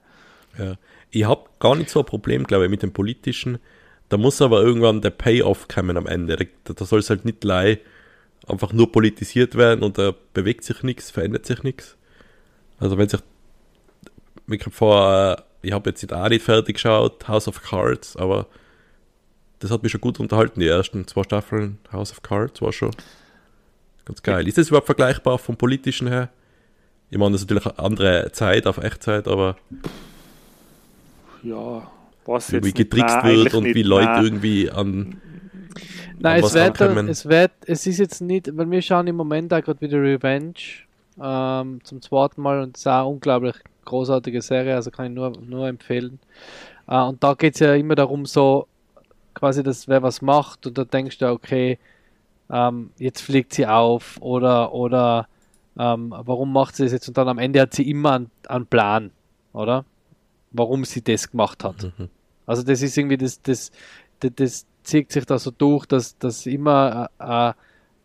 Ja. 0.58 0.76
Ich 1.12 1.26
habe 1.26 1.44
gar 1.60 1.76
nicht 1.76 1.90
so 1.90 2.00
ein 2.00 2.06
Problem, 2.06 2.44
glaube 2.46 2.66
ich, 2.66 2.72
mit 2.72 2.82
dem 2.82 2.92
Politischen. 2.92 3.60
Da 4.10 4.18
muss 4.18 4.42
aber 4.42 4.62
irgendwann 4.62 5.02
der 5.02 5.10
Payoff 5.12 5.68
kommen 5.68 5.98
am 5.98 6.08
Ende. 6.08 6.38
Da, 6.64 6.74
da 6.74 6.86
soll 6.86 7.00
es 7.00 7.10
halt 7.10 7.26
nicht 7.26 7.44
lei 7.44 7.80
einfach 8.48 8.72
nur 8.74 8.92
politisiert 8.92 9.56
werden 9.56 9.84
und 9.84 9.98
da 9.98 10.14
bewegt 10.34 10.64
sich 10.64 10.82
nichts, 10.84 11.12
verändert 11.12 11.46
sich 11.46 11.64
nichts. 11.64 11.97
Also 12.80 12.98
wenn 12.98 13.10
sich 13.10 13.22
ich 14.50 14.66
hab 14.66 14.74
vor, 14.74 15.38
äh, 15.38 15.68
ich 15.68 15.74
habe 15.74 15.90
jetzt 15.90 16.12
auch 16.14 16.30
nicht 16.30 16.44
fertig 16.46 16.76
geschaut, 16.76 17.28
House 17.28 17.48
of 17.48 17.62
Cards, 17.62 18.16
aber 18.16 18.48
das 19.60 19.72
hat 19.72 19.84
mich 19.84 19.92
schon 19.92 20.02
gut 20.02 20.20
unterhalten, 20.20 20.60
die 20.60 20.68
ersten 20.68 21.08
zwei 21.08 21.24
Staffeln 21.24 21.80
House 21.92 22.12
of 22.12 22.22
Cards 22.22 22.62
war 22.62 22.72
schon 22.72 22.92
ganz 24.06 24.22
geil. 24.24 24.48
Ist 24.48 24.58
das 24.58 24.70
überhaupt 24.70 24.86
vergleichbar 24.86 25.38
vom 25.40 25.58
Politischen 25.58 26.08
her? 26.08 26.30
Ich 27.10 27.18
meine, 27.18 27.32
das 27.32 27.42
ist 27.42 27.50
natürlich 27.50 27.66
eine 27.78 27.80
andere 27.86 28.32
Zeit 28.32 28.68
auf 28.68 28.78
Echtzeit, 28.78 29.28
aber 29.28 29.58
Ja, 31.44 31.90
was 32.26 32.52
wie 32.52 32.56
jetzt 32.58 32.66
nicht. 32.66 32.78
getrickst 32.78 33.16
Nein, 33.24 33.36
wird 33.36 33.54
und 33.54 33.64
nicht. 33.64 33.76
wie 33.76 33.84
Leute 33.84 34.06
Nein. 34.06 34.24
irgendwie 34.26 34.70
an. 34.72 35.22
Nein, 36.20 36.42
was 36.42 36.56
es 36.56 36.80
wird, 36.80 37.10
es 37.10 37.26
wird, 37.26 37.52
es 37.66 37.86
ist 37.88 38.00
jetzt 38.00 38.22
nicht, 38.22 38.56
weil 38.58 38.70
wir 38.72 38.82
schauen 38.82 39.08
im 39.08 39.16
Moment 39.16 39.54
auch 39.54 39.62
gerade 39.62 39.80
wieder 39.82 40.02
Revenge 40.02 40.54
ähm, 41.22 41.84
zum 41.84 42.02
zweiten 42.02 42.42
Mal 42.42 42.62
und 42.62 42.78
es 42.78 42.82
ist 42.82 42.88
auch 42.88 43.00
eine 43.00 43.08
unglaublich 43.08 43.56
großartige 43.86 44.42
Serie, 44.42 44.76
also 44.76 44.92
kann 44.92 45.08
ich 45.08 45.12
nur, 45.14 45.34
nur 45.42 45.68
empfehlen. 45.68 46.20
Äh, 46.88 47.02
und 47.02 47.24
da 47.24 47.34
geht 47.34 47.56
es 47.56 47.60
ja 47.60 47.74
immer 47.74 47.96
darum, 47.96 48.26
so 48.26 48.68
quasi, 49.34 49.64
dass 49.64 49.88
wer 49.88 50.04
was 50.04 50.22
macht 50.22 50.68
und 50.68 50.78
da 50.78 50.84
denkst 50.84 51.18
du, 51.20 51.32
okay, 51.32 51.80
ähm, 52.50 52.92
jetzt 52.98 53.22
fliegt 53.22 53.54
sie 53.54 53.68
auf 53.68 54.18
oder, 54.22 54.74
oder 54.74 55.28
ähm, 55.78 56.14
warum 56.16 56.54
macht 56.54 56.76
sie 56.76 56.84
das 56.84 56.92
jetzt? 56.92 57.08
Und 57.08 57.18
dann 57.18 57.28
am 57.28 57.38
Ende 57.38 57.62
hat 57.62 57.74
sie 57.74 57.90
immer 57.90 58.14
einen, 58.14 58.32
einen 58.48 58.66
Plan, 58.66 59.12
oder? 59.54 59.86
Warum 60.52 60.86
sie 60.86 61.04
das 61.04 61.30
gemacht 61.30 61.64
hat. 61.64 61.84
Mhm. 61.84 62.10
Also 62.46 62.64
das 62.64 62.82
ist 62.82 62.98
irgendwie 62.98 63.18
das, 63.18 63.42
das, 63.42 63.72
das, 64.20 64.32
das 64.36 64.66
zieht 64.84 65.12
sich 65.12 65.26
da 65.26 65.38
so 65.38 65.52
durch, 65.52 65.86
dass 65.86 66.18
das 66.18 66.46
immer 66.46 67.10
äh, 67.20 67.50
äh, 67.50 67.54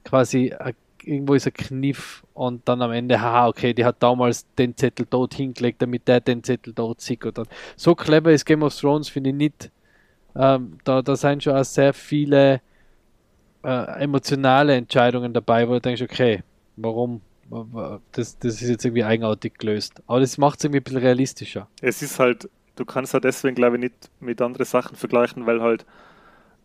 quasi 0.05 0.49
äh, 0.49 0.75
irgendwo 1.05 1.35
ist 1.35 1.47
ein 1.47 1.53
Kniff 1.53 2.25
und 2.35 2.69
dann 2.69 2.83
am 2.83 2.93
Ende, 2.93 3.21
haha, 3.21 3.49
okay, 3.49 3.75
die 3.75 3.85
hat 3.85 4.03
damals 4.03 4.47
den 4.55 4.77
Zettel 4.77 5.07
dort 5.09 5.35
hingelegt, 5.35 5.83
damit 5.83 6.09
der 6.09 6.21
den 6.21 6.43
Zettel 6.43 6.73
dort 6.73 7.01
sieht. 7.01 7.25
Und 7.25 7.39
dann, 7.39 7.47
so 7.77 7.95
clever 7.95 8.33
ist 8.33 8.45
Game 8.45 8.63
of 8.63 8.75
Thrones, 8.79 9.09
finde 9.09 9.31
ich 9.31 9.37
nicht. 9.37 9.71
Ähm, 10.35 10.79
da, 10.85 11.03
da 11.03 11.17
sind 11.17 11.43
schon 11.43 11.55
auch 11.55 11.65
sehr 11.65 11.93
viele 11.93 12.61
äh, 13.63 14.03
emotionale 14.03 14.75
Entscheidungen 14.75 15.33
dabei, 15.33 15.69
wo 15.69 15.75
du 15.75 15.81
denkst, 15.81 16.03
okay, 16.03 16.43
warum? 16.77 17.21
Das, 18.13 18.39
das 18.39 18.63
ist 18.63 18.69
jetzt 18.69 18.85
irgendwie 18.85 19.05
eigenartig 19.05 19.59
gelöst. 19.59 20.03
Aber 20.07 20.21
das 20.21 20.39
macht 20.39 20.59
es 20.59 20.65
irgendwie 20.65 20.81
ein 20.81 20.85
bisschen 20.85 21.01
realistischer. 21.01 21.69
Es 21.83 22.01
ist 22.01 22.19
halt, 22.19 22.49
du 22.77 22.87
kannst 22.87 23.13
halt 23.13 23.25
deswegen, 23.25 23.55
glaube 23.55 23.77
ich, 23.77 23.83
nicht 23.83 24.11
mit 24.21 24.41
anderen 24.41 24.65
Sachen 24.65 24.97
vergleichen, 24.97 25.45
weil 25.45 25.61
halt 25.61 25.85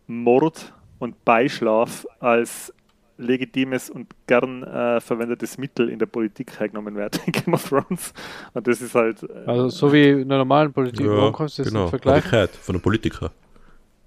Mord 0.06 0.72
und 0.98 1.24
Beischlaf 1.26 2.06
als 2.20 2.72
legitimes 3.18 3.90
und 3.90 4.06
gern 4.26 4.62
äh, 4.62 5.00
verwendetes 5.00 5.58
Mittel 5.58 5.88
in 5.90 5.98
der 5.98 6.06
Politik 6.06 6.58
hergenommen 6.58 6.94
werden 6.96 7.20
in 7.26 7.32
Game 7.44 7.52
of 7.54 7.68
Thrones. 7.68 8.12
Und 8.54 8.66
das 8.66 8.80
ist 8.80 8.94
halt. 8.94 9.22
Äh, 9.24 9.26
Also 9.46 9.68
so 9.68 9.92
wie 9.92 10.08
in 10.08 10.28
der 10.28 10.38
normalen 10.38 10.72
Politik, 10.72 11.06
warum 11.06 11.32
kannst 11.34 11.58
du 11.58 11.62
das 11.64 11.72
genau. 11.72 11.84
nicht 11.84 11.92
Hab 11.92 11.98
ich 11.98 12.02
vergleichen? 12.02 12.30
gehört, 12.30 12.50
von 12.56 12.74
einem 12.76 12.82
Politiker. 12.82 13.30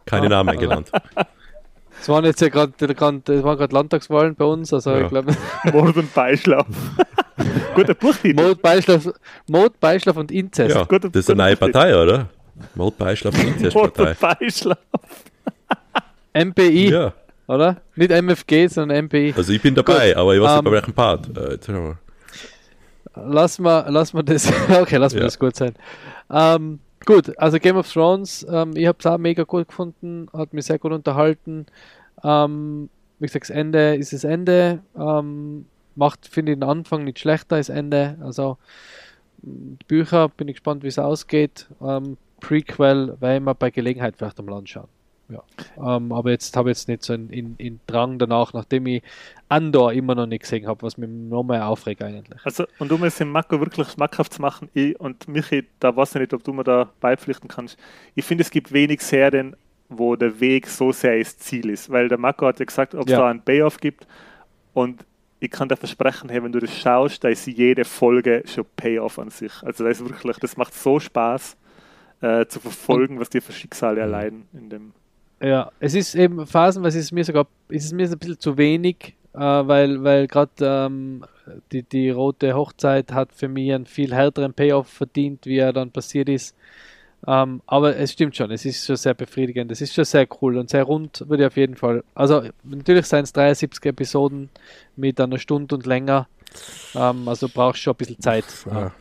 Keine 0.06 0.26
Ah. 0.28 0.30
Namen 0.30 0.58
genannt. 0.58 0.92
Es 2.02 2.10
waren 2.10 2.26
jetzt 2.26 2.42
ja 2.42 2.50
gerade 2.50 2.74
es 2.80 3.00
waren 3.02 3.22
gerade 3.58 3.76
Landtagswahlen 3.76 4.34
bei 4.34 4.46
uns, 4.46 4.74
also 4.74 4.90
Ja. 4.90 5.02
ich 5.02 5.10
glaube 5.10 5.36
Mord 5.72 5.96
und 5.98 6.12
Beischlaf. 6.12 6.66
Guter 7.76 7.94
Buchtitel. 7.94 8.42
Mord, 8.42 8.60
Beischlaf, 8.60 9.08
Mord, 9.48 9.80
Beischlaf 9.80 10.18
und 10.18 10.32
Inzest. 10.32 10.74
Ja, 10.76 10.84
Guter- 10.86 11.10
das 11.10 11.20
ist 11.26 11.30
eine 11.30 11.44
neue 11.44 11.58
Partei, 11.58 11.96
oder? 11.96 12.28
Mordbeischlaf 12.74 13.36
und 13.36 13.44
Mord 13.44 13.56
Inzestpartei. 13.58 14.10
und 14.12 14.20
Beischlaf. 14.20 14.78
MPI, 16.34 16.90
Ja, 16.92 17.14
oder? 17.54 17.82
Nicht 17.96 18.12
MFG, 18.12 18.68
sondern 18.68 19.06
MPI. 19.06 19.34
also 19.36 19.52
ich 19.54 19.62
bin 19.62 19.76
dabei, 19.76 20.16
aber 20.16 20.36
ich 20.36 20.42
weiß 20.42 20.50
nicht 20.52 20.60
ähm, 20.60 20.66
bei 20.66 20.72
welchem 20.72 20.94
Part. 20.94 21.38
Äh, 21.38 21.58
schauen 21.66 21.76
wir. 21.86 21.98
Lass 23.16 23.60
mal, 23.60 23.86
lass 23.90 24.14
mal 24.14 24.24
das, 24.24 24.52
okay, 24.70 24.98
lass 24.98 25.14
mal 25.14 25.20
Ja. 25.20 25.26
das 25.26 25.38
gut 25.38 25.56
sein. 25.56 25.74
Ähm, 26.30 26.80
gut, 27.06 27.38
also 27.38 27.60
Game 27.60 27.76
of 27.76 27.92
Thrones, 27.92 28.46
ähm, 28.50 28.72
ich 28.76 28.88
habe 28.88 28.98
es 29.00 29.06
auch 29.06 29.18
mega 29.18 29.44
gut 29.44 29.68
gefunden, 29.68 30.28
hat 30.34 30.54
mich 30.54 30.66
sehr 30.66 30.80
gut 30.80 30.94
unterhalten. 30.94 31.66
Ähm, 32.24 32.90
wie 33.20 33.26
gesagt, 33.28 33.50
das 33.50 33.56
Ende 33.56 33.96
ist 33.96 34.14
das 34.14 34.24
Ende. 34.24 34.80
Ähm, 34.98 35.66
macht, 35.96 36.28
finde 36.28 36.54
ich, 36.54 36.58
den 36.60 36.64
Anfang 36.68 37.04
nicht 37.04 37.20
schlechter 37.20 37.58
als 37.58 37.70
Ende. 37.70 38.18
Also 38.24 38.58
Bücher, 39.88 40.30
bin 40.30 40.48
ich 40.48 40.56
gespannt, 40.56 40.84
wie 40.84 40.88
es 40.88 41.00
ausgeht. 41.00 41.68
Ähm, 41.82 42.18
Prequel 42.40 43.18
ich 43.22 43.40
mal 43.40 43.54
bei 43.54 43.70
Gelegenheit 43.70 44.16
vielleicht 44.18 44.40
einmal 44.40 44.58
anschauen. 44.58 44.88
Ja. 45.32 45.96
Ähm, 45.96 46.12
aber 46.12 46.32
jetzt 46.32 46.56
habe 46.58 46.70
ich 46.72 46.78
jetzt 46.78 46.88
nicht 46.88 47.04
so 47.04 47.14
einen 47.14 47.30
in, 47.30 47.56
in 47.58 47.80
Drang 47.88 48.20
danach, 48.20 48.54
nachdem 48.54 48.86
ich 48.88 49.04
Andor 49.50 49.94
immer 49.94 50.16
noch 50.16 50.26
nicht 50.28 50.42
gesehen 50.44 50.68
habe, 50.68 50.82
was 50.84 50.98
mich 50.98 51.10
noch 51.10 51.44
mehr 51.44 51.68
aufregt 51.68 52.02
eigentlich. 52.02 52.40
Also, 52.44 52.66
und 52.80 52.92
um 52.92 53.04
es 53.04 53.20
im 53.20 53.30
Mako 53.32 53.60
wirklich 53.60 53.88
schmackhaft 53.90 54.34
zu 54.34 54.42
machen, 54.42 54.70
ich, 54.74 55.00
und 55.00 55.28
Michi, 55.28 55.68
da 55.80 55.96
weiß 55.96 56.16
ich 56.16 56.22
nicht, 56.22 56.34
ob 56.34 56.44
du 56.44 56.54
mir 56.54 56.64
da 56.64 56.90
beipflichten 57.00 57.48
kannst. 57.48 57.78
Ich 58.16 58.26
finde, 58.26 58.44
es 58.44 58.52
gibt 58.52 58.72
wenig 58.72 59.02
Serien, 59.02 59.56
wo 59.90 60.16
der 60.16 60.40
Weg 60.40 60.68
so 60.68 60.92
sehr 60.92 61.20
das 61.20 61.38
Ziel 61.38 61.70
ist, 61.70 61.90
weil 61.90 62.08
der 62.08 62.18
Mako 62.18 62.48
hat 62.48 62.60
ja 62.60 62.66
gesagt, 62.66 62.96
ob 62.96 63.06
es 63.08 63.12
Ja. 63.12 63.20
da 63.20 63.30
einen 63.30 63.42
Payoff 63.42 63.78
gibt 63.78 64.08
und 64.74 65.06
ich 65.42 65.50
kann 65.50 65.68
dir 65.68 65.76
versprechen, 65.76 66.30
hey, 66.30 66.44
wenn 66.44 66.52
du 66.52 66.60
das 66.60 66.78
schaust, 66.78 67.24
da 67.24 67.28
ist 67.30 67.48
jede 67.48 67.84
Folge 67.84 68.44
schon 68.46 68.64
Payoff 68.76 69.18
an 69.18 69.32
sich. 69.32 69.52
Also 69.64 69.84
das 69.84 70.00
ist 70.00 70.08
wirklich, 70.08 70.38
das 70.38 70.56
macht 70.56 70.74
so 70.74 71.00
Spaß 71.00 71.58
äh, 72.22 72.46
zu 72.46 72.60
verfolgen, 72.60 73.20
was 73.20 73.30
die 73.32 73.42
für 73.42 73.52
Schicksale 73.52 74.00
erleiden 74.02 74.48
in 74.54 74.70
dem. 74.70 74.94
Ja, 75.42 75.72
es 75.80 75.96
ist 75.96 76.14
eben 76.16 76.46
phasenweise 76.46 77.00
ist 77.00 77.06
es 77.06 77.12
mir 77.12 77.24
sogar 77.24 77.48
ist 77.70 77.86
es 77.86 77.92
mir 77.94 78.08
ein 78.08 78.18
bisschen 78.20 78.40
zu 78.40 78.58
wenig, 78.58 79.16
äh, 79.34 79.40
weil, 79.40 80.04
weil 80.04 80.28
gerade 80.28 80.52
ähm, 80.62 81.26
die, 81.72 81.82
die 81.84 82.12
rote 82.12 82.54
Hochzeit 82.54 83.12
hat 83.12 83.34
für 83.34 83.48
mich 83.48 83.74
einen 83.74 83.86
viel 83.88 84.14
härteren 84.14 84.54
Payoff 84.54 84.88
verdient, 84.88 85.46
wie 85.46 85.58
er 85.58 85.74
dann 85.74 85.90
passiert 85.92 86.30
ist. 86.30 86.56
Ähm, 87.28 87.62
aber 87.68 87.96
es 87.98 88.12
stimmt 88.14 88.36
schon, 88.36 88.52
es 88.52 88.66
ist 88.66 88.86
schon 88.86 88.96
sehr 88.96 89.14
befriedigend, 89.14 89.72
es 89.72 89.82
ist 89.82 89.94
schon 89.94 90.06
sehr 90.06 90.28
cool 90.42 90.58
und 90.58 90.70
sehr 90.70 90.84
rund, 90.84 91.24
würde 91.28 91.44
ich 91.44 91.48
auf 91.48 91.58
jeden 91.58 91.76
Fall. 91.76 92.04
Also 92.16 92.44
natürlich 92.64 93.06
seien 93.06 93.24
es 93.24 93.34
73 93.34 93.84
Episoden 93.86 94.50
mit 94.96 95.20
einer 95.20 95.38
Stunde 95.38 95.76
und 95.76 95.86
länger. 95.86 96.28
Ähm, 96.96 97.28
also 97.28 97.48
brauchst 97.48 97.82
schon 97.82 97.94
ein 97.94 97.98
bisschen 97.98 98.20
Zeit. 98.20 98.46
Ja. 98.72 98.92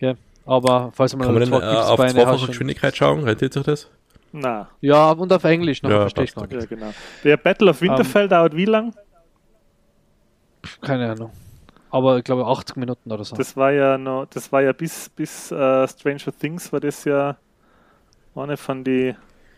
Ja. 0.00 0.14
Aber 0.46 0.90
falls 0.94 1.14
man 1.14 1.26
Kann 1.26 1.34
man 1.34 1.42
denn 1.42 1.52
zwei 1.52 1.60
äh, 1.62 1.76
auf 1.76 1.98
hast 1.98 2.40
schon- 2.40 2.48
Geschwindigkeit 2.48 2.96
schauen? 2.96 3.22
Rentiert 3.22 3.52
sich 3.52 3.62
das? 3.62 3.88
Na, 4.32 4.68
Ja, 4.80 5.10
und 5.12 5.32
auf 5.32 5.42
Englisch 5.44 5.82
noch, 5.82 5.90
Ja, 5.90 6.00
verstehe 6.02 6.24
ich 6.24 6.34
gar 6.34 6.46
nicht. 6.46 6.52
ja 6.60 6.64
genau. 6.66 6.92
Der 7.24 7.36
Battle 7.36 7.70
of 7.70 7.80
Winterfell 7.82 8.28
dauert 8.28 8.54
wie 8.54 8.64
lang? 8.64 8.94
Keine 10.80 11.10
Ahnung. 11.12 11.30
Aber 11.90 12.18
ich 12.18 12.24
glaube 12.24 12.46
80 12.46 12.76
Minuten 12.76 13.10
oder 13.10 13.24
so. 13.24 13.34
Das 13.36 13.56
war 13.56 13.72
ja 13.72 13.98
noch, 13.98 14.26
das 14.26 14.52
war 14.52 14.62
ja 14.62 14.72
bis, 14.72 15.08
bis 15.08 15.50
äh, 15.50 15.88
Stranger 15.88 16.32
Things 16.38 16.72
war 16.72 16.78
das 16.80 17.04
ja 17.04 17.36
eine 18.36 18.56
von 18.56 18.84
die 18.84 19.14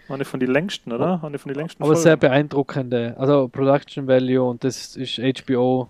eine 0.09 0.25
von 0.25 0.41
die 0.41 0.47
längsten, 0.47 0.93
oder? 0.93 1.21
Eine 1.23 1.39
von 1.39 1.53
die 1.53 1.59
längsten 1.59 1.83
aber 1.83 1.95
sehr 1.97 2.13
Folgen. 2.13 2.21
beeindruckende. 2.21 3.15
Also 3.19 3.49
Production 3.49 4.07
Value 4.07 4.43
und 4.43 4.63
das 4.65 4.97
ist 4.97 5.19
HBO. 5.19 5.89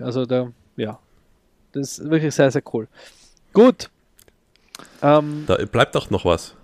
Also 0.00 0.24
da, 0.26 0.48
ja. 0.76 0.98
Das 1.72 1.98
ist 1.98 2.10
wirklich 2.10 2.34
sehr, 2.34 2.50
sehr 2.50 2.62
cool. 2.72 2.86
Gut. 3.52 3.90
Ähm, 5.02 5.44
Da 5.46 5.56
bleibt 5.64 5.94
doch 5.94 6.10
noch 6.10 6.24
was. 6.24 6.54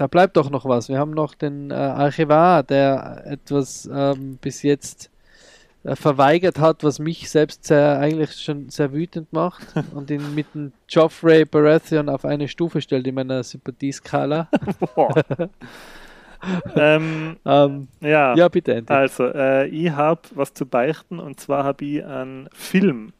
Da 0.00 0.06
bleibt 0.06 0.38
doch 0.38 0.48
noch 0.48 0.64
was. 0.64 0.88
Wir 0.88 0.98
haben 0.98 1.10
noch 1.10 1.34
den 1.34 1.70
äh, 1.70 1.74
Archivar, 1.74 2.62
der 2.62 3.22
etwas 3.26 3.88
ähm, 3.92 4.38
bis 4.40 4.62
jetzt 4.62 5.10
äh, 5.84 5.94
verweigert 5.94 6.58
hat, 6.58 6.82
was 6.84 6.98
mich 6.98 7.28
selbst 7.28 7.66
sehr, 7.66 7.98
eigentlich 7.98 8.32
schon 8.32 8.70
sehr 8.70 8.94
wütend 8.94 9.30
macht 9.34 9.66
und 9.94 10.10
ihn 10.10 10.34
mit 10.34 10.54
dem 10.54 10.72
Joffrey 10.88 11.44
Baratheon 11.44 12.08
auf 12.08 12.24
eine 12.24 12.48
Stufe 12.48 12.80
stellt 12.80 13.06
in 13.06 13.14
meiner 13.14 13.42
Sympathieskala. 13.42 14.48
Ähm, 16.74 17.36
ähm, 17.44 17.88
ja, 18.00 18.34
ja, 18.34 18.48
bitte, 18.48 18.72
Andy. 18.72 18.90
also 18.90 19.26
äh, 19.26 19.66
ich 19.66 19.90
habe 19.90 20.22
was 20.34 20.54
zu 20.54 20.64
beichten 20.64 21.18
und 21.18 21.38
zwar 21.38 21.64
habe 21.64 21.84
ich 21.84 22.02
einen 22.02 22.48
Film 22.54 23.12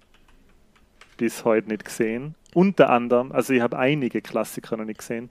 bis 1.19 1.45
heute 1.45 1.69
nicht 1.69 1.85
gesehen. 1.85 2.35
Unter 2.55 2.89
anderem, 2.89 3.31
also 3.31 3.53
ich 3.53 3.61
habe 3.61 3.79
einige 3.79 4.23
Klassiker 4.23 4.79
noch 4.79 4.87
nicht 4.87 5.01
gesehen, 5.01 5.29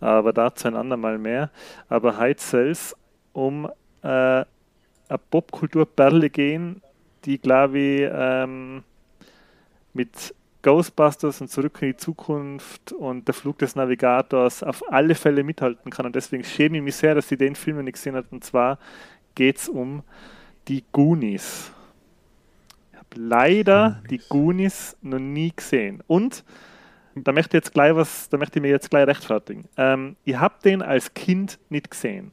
aber 0.00 0.32
dazu 0.32 0.68
ein 0.68 0.76
andermal 0.76 1.18
mehr. 1.18 1.50
Aber 1.88 2.18
heute 2.18 2.42
soll 2.42 2.70
es 2.70 2.96
um 3.32 3.66
äh, 4.02 4.08
eine 4.08 4.46
Popkulturperle 5.30 6.30
gehen, 6.30 6.82
die, 7.24 7.38
glaube 7.38 7.78
ich, 7.78 8.10
ähm, 8.12 8.82
mit 9.92 10.34
Ghostbusters 10.62 11.40
und 11.40 11.48
Zurück 11.48 11.78
in 11.80 11.88
die 11.88 11.96
Zukunft 11.96 12.92
und 12.92 13.26
der 13.26 13.34
Flug 13.34 13.58
des 13.58 13.76
Navigators 13.76 14.62
auf 14.62 14.82
alle 14.92 15.14
Fälle 15.14 15.42
mithalten 15.42 15.90
kann. 15.90 16.06
Und 16.06 16.16
deswegen 16.16 16.44
schäme 16.44 16.78
ich 16.78 16.82
mich 16.82 16.96
sehr, 16.96 17.14
dass 17.14 17.28
sie 17.28 17.36
den 17.36 17.54
Film 17.54 17.82
nicht 17.84 17.94
gesehen 17.94 18.16
hat. 18.16 18.26
Und 18.30 18.44
zwar 18.44 18.78
geht 19.34 19.58
es 19.58 19.68
um 19.68 20.02
die 20.66 20.84
Goonies. 20.92 21.72
Ich 22.92 22.98
habe 22.98 23.08
leider 23.14 23.90
Goonies. 23.90 24.08
die 24.10 24.28
Goonies 24.28 24.96
noch 25.02 25.18
nie 25.18 25.52
gesehen. 25.54 26.02
Und 26.06 26.44
da 27.24 27.32
möchte 27.32 27.56
ich 27.56 27.64
jetzt 27.64 27.72
gleich 27.72 27.94
was, 27.94 28.28
da 28.28 28.36
möchte 28.36 28.58
ich 28.58 28.62
mir 28.62 28.68
jetzt 28.68 28.90
gleich 28.90 29.06
rechtfertigen. 29.06 29.68
Ähm, 29.76 30.16
ich 30.24 30.36
habe 30.36 30.54
den 30.64 30.82
als 30.82 31.12
Kind 31.14 31.58
nicht 31.68 31.90
gesehen. 31.90 32.32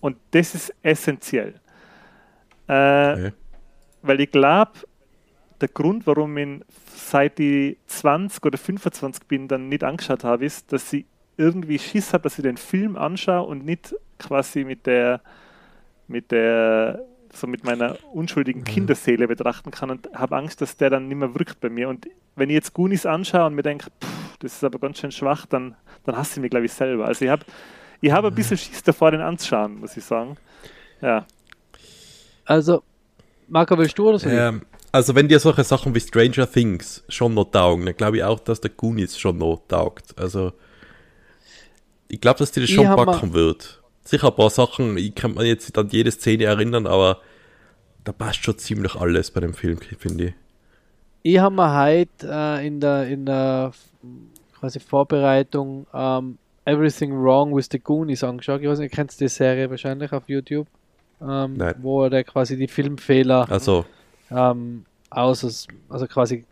Und 0.00 0.16
das 0.30 0.54
ist 0.54 0.74
essentiell. 0.82 1.54
Äh, 2.68 3.12
okay. 3.12 3.32
Weil 4.02 4.20
ich 4.20 4.30
glaube, 4.30 4.72
der 5.60 5.68
Grund, 5.68 6.06
warum 6.06 6.36
ich 6.36 6.60
seit 6.94 7.40
ich 7.40 7.78
20 7.86 8.44
oder 8.44 8.58
25 8.58 9.26
bin, 9.26 9.48
dann 9.48 9.68
nicht 9.68 9.84
angeschaut 9.84 10.24
habe, 10.24 10.44
ist, 10.44 10.72
dass 10.72 10.92
ich 10.92 11.06
irgendwie 11.36 11.78
Schiss 11.78 12.12
habe, 12.12 12.22
dass 12.22 12.38
ich 12.38 12.42
den 12.42 12.56
Film 12.56 12.96
anschaue 12.96 13.46
und 13.46 13.64
nicht 13.64 13.94
quasi 14.18 14.64
mit 14.64 14.86
der, 14.86 15.20
mit 16.08 16.30
der, 16.30 17.04
so 17.32 17.46
mit 17.46 17.64
meiner 17.64 17.96
unschuldigen 18.12 18.60
mhm. 18.60 18.66
Kinderseele 18.66 19.28
betrachten 19.28 19.70
kann 19.70 19.90
und 19.90 20.08
habe 20.14 20.36
Angst, 20.36 20.60
dass 20.60 20.76
der 20.76 20.90
dann 20.90 21.08
nicht 21.08 21.16
mehr 21.16 21.34
wirkt 21.34 21.60
bei 21.60 21.68
mir. 21.68 21.88
Und 21.88 22.06
wenn 22.34 22.50
ich 22.50 22.54
jetzt 22.54 22.74
Goonies 22.74 23.06
anschaue 23.06 23.46
und 23.46 23.54
mir 23.54 23.62
denke, 23.62 23.90
das 24.40 24.54
ist 24.54 24.64
aber 24.64 24.78
ganz 24.78 24.98
schön 24.98 25.12
schwach, 25.12 25.46
dann, 25.46 25.76
dann 26.04 26.16
hasse 26.16 26.34
ich 26.34 26.42
mich, 26.42 26.50
glaube 26.50 26.66
ich, 26.66 26.72
selber. 26.72 27.06
Also 27.06 27.24
ich 27.24 27.30
habe 27.30 27.44
ich 28.00 28.12
hab 28.12 28.24
ein 28.24 28.32
mhm. 28.32 28.36
bisschen 28.36 28.58
Schiss 28.58 28.82
davor, 28.82 29.10
den 29.10 29.20
anzuschauen, 29.20 29.80
muss 29.80 29.96
ich 29.96 30.04
sagen. 30.04 30.36
Ja. 31.00 31.26
Also, 32.44 32.82
Marco, 33.48 33.76
willst 33.76 33.98
du 33.98 34.08
oder 34.08 34.18
so? 34.18 34.28
Ähm, 34.28 34.62
also 34.92 35.14
wenn 35.14 35.28
dir 35.28 35.40
solche 35.40 35.64
Sachen 35.64 35.94
wie 35.94 36.00
Stranger 36.00 36.50
Things 36.50 37.04
schon 37.08 37.34
noch 37.34 37.50
taugen, 37.50 37.86
dann 37.86 37.96
glaube 37.96 38.18
ich 38.18 38.24
auch, 38.24 38.40
dass 38.40 38.60
der 38.60 38.70
Goonies 38.70 39.18
schon 39.18 39.38
noch 39.38 39.62
taugt. 39.68 40.18
Also 40.18 40.52
ich 42.08 42.20
glaube, 42.20 42.38
dass 42.38 42.52
dir 42.52 42.60
das 42.60 42.70
schon 42.70 42.86
packen 42.86 43.32
wird. 43.32 43.82
Sicher 44.06 44.28
ein 44.28 44.36
paar 44.36 44.50
Sachen, 44.50 44.96
ich 44.96 45.14
kann 45.14 45.34
mir 45.34 45.44
jetzt 45.44 45.76
an 45.76 45.88
jede 45.88 46.12
Szene 46.12 46.44
erinnern, 46.44 46.86
aber 46.86 47.18
da 48.04 48.12
passt 48.12 48.44
schon 48.44 48.56
ziemlich 48.56 48.94
alles 48.94 49.32
bei 49.32 49.40
dem 49.40 49.52
Film, 49.52 49.78
finde 49.78 50.26
ich. 50.26 50.34
Ich 51.22 51.38
habe 51.38 51.54
mir 51.54 51.82
heute 51.82 52.28
äh, 52.30 52.66
in 52.66 52.78
der 52.78 53.08
in 53.08 53.26
der 53.26 53.72
quasi 54.58 54.78
Vorbereitung 54.78 55.88
ähm, 55.92 56.38
Everything 56.64 57.12
Wrong 57.12 57.54
with 57.54 57.66
the 57.72 57.80
Goonies 57.80 58.22
angeschaut. 58.22 58.60
Ich 58.60 58.68
weiß 58.68 58.78
nicht, 58.78 58.94
kennst 58.94 59.20
du 59.20 59.24
die 59.24 59.28
Serie 59.28 59.68
wahrscheinlich 59.70 60.12
auf 60.12 60.28
YouTube? 60.28 60.68
Ähm, 61.20 61.56
wo 61.78 62.08
der 62.08 62.22
quasi 62.24 62.56
die 62.56 62.68
Filmfehler 62.68 63.50
also 63.50 63.86
ähm, 64.30 64.84
aus, 65.10 65.66
also 65.88 66.06
quasi 66.06 66.44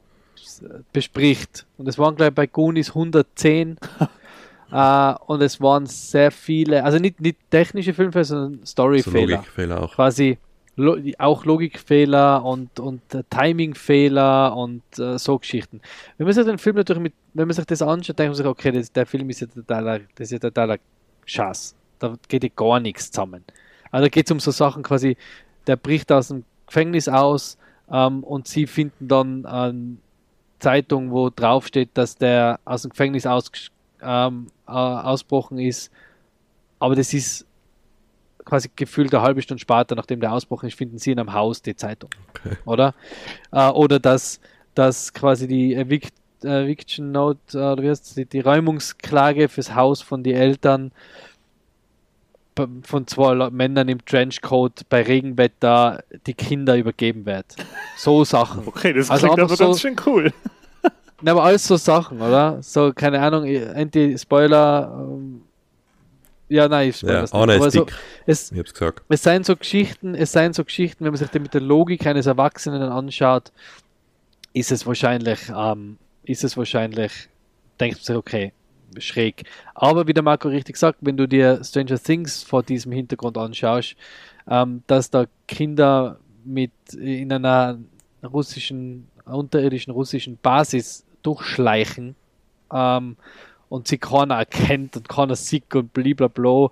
bespricht. 0.92 1.66
Und 1.76 1.86
es 1.86 1.98
waren, 1.98 2.16
glaube 2.16 2.30
ich, 2.30 2.34
bei 2.34 2.46
Goonies 2.46 2.88
110. 2.88 3.78
äh, 4.74 5.14
und 5.26 5.40
es 5.40 5.60
waren 5.60 5.86
sehr 5.86 6.32
viele, 6.32 6.82
also 6.82 6.98
nicht, 6.98 7.20
nicht 7.20 7.38
technische 7.50 7.94
Filmfehler, 7.94 8.24
sondern 8.24 8.66
Storyfehler. 8.66 9.26
So 9.28 9.34
Logikfehler 9.36 9.82
auch. 9.82 9.94
Quasi 9.94 10.38
lo 10.76 10.96
auch 11.18 11.44
Logikfehler 11.44 12.44
und, 12.44 12.80
und 12.80 13.14
äh, 13.14 13.22
Timingfehler 13.30 14.56
und 14.56 14.82
äh, 14.98 15.16
so 15.16 15.38
Geschichten. 15.38 15.80
Wenn 16.18 16.26
man 16.26 16.34
sich 16.34 16.44
den 16.44 16.58
Film 16.58 16.74
natürlich 16.74 17.02
mit, 17.02 17.14
wenn 17.34 17.46
man 17.46 17.54
sich 17.54 17.64
das 17.64 17.82
anschaut, 17.82 18.18
denkt 18.18 18.30
man 18.30 18.34
sich, 18.34 18.46
okay, 18.46 18.72
das, 18.72 18.90
der 18.90 19.06
Film 19.06 19.30
ist 19.30 19.40
ja 19.40 19.46
totaler, 19.46 20.00
das 20.16 20.26
ist 20.26 20.32
ja 20.32 20.38
totaler 20.40 20.78
Schatz. 21.24 21.76
Da 22.00 22.14
geht 22.26 22.42
ja 22.42 22.50
gar 22.56 22.80
nichts 22.80 23.12
zusammen. 23.12 23.44
Also 23.92 24.06
da 24.06 24.08
geht 24.08 24.26
es 24.26 24.32
um 24.32 24.40
so 24.40 24.50
Sachen 24.50 24.82
quasi, 24.82 25.16
der 25.68 25.76
bricht 25.76 26.10
aus 26.10 26.28
dem 26.28 26.42
Gefängnis 26.66 27.08
aus, 27.08 27.56
ähm, 27.90 28.24
und 28.24 28.48
sie 28.48 28.66
finden 28.66 29.06
dann 29.06 29.46
eine 29.46 29.98
Zeitung, 30.58 31.10
wo 31.10 31.30
draufsteht, 31.30 31.90
dass 31.94 32.16
der 32.16 32.58
aus 32.64 32.82
dem 32.82 32.90
Gefängnis 32.90 33.26
aus, 33.26 33.50
ähm, 34.04 34.46
äh, 34.66 34.70
ausbrochen 34.70 35.58
ist. 35.58 35.90
Aber 36.78 36.94
das 36.94 37.14
ist 37.14 37.46
quasi 38.44 38.70
gefühlt 38.74 39.14
eine 39.14 39.22
halbe 39.22 39.42
Stunde 39.42 39.60
später, 39.60 39.94
nachdem 39.94 40.20
der 40.20 40.32
ausbrochen 40.32 40.68
ist, 40.68 40.76
finden 40.76 40.98
sie 40.98 41.12
in 41.12 41.18
einem 41.18 41.32
Haus 41.32 41.62
die 41.62 41.76
Zeitung. 41.76 42.10
Okay. 42.30 42.56
Oder? 42.64 42.94
Äh, 43.52 43.68
oder 43.70 43.98
dass, 43.98 44.40
dass 44.74 45.12
quasi 45.12 45.48
die 45.48 45.74
Evict, 45.74 46.12
Eviction 46.42 47.12
Note, 47.12 47.40
äh, 47.54 47.72
oder 47.72 47.82
wie 47.82 47.90
heißt 47.90 48.16
die, 48.16 48.26
die 48.26 48.40
Räumungsklage 48.40 49.48
fürs 49.48 49.74
Haus 49.74 50.02
von 50.02 50.22
den 50.22 50.36
Eltern 50.36 50.92
von 52.82 53.06
zwei 53.06 53.50
Männern 53.50 53.88
im 53.88 54.04
Trenchcoat 54.04 54.88
bei 54.88 55.02
Regenwetter 55.02 56.04
die 56.26 56.34
Kinder 56.34 56.76
übergeben 56.76 57.26
wird. 57.26 57.46
So 57.96 58.24
Sachen. 58.24 58.66
Okay, 58.66 58.92
das 58.92 59.10
also 59.10 59.26
klingt 59.26 59.40
aber 59.40 59.56
so, 59.56 59.64
ganz 59.64 59.80
schön 59.80 59.96
cool. 60.06 60.32
Na, 61.22 61.32
aber 61.32 61.44
alles 61.44 61.66
so 61.66 61.76
Sachen, 61.76 62.20
oder? 62.20 62.62
So, 62.62 62.92
keine 62.92 63.20
Ahnung, 63.20 63.44
Anti-Spoiler. 63.44 65.08
Ähm, 65.08 65.42
ja, 66.48 66.68
nein, 66.68 66.90
ich 66.90 66.98
spoilere 66.98 67.16
ja, 67.16 67.22
nicht. 67.22 67.34
Aber 67.34 67.70
so, 67.70 67.86
es, 68.26 68.52
ich 68.52 68.58
hab's 68.58 68.74
gesagt. 68.74 69.02
Es 69.08 69.22
seien 69.22 69.44
so 69.44 69.56
Geschichten, 69.56 70.14
es 70.14 70.32
seien 70.32 70.52
so 70.52 70.64
Geschichten, 70.64 71.04
wenn 71.04 71.12
man 71.12 71.18
sich 71.18 71.30
die 71.30 71.38
mit 71.38 71.54
der 71.54 71.60
Logik 71.60 72.06
eines 72.06 72.26
Erwachsenen 72.26 72.82
anschaut, 72.82 73.52
ist 74.52 74.70
es 74.70 74.86
wahrscheinlich, 74.86 75.40
ähm, 75.54 75.98
ist 76.24 76.44
es 76.44 76.56
wahrscheinlich, 76.56 77.28
denkt 77.80 77.96
man 77.96 78.04
sich, 78.04 78.16
okay, 78.16 78.52
schräg. 78.98 79.44
Aber 79.74 80.06
wie 80.06 80.14
der 80.14 80.22
Marco 80.22 80.48
richtig 80.48 80.76
sagt, 80.76 80.98
wenn 81.00 81.16
du 81.16 81.26
dir 81.26 81.62
Stranger 81.64 81.98
Things 81.98 82.42
vor 82.42 82.62
diesem 82.62 82.92
Hintergrund 82.92 83.38
anschaust, 83.38 83.96
ähm, 84.48 84.82
dass 84.86 85.10
da 85.10 85.26
Kinder 85.48 86.18
mit 86.44 86.72
in 86.92 87.32
einer 87.32 87.78
russischen, 88.22 89.08
unterirdischen 89.24 89.92
russischen 89.92 90.38
Basis 90.42 91.04
durchschleichen 91.22 92.14
ähm, 92.72 93.16
und 93.68 93.88
sie 93.88 93.98
keiner 93.98 94.36
erkennt 94.36 94.96
und 94.96 95.08
keiner 95.08 95.36
sieht 95.36 95.74
und 95.74 95.92
blablabla. 95.92 96.70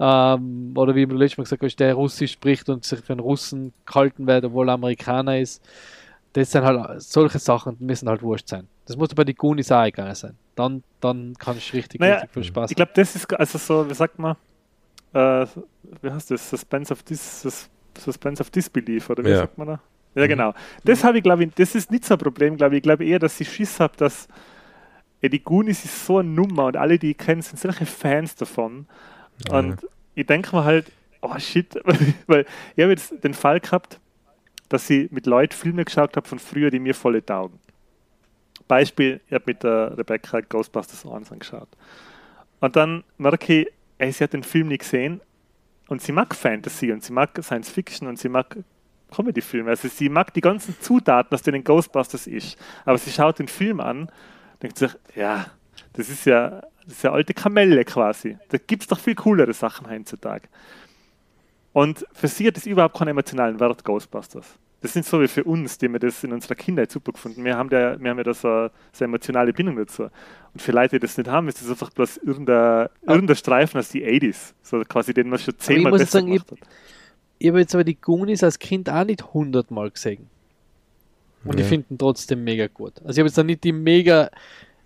Ähm, 0.00 0.72
oder 0.74 0.94
wie 0.94 1.06
man 1.06 1.16
letztes 1.16 1.38
Mal 1.38 1.44
gesagt 1.44 1.62
hat, 1.62 1.80
der 1.80 1.94
Russisch 1.94 2.32
spricht 2.32 2.68
und 2.68 2.84
sich 2.84 3.00
für 3.00 3.12
einen 3.12 3.20
Russen 3.20 3.72
gehalten 3.86 4.26
wird, 4.26 4.44
obwohl 4.44 4.68
er 4.68 4.74
Amerikaner 4.74 5.38
ist. 5.38 5.62
Das 6.32 6.50
sind 6.50 6.64
halt 6.64 7.02
solche 7.02 7.38
Sachen, 7.38 7.76
müssen 7.78 8.08
halt 8.08 8.22
wurscht 8.22 8.48
sein. 8.48 8.66
Das 8.86 8.96
muss 8.96 9.10
bei 9.10 9.22
den 9.22 9.36
Goonies 9.36 9.70
auch 9.70 9.84
egal 9.84 10.14
sein 10.14 10.36
dann, 10.54 10.82
dann 11.00 11.34
kann 11.38 11.56
ich 11.56 11.72
richtig, 11.72 12.00
naja, 12.00 12.14
richtig 12.16 12.32
viel 12.32 12.44
Spaß 12.44 12.70
Ich 12.70 12.76
glaube, 12.76 12.92
das 12.94 13.16
ist 13.16 13.32
also 13.34 13.58
so, 13.58 13.88
wie 13.88 13.94
sagt 13.94 14.18
man, 14.18 14.36
äh, 15.12 15.46
wie 16.00 16.10
heißt 16.10 16.30
das? 16.30 16.48
Suspense 16.48 16.92
of, 16.92 17.02
Dis, 17.02 17.68
Suspense 17.98 18.40
of 18.42 18.50
Disbelief, 18.50 19.10
oder 19.10 19.24
wie 19.24 19.30
ja. 19.30 19.38
sagt 19.38 19.58
man 19.58 19.68
da? 19.68 19.80
Ja, 20.14 20.24
mhm. 20.24 20.28
genau. 20.28 20.54
Das 20.84 21.04
habe 21.04 21.18
ich, 21.18 21.22
glaube 21.22 21.44
ich, 21.44 21.54
das 21.54 21.74
ist 21.74 21.90
nicht 21.90 22.04
so 22.04 22.14
ein 22.14 22.18
Problem, 22.18 22.56
glaube 22.56 22.74
ich. 22.74 22.78
Ich 22.78 22.82
glaube 22.82 23.04
eher, 23.04 23.18
dass 23.18 23.40
ich 23.40 23.52
Schiss 23.52 23.80
habe, 23.80 23.96
dass 23.96 24.28
ja, 25.20 25.28
die 25.28 25.42
Goonies 25.42 25.84
ist 25.84 26.06
so 26.06 26.18
eine 26.18 26.28
Nummer 26.28 26.66
und 26.66 26.76
alle, 26.76 26.98
die 26.98 27.12
ich 27.12 27.18
kenne, 27.18 27.42
sind 27.42 27.58
solche 27.58 27.86
Fans 27.86 28.34
davon. 28.34 28.86
Ja. 29.48 29.58
Und 29.58 29.86
ich 30.14 30.26
denke 30.26 30.54
mir 30.54 30.64
halt, 30.64 30.90
oh 31.20 31.38
shit, 31.38 31.78
weil 32.26 32.44
ich 32.76 32.82
habe 32.82 32.92
jetzt 32.92 33.22
den 33.22 33.34
Fall 33.34 33.60
gehabt, 33.60 34.00
dass 34.68 34.88
ich 34.90 35.10
mit 35.10 35.26
Leuten 35.26 35.54
Filme 35.54 35.84
geschaut 35.84 36.16
habe 36.16 36.26
von 36.26 36.38
früher, 36.38 36.70
die 36.70 36.80
mir 36.80 36.94
volle 36.94 37.24
taugen. 37.24 37.58
Beispiel, 38.68 39.20
ich 39.26 39.34
habe 39.34 39.44
mit 39.46 39.62
der 39.62 39.96
Rebecca 39.96 40.40
Ghostbusters 40.40 41.06
1 41.06 41.30
angeschaut. 41.30 41.68
Und 42.60 42.76
dann 42.76 43.04
merke 43.18 43.60
ich, 43.60 43.68
ey, 43.98 44.10
sie 44.12 44.24
hat 44.24 44.32
den 44.32 44.42
Film 44.42 44.68
nicht 44.68 44.80
gesehen 44.80 45.20
und 45.88 46.00
sie 46.00 46.12
mag 46.12 46.34
Fantasy 46.34 46.90
und 46.90 47.04
sie 47.04 47.12
mag 47.12 47.38
Science 47.42 47.70
Fiction 47.70 48.08
und 48.08 48.18
sie 48.18 48.28
mag 48.28 48.56
Comedy-Filme. 49.12 49.70
Also 49.70 49.88
sie 49.88 50.08
mag 50.08 50.32
die 50.34 50.40
ganzen 50.40 50.76
Zutaten, 50.80 51.34
aus 51.34 51.42
denen 51.42 51.64
Ghostbusters 51.64 52.26
ist. 52.26 52.58
Aber 52.84 52.98
sie 52.98 53.10
schaut 53.10 53.38
den 53.38 53.48
Film 53.48 53.80
an, 53.80 54.10
denkt 54.62 54.78
sich, 54.78 54.92
ja, 55.14 55.46
das 55.92 56.08
ist 56.08 56.24
ja, 56.24 56.62
das 56.84 56.94
ist 56.94 57.02
ja 57.02 57.12
alte 57.12 57.34
Kamelle 57.34 57.84
quasi. 57.84 58.38
Da 58.48 58.58
gibt 58.58 58.82
es 58.82 58.88
doch 58.88 58.98
viel 58.98 59.14
coolere 59.14 59.52
Sachen 59.52 59.88
heutzutage. 59.88 60.48
Und 61.72 62.06
für 62.12 62.28
sie 62.28 62.46
hat 62.46 62.56
es 62.56 62.66
überhaupt 62.66 62.96
keinen 62.96 63.08
emotionalen 63.08 63.60
Wert, 63.60 63.84
Ghostbusters 63.84 64.58
das 64.82 64.92
sind 64.92 65.06
so 65.06 65.20
wie 65.20 65.28
für 65.28 65.44
uns, 65.44 65.78
die 65.78 65.88
wir 65.88 66.00
das 66.00 66.22
in 66.24 66.32
unserer 66.32 66.56
Kindheit 66.56 66.90
super 66.90 67.12
gefunden 67.12 67.44
Wir 67.44 67.56
haben, 67.56 67.70
der, 67.70 68.00
wir 68.00 68.10
haben 68.10 68.18
ja 68.18 68.24
da 68.24 68.34
so 68.34 68.48
eine, 68.48 68.70
so 68.92 69.04
eine 69.04 69.10
emotionale 69.12 69.52
Bindung 69.52 69.76
dazu. 69.76 70.08
Und 70.52 70.60
für 70.60 70.72
Leute, 70.72 70.96
die 70.96 71.06
das 71.06 71.16
nicht 71.16 71.30
haben, 71.30 71.48
ist 71.48 71.62
das 71.62 71.70
einfach 71.70 71.90
bloß 71.90 72.18
irgendein, 72.18 72.88
irgendein 73.06 73.36
Streifen 73.36 73.78
aus 73.78 73.90
die 73.90 74.04
80s. 74.04 74.54
So 74.62 74.80
quasi, 74.80 75.14
den 75.14 75.28
man 75.30 75.38
schon 75.38 75.56
zehnmal 75.58 75.92
besser 75.92 76.06
sagen, 76.06 76.26
gemacht 76.26 76.50
hat. 76.50 76.58
Ich, 76.58 76.66
ich 77.42 77.48
habe 77.48 77.58
jetzt 77.58 77.74
aber 77.74 77.84
die 77.84 78.00
Goonies 78.00 78.44
als 78.44 78.58
Kind 78.58 78.88
auch 78.88 79.04
nicht 79.04 79.34
hundertmal 79.34 79.90
gesehen. 79.90 80.28
Und 81.44 81.58
ja. 81.58 81.64
ich 81.64 81.68
finde 81.68 81.86
ihn 81.90 81.98
trotzdem 81.98 82.44
mega 82.44 82.68
gut. 82.68 83.00
Also 83.00 83.10
ich 83.10 83.18
habe 83.18 83.26
jetzt 83.26 83.36
da 83.36 83.42
nicht 83.42 83.64
die 83.64 83.72
mega 83.72 84.30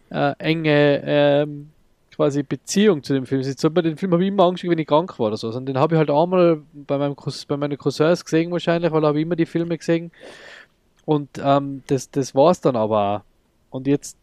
äh, 0.08 0.32
enge 0.38 1.02
ähm, 1.04 1.68
quasi 2.14 2.42
Beziehung 2.42 3.02
zu 3.02 3.12
dem 3.12 3.26
Film. 3.26 3.42
So, 3.42 3.70
bei 3.70 3.82
den 3.82 3.98
Film 3.98 4.12
habe 4.12 4.22
ich 4.22 4.28
immer 4.28 4.44
angeschaut, 4.44 4.70
wenn 4.70 4.78
ich 4.78 4.86
krank 4.86 5.18
war 5.18 5.26
oder 5.26 5.36
so. 5.36 5.50
Und 5.50 5.66
den 5.66 5.78
habe 5.78 5.94
ich 5.94 5.98
halt 5.98 6.10
einmal 6.10 6.62
bei, 6.72 6.96
meinem, 6.96 7.14
bei 7.46 7.56
meinen 7.58 7.76
Cousins 7.76 8.24
gesehen 8.24 8.50
wahrscheinlich, 8.50 8.90
weil 8.90 9.04
habe 9.04 9.18
ich 9.18 9.26
immer 9.26 9.36
die 9.36 9.44
Filme 9.44 9.76
gesehen. 9.76 10.10
Und 11.04 11.28
ähm, 11.38 11.82
das, 11.88 12.10
das 12.10 12.34
war 12.34 12.52
es 12.52 12.62
dann 12.62 12.74
aber 12.74 13.16
auch. 13.18 13.20
Und 13.70 13.86
jetzt 13.86 14.16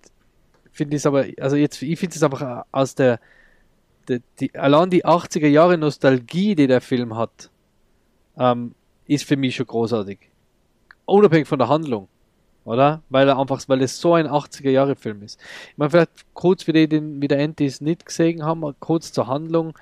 finde 0.71 0.95
ich 0.95 1.01
es 1.01 1.05
aber, 1.05 1.25
also 1.39 1.55
jetzt, 1.55 1.83
ich 1.83 1.99
finde 1.99 2.15
es 2.15 2.23
einfach 2.23 2.65
aus 2.71 2.95
der, 2.95 3.19
die, 4.09 4.21
die, 4.39 4.55
allein 4.55 4.89
die 4.89 5.05
80er 5.05 5.47
Jahre 5.47 5.77
Nostalgie, 5.77 6.55
die 6.55 6.65
der 6.65 6.81
Film 6.81 7.15
hat, 7.15 7.51
ähm, 8.37 8.75
ist 9.07 9.25
für 9.25 9.37
mich 9.37 9.55
schon 9.55 9.67
großartig. 9.67 10.19
Unabhängig 11.05 11.47
von 11.47 11.59
der 11.59 11.69
Handlung. 11.69 12.07
oder? 12.65 13.01
Weil 13.09 13.27
er 13.27 13.37
einfach, 13.37 13.61
weil 13.67 13.81
es 13.81 13.99
so 13.99 14.13
ein 14.13 14.27
80er-Jahre-Film 14.27 15.23
ist. 15.23 15.39
Ich 15.71 15.77
meine, 15.77 15.89
vielleicht 15.89 16.33
kurz 16.33 16.63
für 16.63 16.73
die, 16.73 16.87
die 16.87 17.01
wie 17.21 17.27
der 17.27 17.53
es 17.59 17.81
nicht 17.81 18.05
gesehen 18.05 18.43
haben, 18.43 18.63
kurz 18.79 19.11
zur 19.11 19.27
Handlung. 19.27 19.77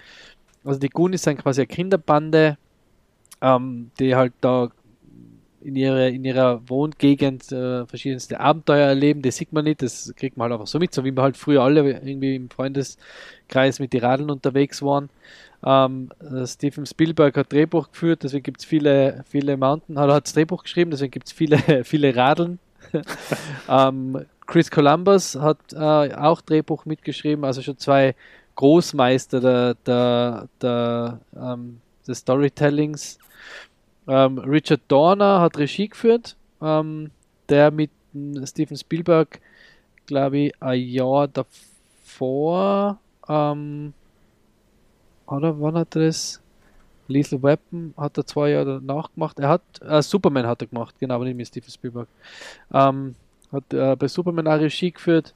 Also 0.64 0.80
die 0.80 0.89
Goonies 0.89 1.24
sind 1.24 1.38
quasi 1.38 1.62
eine 1.62 1.68
Kinderbande, 1.68 2.58
ähm, 3.41 3.91
die 3.99 4.16
halt 4.16 4.34
da 4.41 4.70
in, 5.64 5.76
ihre, 5.76 6.09
in 6.09 6.26
ihrer 6.26 6.68
Wohngegend 6.70 7.51
äh, 7.51 7.86
verschiedenste 7.86 8.39
Abenteuer 8.39 8.88
erleben. 8.88 9.22
Das 9.22 9.38
sieht 9.38 9.53
man 9.53 9.64
nicht, 9.64 9.82
das 9.82 10.14
kriegt 10.16 10.38
man 10.38 10.45
halt 10.45 10.53
einfach 10.53 10.68
so 10.68 10.80
mit, 10.80 10.93
so 10.93 11.03
wie 11.03 11.12
wir 11.12 11.22
halt 11.22 11.38
früher 11.38 11.62
alle 11.62 11.82
irgendwie 11.82 12.36
im 12.36 12.49
Freundeskreis 12.49 13.80
mit 13.80 13.93
den 13.93 14.01
Radeln 14.01 14.30
unterwegs 14.30 14.82
waren. 14.82 15.09
Ähm, 15.64 16.09
äh, 16.20 16.45
Steven 16.47 16.86
Spielberg 16.86 17.38
hat 17.38 17.51
Drehbuch 17.51 17.91
geführt, 17.91 18.24
deswegen 18.24 18.43
gibt 18.43 18.62
es 18.62 18.66
viele, 18.66 19.24
viele 19.28 19.57
Mountain, 19.57 19.99
hat, 19.99 20.09
hat 20.09 20.26
das 20.26 20.34
Drehbuch 20.34 20.64
geschrieben, 20.64 20.91
deswegen 20.91 21.12
gibt 21.12 21.28
es 21.28 21.34
viele, 21.34 21.57
viele 21.84 22.16
Radeln. 22.16 22.59
ähm, 23.70 24.26
Chris 24.47 24.72
Columbus 24.72 25.36
hat 25.36 25.59
äh, 25.74 26.16
auch 26.16 26.41
Drehbuch 26.41 26.86
mitgeschrieben, 26.86 27.45
also 27.45 27.62
schon 27.62 27.78
zwei 27.78 28.16
Großmeister 28.55 29.39
der, 29.39 29.76
der, 29.86 30.47
der, 30.62 31.20
ähm, 31.36 31.80
des 32.07 32.20
Storytellings. 32.20 33.18
Ähm, 34.08 34.38
Richard 34.39 34.82
Dorner 34.88 35.41
hat 35.41 35.58
Regie 35.58 35.88
geführt, 35.88 36.36
ähm, 36.62 37.12
der 37.49 37.72
mit 37.72 37.91
Steven 38.45 38.78
Spielberg, 38.78 39.39
glaube 40.06 40.38
ich, 40.38 40.62
ein 40.62 40.82
Jahr 40.82 41.28
davor 41.28 42.99
ähm, 43.28 43.93
oder 45.28 45.60
wann 45.60 45.76
hat 45.76 45.95
er 45.95 46.08
das? 46.08 46.41
Lethal 47.08 47.43
Weapon 47.43 47.93
hat 47.97 48.18
er 48.18 48.26
zwei 48.26 48.52
Jahre 48.52 48.82
danach 48.86 49.14
gemacht. 49.14 49.38
Er 49.39 49.49
hat, 49.49 49.62
äh, 49.82 50.02
Superman 50.02 50.47
hat 50.47 50.62
er 50.62 50.68
gemacht, 50.68 50.95
genau, 50.99 51.16
aber 51.16 51.26
nicht 51.26 51.36
mit 51.36 51.47
Steven 51.47 51.70
Spielberg. 51.70 52.08
Ähm, 52.74 53.16
hat 53.52 53.74
äh, 53.74 53.95
bei 53.95 54.08
Superman 54.08 54.47
auch 54.47 54.60
Regie 54.60 54.91
geführt. 54.91 55.34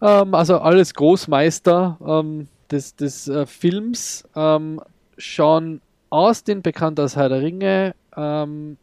Ähm, 0.00 0.34
also 0.34 0.58
alles 0.58 0.94
Großmeister 0.94 1.98
ähm, 2.06 2.48
des, 2.70 2.94
des 2.94 3.26
äh, 3.28 3.46
Films. 3.46 4.28
Ähm, 4.36 4.80
Sean 5.16 5.80
Austin, 6.10 6.62
bekannt 6.62 6.98
als 7.00 7.16
Herr 7.16 7.28
der 7.28 7.42
Ringe, 7.42 7.94
ähm, 8.16 8.76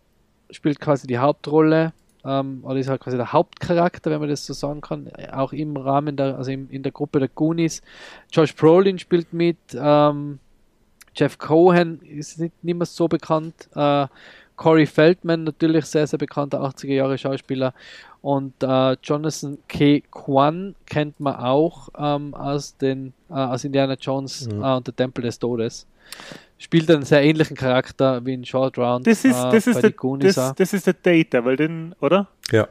spielt 0.50 0.80
quasi 0.80 1.08
die 1.08 1.18
Hauptrolle 1.18 1.94
ähm, 2.24 2.62
oder 2.64 2.80
ist 2.80 2.90
halt 2.90 3.02
quasi 3.02 3.18
der 3.18 3.34
Hauptcharakter, 3.34 4.12
wenn 4.12 4.20
man 4.20 4.30
das 4.30 4.46
so 4.46 4.54
sagen 4.54 4.82
kann, 4.82 5.10
auch 5.32 5.54
im 5.54 5.78
Rahmen 5.78 6.16
der, 6.16 6.38
also 6.38 6.52
in, 6.52 6.70
in 6.70 6.84
der 6.84 6.92
Gruppe 6.92 7.20
der 7.20 7.30
Goonies. 7.30 7.82
Josh 8.32 8.56
Brolin 8.56 9.00
spielt 9.00 9.34
mit, 9.34 9.58
ähm, 9.76 10.40
Jeff 11.16 11.38
Cohen 11.38 12.02
ist 12.02 12.40
nicht, 12.40 12.64
nicht 12.64 12.78
mehr 12.78 12.86
so 12.86 13.08
bekannt, 13.08 13.70
äh, 13.76 14.08
Corey 14.56 14.86
Feldman 14.86 15.44
natürlich 15.44 15.86
sehr, 15.86 16.08
sehr 16.08 16.20
bekannter 16.20 16.62
80er 16.62 16.94
Jahre 16.94 17.18
Schauspieler 17.18 17.74
und 18.22 18.54
äh, 18.64 18.94
Jonathan 19.04 19.58
K. 19.68 20.02
Kwan 20.12 20.76
kennt 20.86 21.20
man 21.20 21.36
auch 21.36 21.90
ähm, 21.98 22.34
aus, 22.34 22.78
den, 22.78 23.14
äh, 23.30 23.34
aus 23.34 23.66
Indiana 23.66 23.96
Jones 24.00 24.48
mhm. 24.48 24.64
äh, 24.64 24.76
und 24.78 24.88
der 24.88 24.96
Tempel 24.96 25.24
des 25.24 25.38
Todes 25.38 25.86
spielt 26.58 26.90
einen 26.90 27.04
sehr 27.04 27.24
ähnlichen 27.24 27.56
Charakter 27.56 28.26
wie 28.26 28.34
in 28.34 28.46
Short 28.46 28.78
Round. 28.78 29.06
Das 29.08 29.26
ist, 29.26 29.38
das, 29.38 29.68
äh, 29.68 29.72
ist, 29.72 29.84
der, 29.84 29.92
das, 30.20 30.56
das, 30.56 30.74
ist 30.74 30.88
der 30.88 30.94
Data, 30.94 31.44
weil 31.44 31.58
den, 31.58 31.94
oder? 32.00 32.28
Ja. 32.52 32.68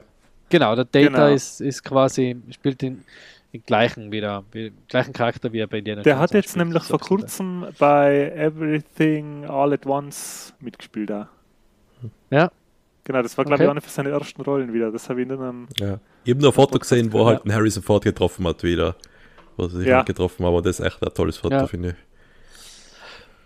Genau, 0.49 0.75
der 0.75 0.85
Data 0.85 1.09
genau. 1.09 1.27
Ist, 1.29 1.61
ist 1.61 1.83
quasi, 1.83 2.37
spielt 2.51 2.83
den, 2.83 3.05
den 3.53 3.63
gleichen 3.65 4.13
wieder, 4.13 4.45
den 4.53 4.77
gleichen 4.89 5.13
Charakter 5.13 5.53
wie 5.53 5.61
er 5.61 5.67
bei 5.67 5.79
Indiana 5.79 6.03
Der 6.03 6.15
Jones 6.15 6.23
hat 6.23 6.35
jetzt 6.35 6.51
spielt, 6.51 6.67
nämlich 6.67 6.83
vor 6.85 6.99
kurzem 6.99 7.67
bei 7.79 8.31
Everything 8.37 9.45
All 9.47 9.73
at 9.73 9.87
Once 9.87 10.55
mitgespielt 10.61 11.11
da. 11.11 11.29
Ja. 12.31 12.51
Genau, 13.05 13.23
das 13.23 13.37
war, 13.37 13.45
glaube 13.45 13.57
okay. 13.57 13.65
ich, 13.65 13.71
eine 13.71 13.81
von 13.83 13.91
seinen 13.91 14.13
ersten 14.13 14.43
Rollen 14.43 14.73
wieder. 14.73 14.91
Das 14.91 15.09
habe 15.11 15.23
ich 15.23 15.29
in 15.29 15.39
einem. 15.39 15.69
Ja. 15.79 16.01
Ich 16.25 16.33
habe 16.33 16.41
nur 16.41 16.51
ein 16.51 16.55
Foto 16.55 16.79
gesehen, 16.79 17.13
wo 17.13 17.19
ja. 17.21 17.27
halt 17.27 17.45
ein 17.45 17.53
Harrison 17.53 17.83
Ford 17.83 18.03
getroffen 18.03 18.47
hat 18.47 18.63
wieder. 18.63 18.97
Wo 19.57 19.69
sie 19.69 19.79
sich 19.79 19.87
ja. 19.87 20.03
getroffen 20.03 20.45
haben, 20.45 20.53
aber 20.53 20.63
das 20.63 20.81
ist 20.81 20.87
echt 20.87 21.03
ein 21.03 21.15
tolles 21.15 21.37
Foto, 21.37 21.55
ja. 21.55 21.67
finde 21.67 21.91
ich. 21.91 21.95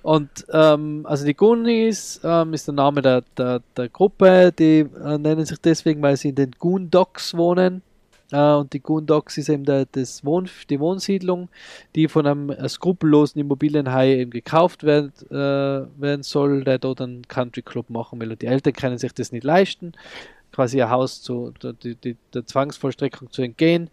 Und 0.08 0.46
ähm, 0.54 1.04
also 1.04 1.26
die 1.26 1.34
Goonies 1.34 2.18
ähm, 2.24 2.54
ist 2.54 2.66
der 2.66 2.72
Name 2.72 3.02
der, 3.02 3.24
der, 3.36 3.60
der 3.76 3.90
Gruppe. 3.90 4.54
Die 4.58 4.78
äh, 4.78 5.18
nennen 5.18 5.44
sich 5.44 5.58
deswegen, 5.58 6.00
weil 6.00 6.16
sie 6.16 6.30
in 6.30 6.34
den 6.34 6.52
Goondocks 6.52 7.36
wohnen. 7.36 7.82
Äh, 8.32 8.54
und 8.54 8.72
die 8.72 8.80
Goondocks 8.80 9.36
ist 9.36 9.50
eben 9.50 9.64
der, 9.66 9.84
das 9.84 10.24
Wohn 10.24 10.48
die 10.70 10.80
Wohnsiedlung, 10.80 11.50
die 11.94 12.08
von 12.08 12.26
einem 12.26 12.48
äh, 12.48 12.66
skrupellosen 12.70 13.38
Immobilienhai 13.38 14.20
eben 14.20 14.30
gekauft 14.30 14.82
werden, 14.82 15.12
äh, 15.30 15.34
werden 16.00 16.22
soll, 16.22 16.64
der 16.64 16.78
dort 16.78 17.02
einen 17.02 17.28
Country 17.28 17.60
Club 17.60 17.90
machen 17.90 18.18
will. 18.18 18.30
Und 18.30 18.40
die 18.40 18.46
Eltern 18.46 18.72
können 18.72 18.96
sich 18.96 19.12
das 19.12 19.30
nicht 19.30 19.44
leisten, 19.44 19.92
quasi 20.52 20.78
ihr 20.78 20.88
Haus 20.88 21.20
zu 21.20 21.52
die, 21.82 21.96
die, 21.96 22.16
der 22.32 22.46
Zwangsvollstreckung 22.46 23.30
zu 23.30 23.42
entgehen. 23.42 23.90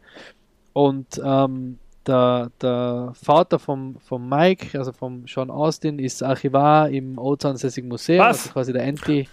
Und 0.72 1.20
ähm, 1.22 1.78
der, 2.08 2.51
der 2.62 3.14
Vater 3.22 3.60
vom, 3.60 3.97
vom 3.99 4.28
Mike, 4.30 4.78
also 4.78 4.91
vom 4.91 5.28
Sean 5.28 5.49
Austin, 5.49 5.99
ist 5.99 6.24
Archivar 6.24 6.89
im 6.89 7.18
Ortsansässigen 7.18 7.89
Museum, 7.89 8.20
Was? 8.20 8.39
also 8.39 8.53
quasi 8.53 8.74
der 8.74 8.84
Anti, 8.84 9.28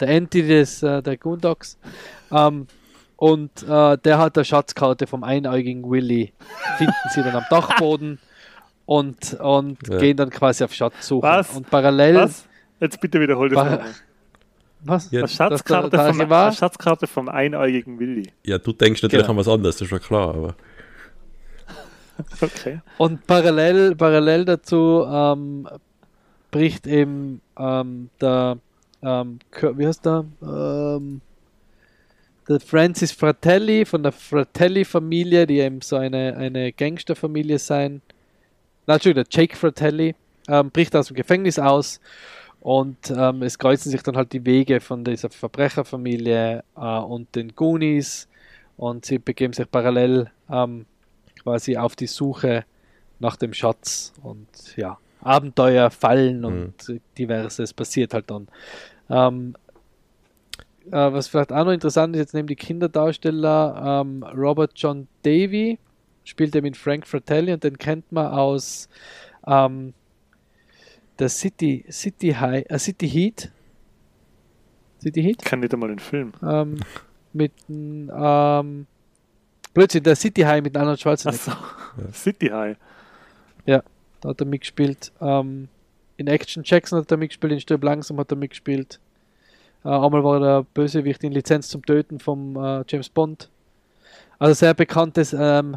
der 0.00 0.16
Anti 0.16 0.42
des, 0.42 0.82
äh, 0.82 1.02
der 1.02 1.16
Goondocks. 1.16 1.78
Ähm, 2.30 2.66
und 3.16 3.62
äh, 3.62 3.98
der 3.98 4.18
hat 4.18 4.36
eine 4.36 4.44
Schatzkarte 4.44 5.06
vom 5.06 5.22
einäugigen 5.22 5.88
Willy. 5.88 6.32
Finden 6.78 6.94
sie 7.14 7.22
dann 7.22 7.36
am 7.36 7.44
Dachboden 7.50 8.18
und, 8.86 9.34
und 9.34 9.78
ja. 9.88 9.98
gehen 9.98 10.16
dann 10.16 10.30
quasi 10.30 10.64
auf 10.64 10.74
Schatzsuche. 10.74 11.22
Was? 11.22 11.56
Und 11.56 11.70
parallel. 11.70 12.16
Was? 12.16 12.46
Jetzt 12.80 13.00
bitte 13.00 13.20
wiederhol 13.20 13.48
das 13.48 13.58
nochmal. 13.58 13.94
Was? 14.84 15.10
Ja. 15.12 15.20
Eine, 15.20 15.28
Schatzkarte 15.28 15.90
der, 15.90 16.04
der 16.04 16.14
vom, 16.14 16.32
eine 16.32 16.52
Schatzkarte 16.52 17.06
vom 17.06 17.28
einäugigen 17.28 18.00
Willy. 18.00 18.32
Ja, 18.44 18.58
du 18.58 18.72
denkst 18.72 19.02
natürlich 19.02 19.26
genau. 19.26 19.38
an 19.38 19.46
was 19.46 19.48
anderes, 19.48 19.76
das 19.76 19.82
ist 19.82 19.90
schon 19.90 20.00
klar, 20.00 20.34
aber. 20.34 20.56
Okay. 22.40 22.80
Und 22.98 23.26
parallel, 23.26 23.94
parallel 23.96 24.44
dazu 24.44 25.04
ähm, 25.06 25.68
bricht 26.50 26.86
eben 26.86 27.40
ähm, 27.58 28.10
der, 28.20 28.58
ähm, 29.02 29.38
wie 29.60 29.86
heißt 29.86 30.04
der? 30.04 30.24
Ähm, 30.42 31.20
der 32.48 32.60
Francis 32.60 33.12
Fratelli 33.12 33.84
von 33.84 34.02
der 34.02 34.12
Fratelli-Familie, 34.12 35.46
die 35.46 35.60
eben 35.60 35.80
so 35.80 35.96
eine, 35.96 36.36
eine 36.36 36.72
Gangsterfamilie 36.72 37.58
sein. 37.58 38.02
Natürlich, 38.86 39.14
der 39.14 39.26
Jake 39.30 39.56
Fratelli 39.56 40.14
ähm, 40.48 40.70
bricht 40.70 40.94
aus 40.96 41.08
dem 41.08 41.16
Gefängnis 41.16 41.58
aus 41.58 42.00
und 42.60 43.10
ähm, 43.10 43.42
es 43.42 43.58
kreuzen 43.58 43.90
sich 43.90 44.02
dann 44.02 44.16
halt 44.16 44.32
die 44.32 44.44
Wege 44.44 44.80
von 44.80 45.04
dieser 45.04 45.30
Verbrecherfamilie 45.30 46.64
äh, 46.76 46.80
und 46.80 47.34
den 47.34 47.54
Goonies 47.54 48.28
und 48.76 49.04
sie 49.04 49.18
begeben 49.18 49.52
sich 49.52 49.70
parallel 49.70 50.30
ähm, 50.50 50.86
quasi 51.42 51.76
auf 51.76 51.96
die 51.96 52.06
Suche 52.06 52.64
nach 53.18 53.36
dem 53.36 53.52
Schatz 53.52 54.12
und 54.22 54.48
ja, 54.76 54.98
Abenteuer, 55.20 55.90
Fallen 55.90 56.40
mhm. 56.40 56.44
und 56.44 56.88
mhm. 56.88 57.00
diverses 57.16 57.72
passiert 57.72 58.14
halt 58.14 58.30
dann. 58.30 58.48
Ähm, 59.08 59.54
äh, 60.86 61.12
was 61.12 61.28
vielleicht 61.28 61.52
auch 61.52 61.64
noch 61.64 61.72
interessant 61.72 62.16
ist, 62.16 62.20
jetzt 62.20 62.34
neben 62.34 62.48
die 62.48 62.56
Kinderdarsteller, 62.56 64.02
ähm, 64.04 64.22
Robert 64.22 64.72
John 64.74 65.06
Davy 65.22 65.78
spielt 66.24 66.54
er 66.54 66.62
mit 66.62 66.76
Frank 66.76 67.06
Fratelli 67.06 67.52
und 67.52 67.64
den 67.64 67.78
kennt 67.78 68.10
man 68.10 68.26
aus 68.26 68.88
ähm, 69.46 69.94
der 71.18 71.28
City, 71.28 71.84
City 71.90 72.32
High, 72.32 72.64
äh, 72.68 72.78
City 72.78 73.08
Heat. 73.08 73.52
City 75.00 75.22
Heat? 75.22 75.36
Ich 75.42 75.48
kann 75.48 75.60
nicht 75.60 75.72
einmal 75.72 75.88
den 75.88 75.98
Film. 75.98 76.32
Ähm, 76.42 76.80
mit 77.32 77.52
ähm, 77.68 78.86
Plötzlich 79.74 80.02
der 80.02 80.16
City 80.16 80.42
High 80.42 80.62
mit 80.62 80.76
Arnold 80.76 81.00
Schwarzenegger. 81.00 81.38
So. 81.38 81.52
City 82.12 82.48
High. 82.48 82.76
Ja, 83.64 83.82
da 84.20 84.30
hat 84.30 84.40
er 84.40 84.46
mitgespielt. 84.46 85.12
Ähm, 85.20 85.68
in 86.16 86.26
Action 86.26 86.62
Jackson 86.64 86.98
hat 86.98 87.10
er 87.10 87.16
mitgespielt, 87.16 87.52
in 87.52 87.60
Stirb 87.60 87.82
langsam 87.82 88.18
hat 88.18 88.30
er 88.30 88.36
mitgespielt. 88.36 89.00
Äh, 89.84 89.88
einmal 89.88 90.22
war 90.22 90.42
er 90.42 90.62
Bösewicht 90.62 91.24
in 91.24 91.32
Lizenz 91.32 91.68
zum 91.68 91.84
Töten 91.84 92.18
vom 92.18 92.56
äh, 92.56 92.84
James 92.86 93.08
Bond. 93.08 93.48
Also 94.38 94.54
sehr 94.54 94.74
bekanntes, 94.74 95.32
ähm, 95.32 95.76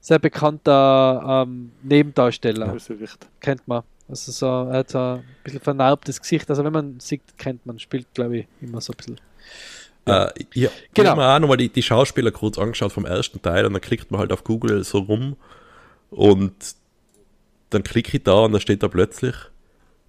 sehr 0.00 0.18
bekannter 0.18 1.44
ähm, 1.46 1.72
Nebendarsteller. 1.82 2.68
Bösewicht. 2.68 3.28
Kennt 3.40 3.66
man. 3.68 3.82
Also 4.08 4.32
so, 4.32 4.46
er 4.46 4.78
hat 4.78 4.90
so 4.90 4.98
ein 4.98 5.24
bisschen 5.44 5.60
vernarbtes 5.60 6.20
Gesicht. 6.20 6.50
Also 6.50 6.64
wenn 6.64 6.72
man 6.72 6.98
sieht, 6.98 7.22
kennt 7.38 7.64
man, 7.64 7.78
spielt 7.78 8.12
glaube 8.12 8.38
ich 8.38 8.46
immer 8.60 8.80
so 8.80 8.92
ein 8.92 8.96
bisschen. 8.96 9.20
Ja. 10.06 10.26
Äh, 10.26 10.44
ich 10.54 10.70
genau. 10.94 11.10
habe 11.10 11.20
mir 11.20 11.28
auch 11.28 11.38
nochmal 11.38 11.56
die, 11.56 11.68
die 11.68 11.82
Schauspieler 11.82 12.30
kurz 12.30 12.58
angeschaut 12.58 12.92
vom 12.92 13.04
ersten 13.04 13.42
Teil 13.42 13.66
und 13.66 13.72
dann 13.72 13.82
klickt 13.82 14.10
man 14.10 14.20
halt 14.20 14.32
auf 14.32 14.44
Google 14.44 14.82
so 14.84 14.98
rum 14.98 15.36
und 16.10 16.74
dann 17.70 17.82
klicke 17.82 18.16
ich 18.16 18.24
da 18.24 18.40
und 18.40 18.52
da 18.52 18.60
steht 18.60 18.82
da 18.82 18.88
plötzlich, 18.88 19.34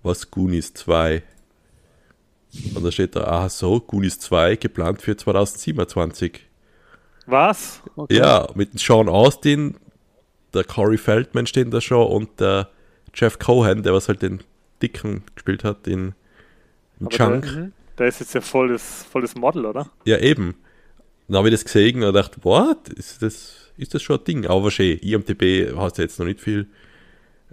was 0.03 0.31
Goonies 0.31 0.73
2. 0.73 1.23
Und 2.75 2.83
da 2.83 2.91
steht 2.91 3.15
da, 3.15 3.23
ah 3.25 3.49
so, 3.49 3.79
Goonies 3.79 4.19
2 4.19 4.57
geplant 4.57 5.01
für 5.01 5.15
2027. 5.15 6.41
Was? 7.27 7.81
Okay. 7.95 8.17
Ja, 8.17 8.47
mit 8.55 8.77
Sean 8.79 9.07
Austin, 9.07 9.77
der 10.53 10.63
Corey 10.63 10.97
Feldman 10.97 11.45
steht 11.45 11.73
da 11.73 11.79
schon 11.79 12.07
und 12.07 12.39
der 12.39 12.69
Jeff 13.13 13.39
Cohen, 13.39 13.83
der 13.83 13.93
was 13.93 14.07
halt 14.07 14.21
den 14.21 14.41
Dicken 14.81 15.23
gespielt 15.35 15.63
hat 15.63 15.87
in, 15.87 16.13
in 16.99 17.09
Chunk. 17.09 17.43
Der, 17.43 17.71
der 17.97 18.07
ist 18.07 18.19
jetzt 18.19 18.33
ja 18.33 18.41
voll 18.41 18.69
das, 18.69 19.03
voll 19.03 19.21
das 19.21 19.35
Model, 19.35 19.65
oder? 19.65 19.89
Ja, 20.05 20.17
eben. 20.17 20.55
dann 21.27 21.37
habe 21.37 21.49
ich 21.49 21.53
das 21.53 21.65
gesehen 21.65 22.03
und 22.03 22.13
dachte, 22.13 22.43
what? 22.43 22.89
Ist 22.89 23.21
das, 23.21 23.71
ist 23.77 23.93
das 23.93 24.01
schon 24.01 24.19
ein 24.19 24.23
Ding? 24.25 24.45
Aber 24.47 24.71
schön, 24.71 24.97
IMDB 24.99 25.73
hast 25.75 25.97
du 25.97 26.01
jetzt 26.01 26.19
noch 26.19 26.25
nicht 26.25 26.39
viel. 26.39 26.67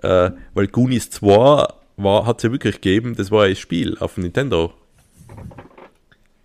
Äh, 0.03 0.31
weil 0.55 0.69
Goonies 0.69 1.11
2 1.11 1.67
hat 1.99 2.39
es 2.39 2.43
ja 2.45 2.53
wirklich 2.53 2.77
gegeben, 2.77 3.17
das 3.17 3.31
war 3.31 3.45
ein 3.45 3.57
Spiel 3.57 3.99
auf 3.99 4.15
dem 4.15 4.25
Nintendo. 4.25 4.73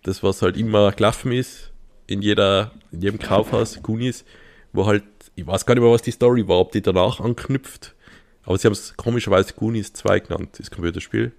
Das, 0.02 0.24
was 0.24 0.42
halt 0.42 0.58
immer 0.58 0.92
gelaufen 0.92 1.32
ist, 1.32 1.72
in, 2.08 2.22
jeder, 2.22 2.72
in 2.92 3.02
jedem 3.02 3.20
Kaufhaus, 3.20 3.82
Goonies, 3.82 4.26
wo 4.74 4.86
halt, 4.86 5.04
ich 5.36 5.46
weiß 5.46 5.66
gar 5.66 5.76
nicht 5.76 5.84
mehr, 5.84 5.92
was 5.92 6.02
die 6.02 6.12
Story 6.12 6.48
war, 6.48 6.60
ob 6.60 6.72
die 6.72 6.82
danach 6.82 7.20
anknüpft. 7.20 7.96
Aber 8.44 8.58
sie 8.58 8.66
haben 8.66 8.74
es 8.74 8.98
komischerweise 8.98 9.54
Goonies 9.54 9.94
2 9.94 10.20
genannt, 10.20 10.50
das 10.58 10.70
Computerspiel. 10.70 11.32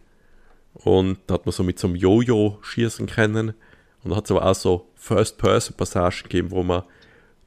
Und 0.74 1.18
da 1.26 1.34
hat 1.34 1.46
man 1.46 1.52
so 1.52 1.62
mit 1.62 1.78
so 1.78 1.86
einem 1.86 1.96
Jojo 1.96 2.58
schießen 2.62 3.06
können. 3.06 3.54
Und 4.02 4.10
da 4.10 4.16
hat 4.16 4.24
es 4.24 4.30
aber 4.30 4.44
auch 4.44 4.54
so 4.54 4.88
First-Person-Passagen 4.96 6.24
gegeben, 6.24 6.50
wo 6.50 6.62
man 6.62 6.82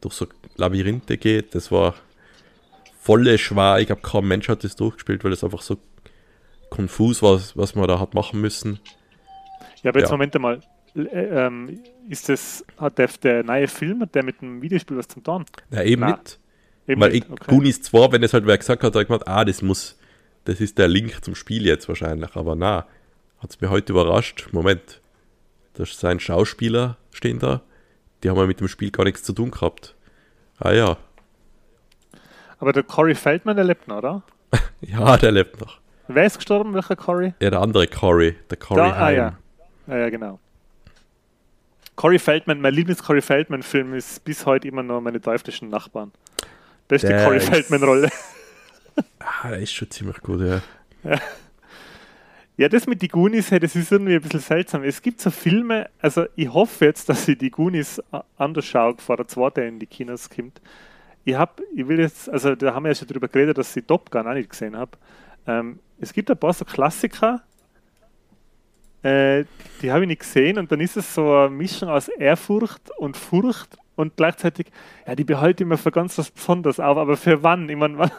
durch 0.01 0.13
so 0.15 0.27
Labyrinthe 0.55 1.17
geht. 1.17 1.53
Das 1.53 1.71
war 1.71 1.95
volle 2.99 3.37
schwer. 3.37 3.77
Ich 3.79 3.87
glaube, 3.87 4.01
kein 4.01 4.25
Mensch 4.27 4.47
hat 4.49 4.63
das 4.63 4.75
durchgespielt, 4.75 5.23
weil 5.23 5.33
es 5.33 5.43
einfach 5.43 5.61
so 5.61 5.77
konfus 6.69 7.21
war, 7.21 7.39
was 7.55 7.75
man 7.75 7.87
da 7.87 7.99
hat 7.99 8.13
machen 8.13 8.41
müssen. 8.41 8.79
Ja, 9.83 9.89
aber 9.91 9.99
jetzt 9.99 10.09
Ja. 10.09 10.15
Moment 10.15 10.35
einmal. 10.35 10.59
L- 10.95 11.07
äh, 11.07 11.45
Ähm, 11.45 11.79
ist 12.09 12.27
das, 12.29 12.65
hat 12.77 12.97
der, 12.97 13.07
der 13.21 13.43
neue 13.43 13.67
Film, 13.67 14.01
hat 14.01 14.15
der 14.15 14.23
mit 14.23 14.41
dem 14.41 14.61
Videospiel 14.61 14.97
was 14.97 15.07
zum 15.07 15.23
tun? 15.23 15.45
Ja, 15.71 15.83
eben 15.83 16.01
Na, 16.01 16.11
nicht. 16.17 16.39
Eben 16.87 17.01
Weil 17.01 17.11
nicht, 17.11 17.25
ich, 17.25 17.31
okay. 17.31 17.45
Goonies 17.49 17.81
2, 17.83 18.11
wenn 18.13 18.23
es 18.23 18.33
halt 18.33 18.45
wer 18.47 18.57
gesagt 18.57 18.81
hat, 18.83 18.95
hat 18.95 19.01
ich 19.01 19.07
gemeint, 19.07 19.27
ah, 19.27 19.45
das 19.45 19.61
muss, 19.61 19.97
das 20.45 20.59
ist 20.59 20.77
der 20.77 20.87
Link 20.87 21.23
zum 21.23 21.35
Spiel 21.35 21.65
jetzt 21.65 21.87
wahrscheinlich. 21.87 22.35
Aber 22.35 22.55
na, 22.55 22.87
hat 23.39 23.49
es 23.51 23.61
mir 23.61 23.69
heute 23.69 23.93
überrascht. 23.93 24.47
Moment, 24.51 25.01
da 25.73 25.85
sind 25.85 26.21
Schauspieler 26.21 26.97
stehen 27.11 27.39
da, 27.39 27.61
die 28.23 28.29
haben 28.29 28.37
ja 28.37 28.45
mit 28.45 28.59
dem 28.59 28.67
Spiel 28.67 28.91
gar 28.91 29.03
nichts 29.03 29.23
zu 29.23 29.33
tun 29.33 29.51
gehabt. 29.51 29.95
Ah 30.59 30.71
ja, 30.71 30.97
Aber 32.59 32.73
der 32.73 32.83
Corey 32.83 33.13
Feldman, 33.15 33.55
der 33.55 33.65
lebt 33.65 33.87
noch, 33.87 33.97
oder? 33.97 34.23
ja, 34.81 35.17
der 35.17 35.31
lebt 35.31 35.59
noch. 35.61 35.79
Wer 36.07 36.25
ist 36.25 36.37
gestorben? 36.37 36.73
Welcher 36.73 36.95
Corey? 36.95 37.33
Ja, 37.39 37.49
der 37.51 37.59
andere 37.61 37.85
Corey, 37.87 38.35
der 38.49 38.57
Corey 38.57 38.89
Da, 38.89 38.95
ah, 38.95 39.09
ja. 39.11 39.37
ja. 39.87 39.97
Ja, 39.97 40.09
genau. 40.09 40.39
Corey 41.95 42.19
Feldman, 42.19 42.61
mein 42.61 42.73
Lieblings-Corey 42.73 43.21
Feldman-Film 43.21 43.93
ist 43.95 44.23
bis 44.23 44.45
heute 44.45 44.67
immer 44.67 44.83
noch 44.83 45.01
meine 45.01 45.19
teuflischen 45.19 45.69
Nachbarn. 45.69 46.11
Beste 46.87 47.07
Der 47.09 47.23
Corey 47.23 47.37
ist- 47.37 47.49
Feldman-Rolle. 47.49 48.09
Ah, 49.19 49.49
der 49.49 49.59
ist 49.59 49.73
schon 49.73 49.91
ziemlich 49.91 50.17
gut, 50.21 50.41
ja. 50.41 50.61
Ja, 51.03 51.19
das 52.69 52.87
mit 52.87 53.03
die 53.03 53.07
Goonies, 53.07 53.51
hey, 53.51 53.59
das 53.59 53.75
ist 53.75 53.91
irgendwie 53.91 54.15
ein 54.15 54.21
bisschen 54.21 54.39
seltsam. 54.39 54.83
Es 54.83 55.01
gibt 55.01 55.21
so 55.21 55.29
Filme, 55.29 55.89
also 56.01 56.25
ich 56.35 56.51
hoffe 56.51 56.85
jetzt, 56.85 57.07
dass 57.07 57.27
ich 57.27 57.37
die 57.37 57.51
Goonies 57.51 58.01
anders 58.35 58.65
schaue, 58.65 58.95
bevor 58.95 59.17
der 59.17 59.27
zweite 59.27 59.61
in 59.61 59.77
die 59.77 59.85
Kinos 59.85 60.27
kommt. 60.27 60.59
Ich 61.23 61.35
habe, 61.35 61.61
ich 61.75 61.87
will 61.87 61.99
jetzt, 61.99 62.29
also 62.29 62.55
da 62.55 62.73
haben 62.73 62.83
wir 62.83 62.89
ja 62.89 62.95
schon 62.95 63.07
drüber 63.07 63.27
geredet, 63.27 63.57
dass 63.57 63.75
ich 63.77 63.85
Top 63.85 64.09
Gun 64.09 64.27
auch 64.27 64.33
nicht 64.33 64.49
gesehen 64.49 64.75
habe. 64.75 64.91
Ähm, 65.45 65.79
es 65.99 66.11
gibt 66.13 66.31
ein 66.31 66.37
paar 66.37 66.53
so 66.53 66.65
Klassiker, 66.65 67.43
äh, 69.03 69.45
die 69.81 69.91
habe 69.91 70.03
ich 70.03 70.07
nicht 70.07 70.21
gesehen 70.21 70.57
und 70.57 70.71
dann 70.71 70.79
ist 70.79 70.97
es 70.97 71.13
so 71.13 71.31
eine 71.31 71.49
Mischung 71.49 71.89
aus 71.89 72.07
Ehrfurcht 72.07 72.89
und 72.97 73.15
Furcht 73.15 73.77
und 73.97 74.15
gleichzeitig, 74.15 74.67
ja, 75.05 75.15
die 75.15 75.25
behalte 75.25 75.63
ich 75.63 75.67
mir 75.67 75.77
für 75.77 75.91
ganz 75.91 76.17
was 76.17 76.31
Besonderes 76.31 76.79
auf, 76.79 76.97
aber 76.97 77.17
für 77.17 77.43
wann? 77.43 77.67
Ich 77.67 77.75
meine, 77.75 77.97
wann, 77.99 78.11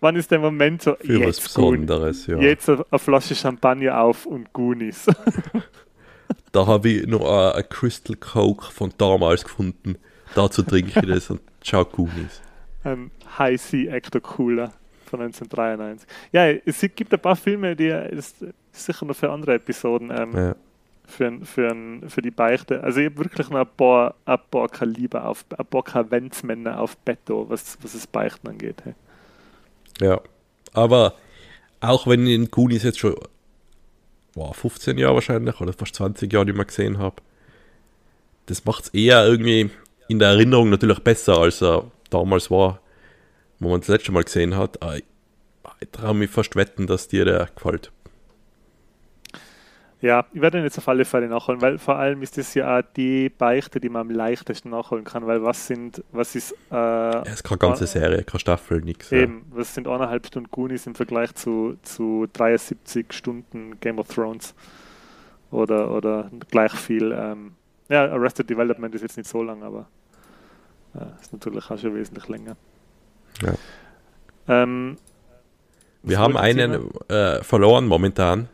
wann 0.00 0.16
ist 0.16 0.30
der 0.30 0.38
Moment 0.38 0.82
so, 0.82 0.94
Für 1.00 1.20
was 1.20 1.26
jetzt 1.26 1.54
gut, 1.54 1.72
Besonderes, 1.72 2.26
ja. 2.28 2.38
Jetzt 2.38 2.68
eine, 2.68 2.84
eine 2.90 2.98
Flasche 2.98 3.34
Champagner 3.34 4.00
auf 4.00 4.26
und 4.26 4.52
Goonies. 4.52 5.06
Da 6.52 6.66
habe 6.68 6.88
ich 6.88 7.06
noch 7.06 7.28
ein, 7.28 7.56
ein 7.56 7.68
Crystal 7.68 8.14
Coke 8.14 8.70
von 8.70 8.92
damals 8.96 9.42
gefunden. 9.42 9.96
Dazu 10.36 10.62
trinke 10.62 11.00
ich 11.00 11.06
das 11.06 11.28
und 11.28 11.40
schau 11.62 11.84
Goonies. 11.84 12.40
Ein 12.84 13.10
High 13.38 13.60
Sea 13.60 13.92
Actor 13.92 14.20
Cooler 14.20 14.72
von 15.04 15.20
1993. 15.20 16.08
Ja, 16.30 16.48
es 16.48 16.80
gibt 16.94 17.12
ein 17.12 17.18
paar 17.20 17.34
Filme, 17.34 17.74
die 17.74 17.88
ist 17.88 18.36
sicher 18.70 19.04
noch 19.04 19.16
für 19.16 19.30
andere 19.30 19.54
Episoden 19.54 20.12
ähm, 20.16 20.32
Ja. 20.32 20.56
Für, 21.06 21.38
für, 21.44 22.00
für 22.08 22.22
die 22.22 22.30
Beichte. 22.30 22.82
Also 22.82 23.00
ich 23.00 23.06
habe 23.06 23.18
wirklich 23.18 23.50
noch 23.50 23.60
ein 23.60 23.76
paar, 23.76 24.14
ein 24.24 24.38
paar 24.50 24.68
Kaliber 24.68 25.26
auf, 25.26 25.44
ein 25.56 25.66
paar 25.66 25.82
Kaventsmänner 25.82 26.80
auf 26.80 26.96
Betto, 26.98 27.48
was, 27.48 27.78
was 27.82 27.92
das 27.92 28.06
Beichten 28.06 28.48
angeht. 28.48 28.82
Hey. 28.84 28.94
Ja, 30.00 30.20
aber 30.72 31.14
auch 31.80 32.06
wenn 32.06 32.26
ich 32.26 32.36
den 32.36 32.50
Goonies 32.50 32.82
jetzt 32.82 32.98
schon 32.98 33.14
wow, 34.34 34.54
15 34.54 34.98
Jahre 34.98 35.14
wahrscheinlich 35.14 35.60
oder 35.60 35.72
fast 35.72 35.94
20 35.94 36.32
Jahre 36.32 36.46
nicht 36.46 36.56
mehr 36.56 36.64
gesehen 36.64 36.98
habe, 36.98 37.16
das 38.46 38.64
macht 38.64 38.84
es 38.84 38.88
eher 38.90 39.24
irgendwie 39.26 39.70
in 40.08 40.18
der 40.18 40.28
Erinnerung 40.30 40.70
natürlich 40.70 40.98
besser, 41.00 41.38
als 41.38 41.62
er 41.62 41.90
damals 42.10 42.50
war, 42.50 42.80
wo 43.58 43.70
man 43.70 43.80
das 43.80 43.88
letzte 43.88 44.12
Mal 44.12 44.24
gesehen 44.24 44.56
hat. 44.56 44.78
Ich, 44.96 45.04
ich 45.80 45.88
traue 45.90 46.14
mich 46.14 46.30
fast 46.30 46.56
wetten, 46.56 46.86
dass 46.86 47.08
dir 47.08 47.24
der 47.24 47.48
gefällt. 47.54 47.90
Ja, 50.04 50.26
ich 50.34 50.40
werde 50.42 50.58
ihn 50.58 50.64
jetzt 50.64 50.76
auf 50.76 50.86
alle 50.86 51.06
Fälle 51.06 51.28
nachholen, 51.28 51.62
weil 51.62 51.78
vor 51.78 51.96
allem 51.96 52.20
ist 52.20 52.36
das 52.36 52.52
ja 52.52 52.78
auch 52.78 52.82
die 52.94 53.30
Beichte, 53.30 53.80
die 53.80 53.88
man 53.88 54.02
am 54.02 54.10
leichtesten 54.10 54.68
nachholen 54.68 55.02
kann, 55.02 55.26
weil 55.26 55.42
was 55.42 55.66
sind, 55.66 56.04
was 56.12 56.34
ist 56.34 56.52
äh, 56.70 56.74
Er 56.74 57.24
ist 57.24 57.42
keine 57.42 57.56
ganze 57.56 57.86
Serie, 57.86 58.22
keine 58.22 58.38
Staffel, 58.38 58.82
nichts. 58.82 59.08
Ja. 59.08 59.20
Eben, 59.20 59.46
was 59.48 59.74
sind 59.74 59.88
eineinhalb 59.88 60.26
Stunden 60.26 60.50
Goonies 60.50 60.86
im 60.86 60.94
Vergleich 60.94 61.34
zu, 61.34 61.78
zu 61.80 62.26
73 62.34 63.14
Stunden 63.14 63.80
Game 63.80 63.98
of 63.98 64.08
Thrones? 64.08 64.54
Oder, 65.50 65.90
oder 65.90 66.30
gleich 66.50 66.72
viel. 66.72 67.10
Ähm, 67.10 67.52
ja, 67.88 68.04
Arrested 68.04 68.50
Development 68.50 68.94
ist 68.94 69.00
jetzt 69.00 69.16
nicht 69.16 69.30
so 69.30 69.42
lang, 69.42 69.62
aber 69.62 69.86
äh, 70.94 71.18
ist 71.18 71.32
natürlich 71.32 71.70
auch 71.70 71.78
schon 71.78 71.94
wesentlich 71.94 72.28
länger. 72.28 72.56
Ja. 73.40 73.54
Ähm, 74.48 74.98
Wir 76.02 76.18
haben 76.18 76.36
einen 76.36 76.90
äh, 77.08 77.42
verloren 77.42 77.86
momentan. 77.86 78.50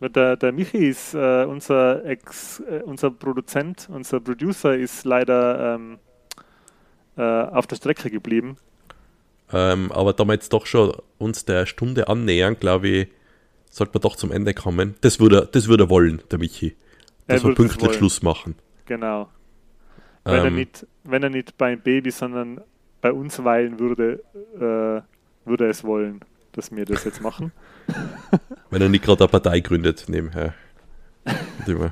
Der, 0.00 0.36
der 0.36 0.52
Michi 0.52 0.88
ist 0.88 1.14
äh, 1.14 1.44
unser 1.44 2.04
Ex, 2.04 2.60
äh, 2.60 2.82
unser 2.84 3.10
Produzent, 3.10 3.88
unser 3.90 4.20
Producer 4.20 4.76
ist 4.76 5.04
leider 5.04 5.74
ähm, 5.74 5.98
äh, 7.16 7.22
auf 7.22 7.66
der 7.66 7.76
Strecke 7.76 8.08
geblieben. 8.10 8.56
Ähm, 9.52 9.90
aber 9.90 10.12
da 10.12 10.24
wir 10.24 10.34
jetzt 10.34 10.52
doch 10.52 10.66
schon 10.66 10.92
uns 11.18 11.44
der 11.44 11.66
Stunde 11.66 12.06
annähern, 12.08 12.56
glaube 12.60 12.88
ich, 12.88 13.08
sollte 13.70 13.94
man 13.94 14.02
doch 14.02 14.14
zum 14.16 14.30
Ende 14.30 14.54
kommen. 14.54 14.94
Das 15.00 15.18
würde, 15.18 15.48
das 15.50 15.68
würde 15.68 15.84
er 15.84 15.90
wollen, 15.90 16.22
der 16.30 16.38
Michi. 16.38 16.76
Er 17.26 17.36
Dass 17.36 17.44
wir 17.44 17.54
pünktlich 17.54 17.82
wollen. 17.82 17.94
Schluss 17.94 18.22
machen. 18.22 18.54
Genau. 18.86 19.28
Wenn, 20.24 20.34
er 20.34 20.44
Ähm, 20.46 20.54
nicht, 20.54 20.86
wenn 21.04 21.22
er 21.22 21.30
nicht 21.30 21.56
beim 21.58 21.80
Baby, 21.80 22.10
sondern 22.10 22.60
bei 23.00 23.12
uns 23.12 23.42
weilen 23.42 23.78
würde, 23.78 24.22
äh, 24.54 25.48
würde 25.48 25.64
er 25.64 25.70
es 25.70 25.82
wollen, 25.84 26.20
dass 26.58 26.74
wir 26.74 26.84
das 26.84 27.04
jetzt 27.04 27.22
machen. 27.22 27.52
Wenn 28.70 28.82
er 28.82 28.88
nicht 28.88 29.04
gerade 29.04 29.24
eine 29.24 29.28
Partei 29.30 29.60
gründet, 29.60 30.04
nebenher. 30.08 30.54
Den 31.66 31.90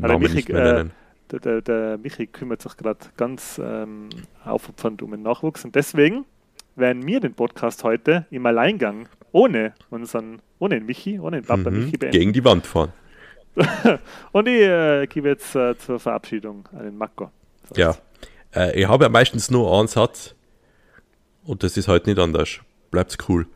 Namen 0.00 0.22
Michi, 0.22 0.34
nicht 0.36 0.48
mehr 0.48 0.64
äh, 0.64 0.72
nennen. 0.74 0.92
Der, 1.30 1.40
der, 1.40 1.60
der 1.62 1.98
Michi 1.98 2.26
kümmert 2.26 2.62
sich 2.62 2.76
gerade 2.76 3.00
ganz 3.16 3.60
ähm, 3.62 4.08
aufopfernd 4.44 5.02
um 5.02 5.10
den 5.10 5.22
Nachwuchs 5.22 5.64
und 5.64 5.74
deswegen 5.74 6.24
werden 6.76 7.06
wir 7.06 7.20
den 7.20 7.34
Podcast 7.34 7.84
heute 7.84 8.26
im 8.30 8.46
Alleingang 8.46 9.08
ohne 9.32 9.74
unseren, 9.90 10.40
ohne 10.58 10.76
den 10.76 10.86
Michi, 10.86 11.18
ohne 11.18 11.40
den 11.42 11.46
Papa 11.46 11.70
Mhm. 11.70 11.84
Michi 11.84 11.96
beenden. 11.98 12.18
Gegen 12.18 12.32
die 12.32 12.44
Wand 12.44 12.66
fahren. 12.66 12.92
Und 14.32 14.46
ich 14.46 14.60
äh, 14.62 15.06
gebe 15.08 15.28
jetzt 15.28 15.54
äh, 15.56 15.76
zur 15.76 15.98
Verabschiedung 15.98 16.68
an 16.72 16.84
den 16.84 16.96
Mako. 16.96 17.30
So, 17.68 17.74
Ja. 17.80 17.96
Äh, 18.54 18.80
ich 18.80 18.86
habe 18.88 19.04
ja 19.04 19.08
meistens 19.10 19.50
nur 19.50 19.76
einen 19.76 19.88
Satz. 19.88 20.34
Und 21.44 21.64
das 21.64 21.76
ist 21.76 21.88
halt 21.88 22.06
nicht 22.06 22.18
anders. 22.20 22.60
Bleibt's 22.92 23.18
cool. 23.28 23.46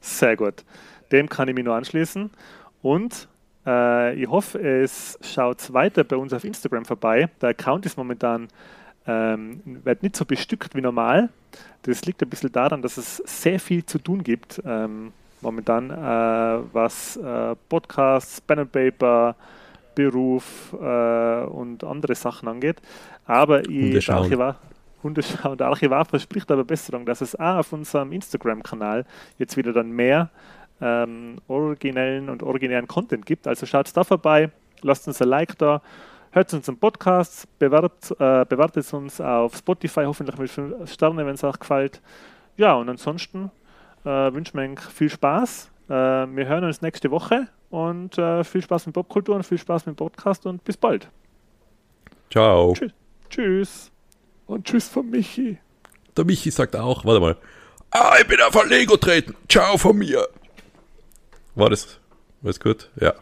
Sehr 0.00 0.36
gut. 0.36 0.64
Dem 1.12 1.28
kann 1.28 1.48
ich 1.48 1.54
mich 1.54 1.64
nur 1.64 1.74
anschließen. 1.74 2.30
Und 2.82 3.28
äh, 3.66 4.14
ich 4.14 4.28
hoffe, 4.28 4.58
es 4.58 5.18
schaut 5.22 5.72
weiter 5.72 6.04
bei 6.04 6.16
uns 6.16 6.32
auf 6.32 6.44
Instagram 6.44 6.84
vorbei. 6.84 7.28
Der 7.40 7.50
Account 7.50 7.86
ist 7.86 7.96
momentan 7.96 8.48
ähm, 9.06 9.60
wird 9.64 10.02
nicht 10.02 10.16
so 10.16 10.24
bestückt 10.24 10.74
wie 10.74 10.80
normal. 10.80 11.30
Das 11.82 12.04
liegt 12.04 12.22
ein 12.22 12.28
bisschen 12.28 12.52
daran, 12.52 12.82
dass 12.82 12.96
es 12.96 13.16
sehr 13.18 13.58
viel 13.58 13.84
zu 13.84 13.98
tun 13.98 14.22
gibt 14.22 14.60
ähm, 14.64 15.12
momentan, 15.40 15.90
äh, 15.90 15.94
was 16.72 17.16
äh, 17.16 17.56
Podcasts, 17.68 18.40
Pen 18.40 18.60
and 18.60 18.72
Paper, 18.72 19.34
Beruf 19.94 20.74
äh, 20.80 21.44
und 21.44 21.82
andere 21.82 22.14
Sachen 22.14 22.48
angeht. 22.48 22.76
Aber 23.26 23.60
ich, 23.68 23.68
Hunde 23.68 24.00
der 24.00 24.56
schauen. 25.02 25.02
Archivar, 25.02 25.02
Hunde 25.02 25.22
schauen. 25.22 25.58
Der 25.58 25.66
Archivar 25.68 26.04
verspricht 26.04 26.50
aber 26.50 26.64
Besserung, 26.64 27.06
dass 27.06 27.20
es 27.20 27.34
auch 27.34 27.56
auf 27.56 27.72
unserem 27.72 28.12
Instagram-Kanal 28.12 29.04
jetzt 29.38 29.56
wieder 29.56 29.72
dann 29.72 29.90
mehr 29.90 30.30
ähm, 30.80 31.38
originellen 31.48 32.28
und 32.28 32.42
originären 32.42 32.86
Content 32.86 33.26
gibt. 33.26 33.46
Also 33.46 33.66
schaut 33.66 33.94
da 33.96 34.04
vorbei, 34.04 34.50
lasst 34.82 35.06
uns 35.08 35.20
ein 35.20 35.28
Like 35.28 35.58
da, 35.58 35.82
hört 36.32 36.52
unseren 36.54 36.78
Podcast, 36.78 37.46
bewerbt, 37.58 38.10
äh, 38.12 38.44
bewertet 38.44 38.92
uns 38.94 39.20
auf 39.20 39.56
Spotify, 39.56 40.04
hoffentlich 40.04 40.38
mit 40.38 40.50
5 40.50 40.90
Sternen, 40.90 41.26
wenn 41.26 41.34
es 41.34 41.44
euch 41.44 41.58
gefällt. 41.58 42.00
Ja, 42.56 42.74
und 42.74 42.88
ansonsten 42.88 43.50
äh, 44.04 44.32
wünschen 44.32 44.58
wir 44.58 44.70
euch 44.70 44.80
viel 44.80 45.10
Spaß. 45.10 45.70
Äh, 45.88 45.92
wir 45.92 46.46
hören 46.46 46.64
uns 46.64 46.82
nächste 46.82 47.10
Woche 47.10 47.48
und 47.70 48.16
äh, 48.18 48.44
viel 48.44 48.62
Spaß 48.62 48.86
mit 48.86 48.94
Popkultur 48.94 49.36
und 49.36 49.44
viel 49.44 49.58
Spaß 49.58 49.86
mit 49.86 49.94
dem 49.94 49.98
Podcast 49.98 50.46
und 50.46 50.64
bis 50.64 50.76
bald. 50.76 51.08
Ciao. 52.30 52.74
Tschüss. 52.74 52.92
Tschüss. 53.28 53.92
Und 54.50 54.66
tschüss 54.66 54.88
von 54.88 55.08
Michi. 55.08 55.58
Der 56.16 56.24
Michi 56.24 56.50
sagt 56.50 56.74
auch, 56.74 57.04
warte 57.04 57.20
mal. 57.20 57.36
Ah, 57.92 58.16
ich 58.20 58.26
bin 58.26 58.40
auf 58.40 58.56
ein 58.56 58.68
Lego 58.68 58.96
treten. 58.96 59.36
Ciao 59.48 59.78
von 59.78 59.96
mir. 59.96 60.26
War 61.54 61.70
das, 61.70 62.00
war 62.40 62.50
das 62.50 62.58
gut? 62.58 62.90
Ja. 63.00 63.14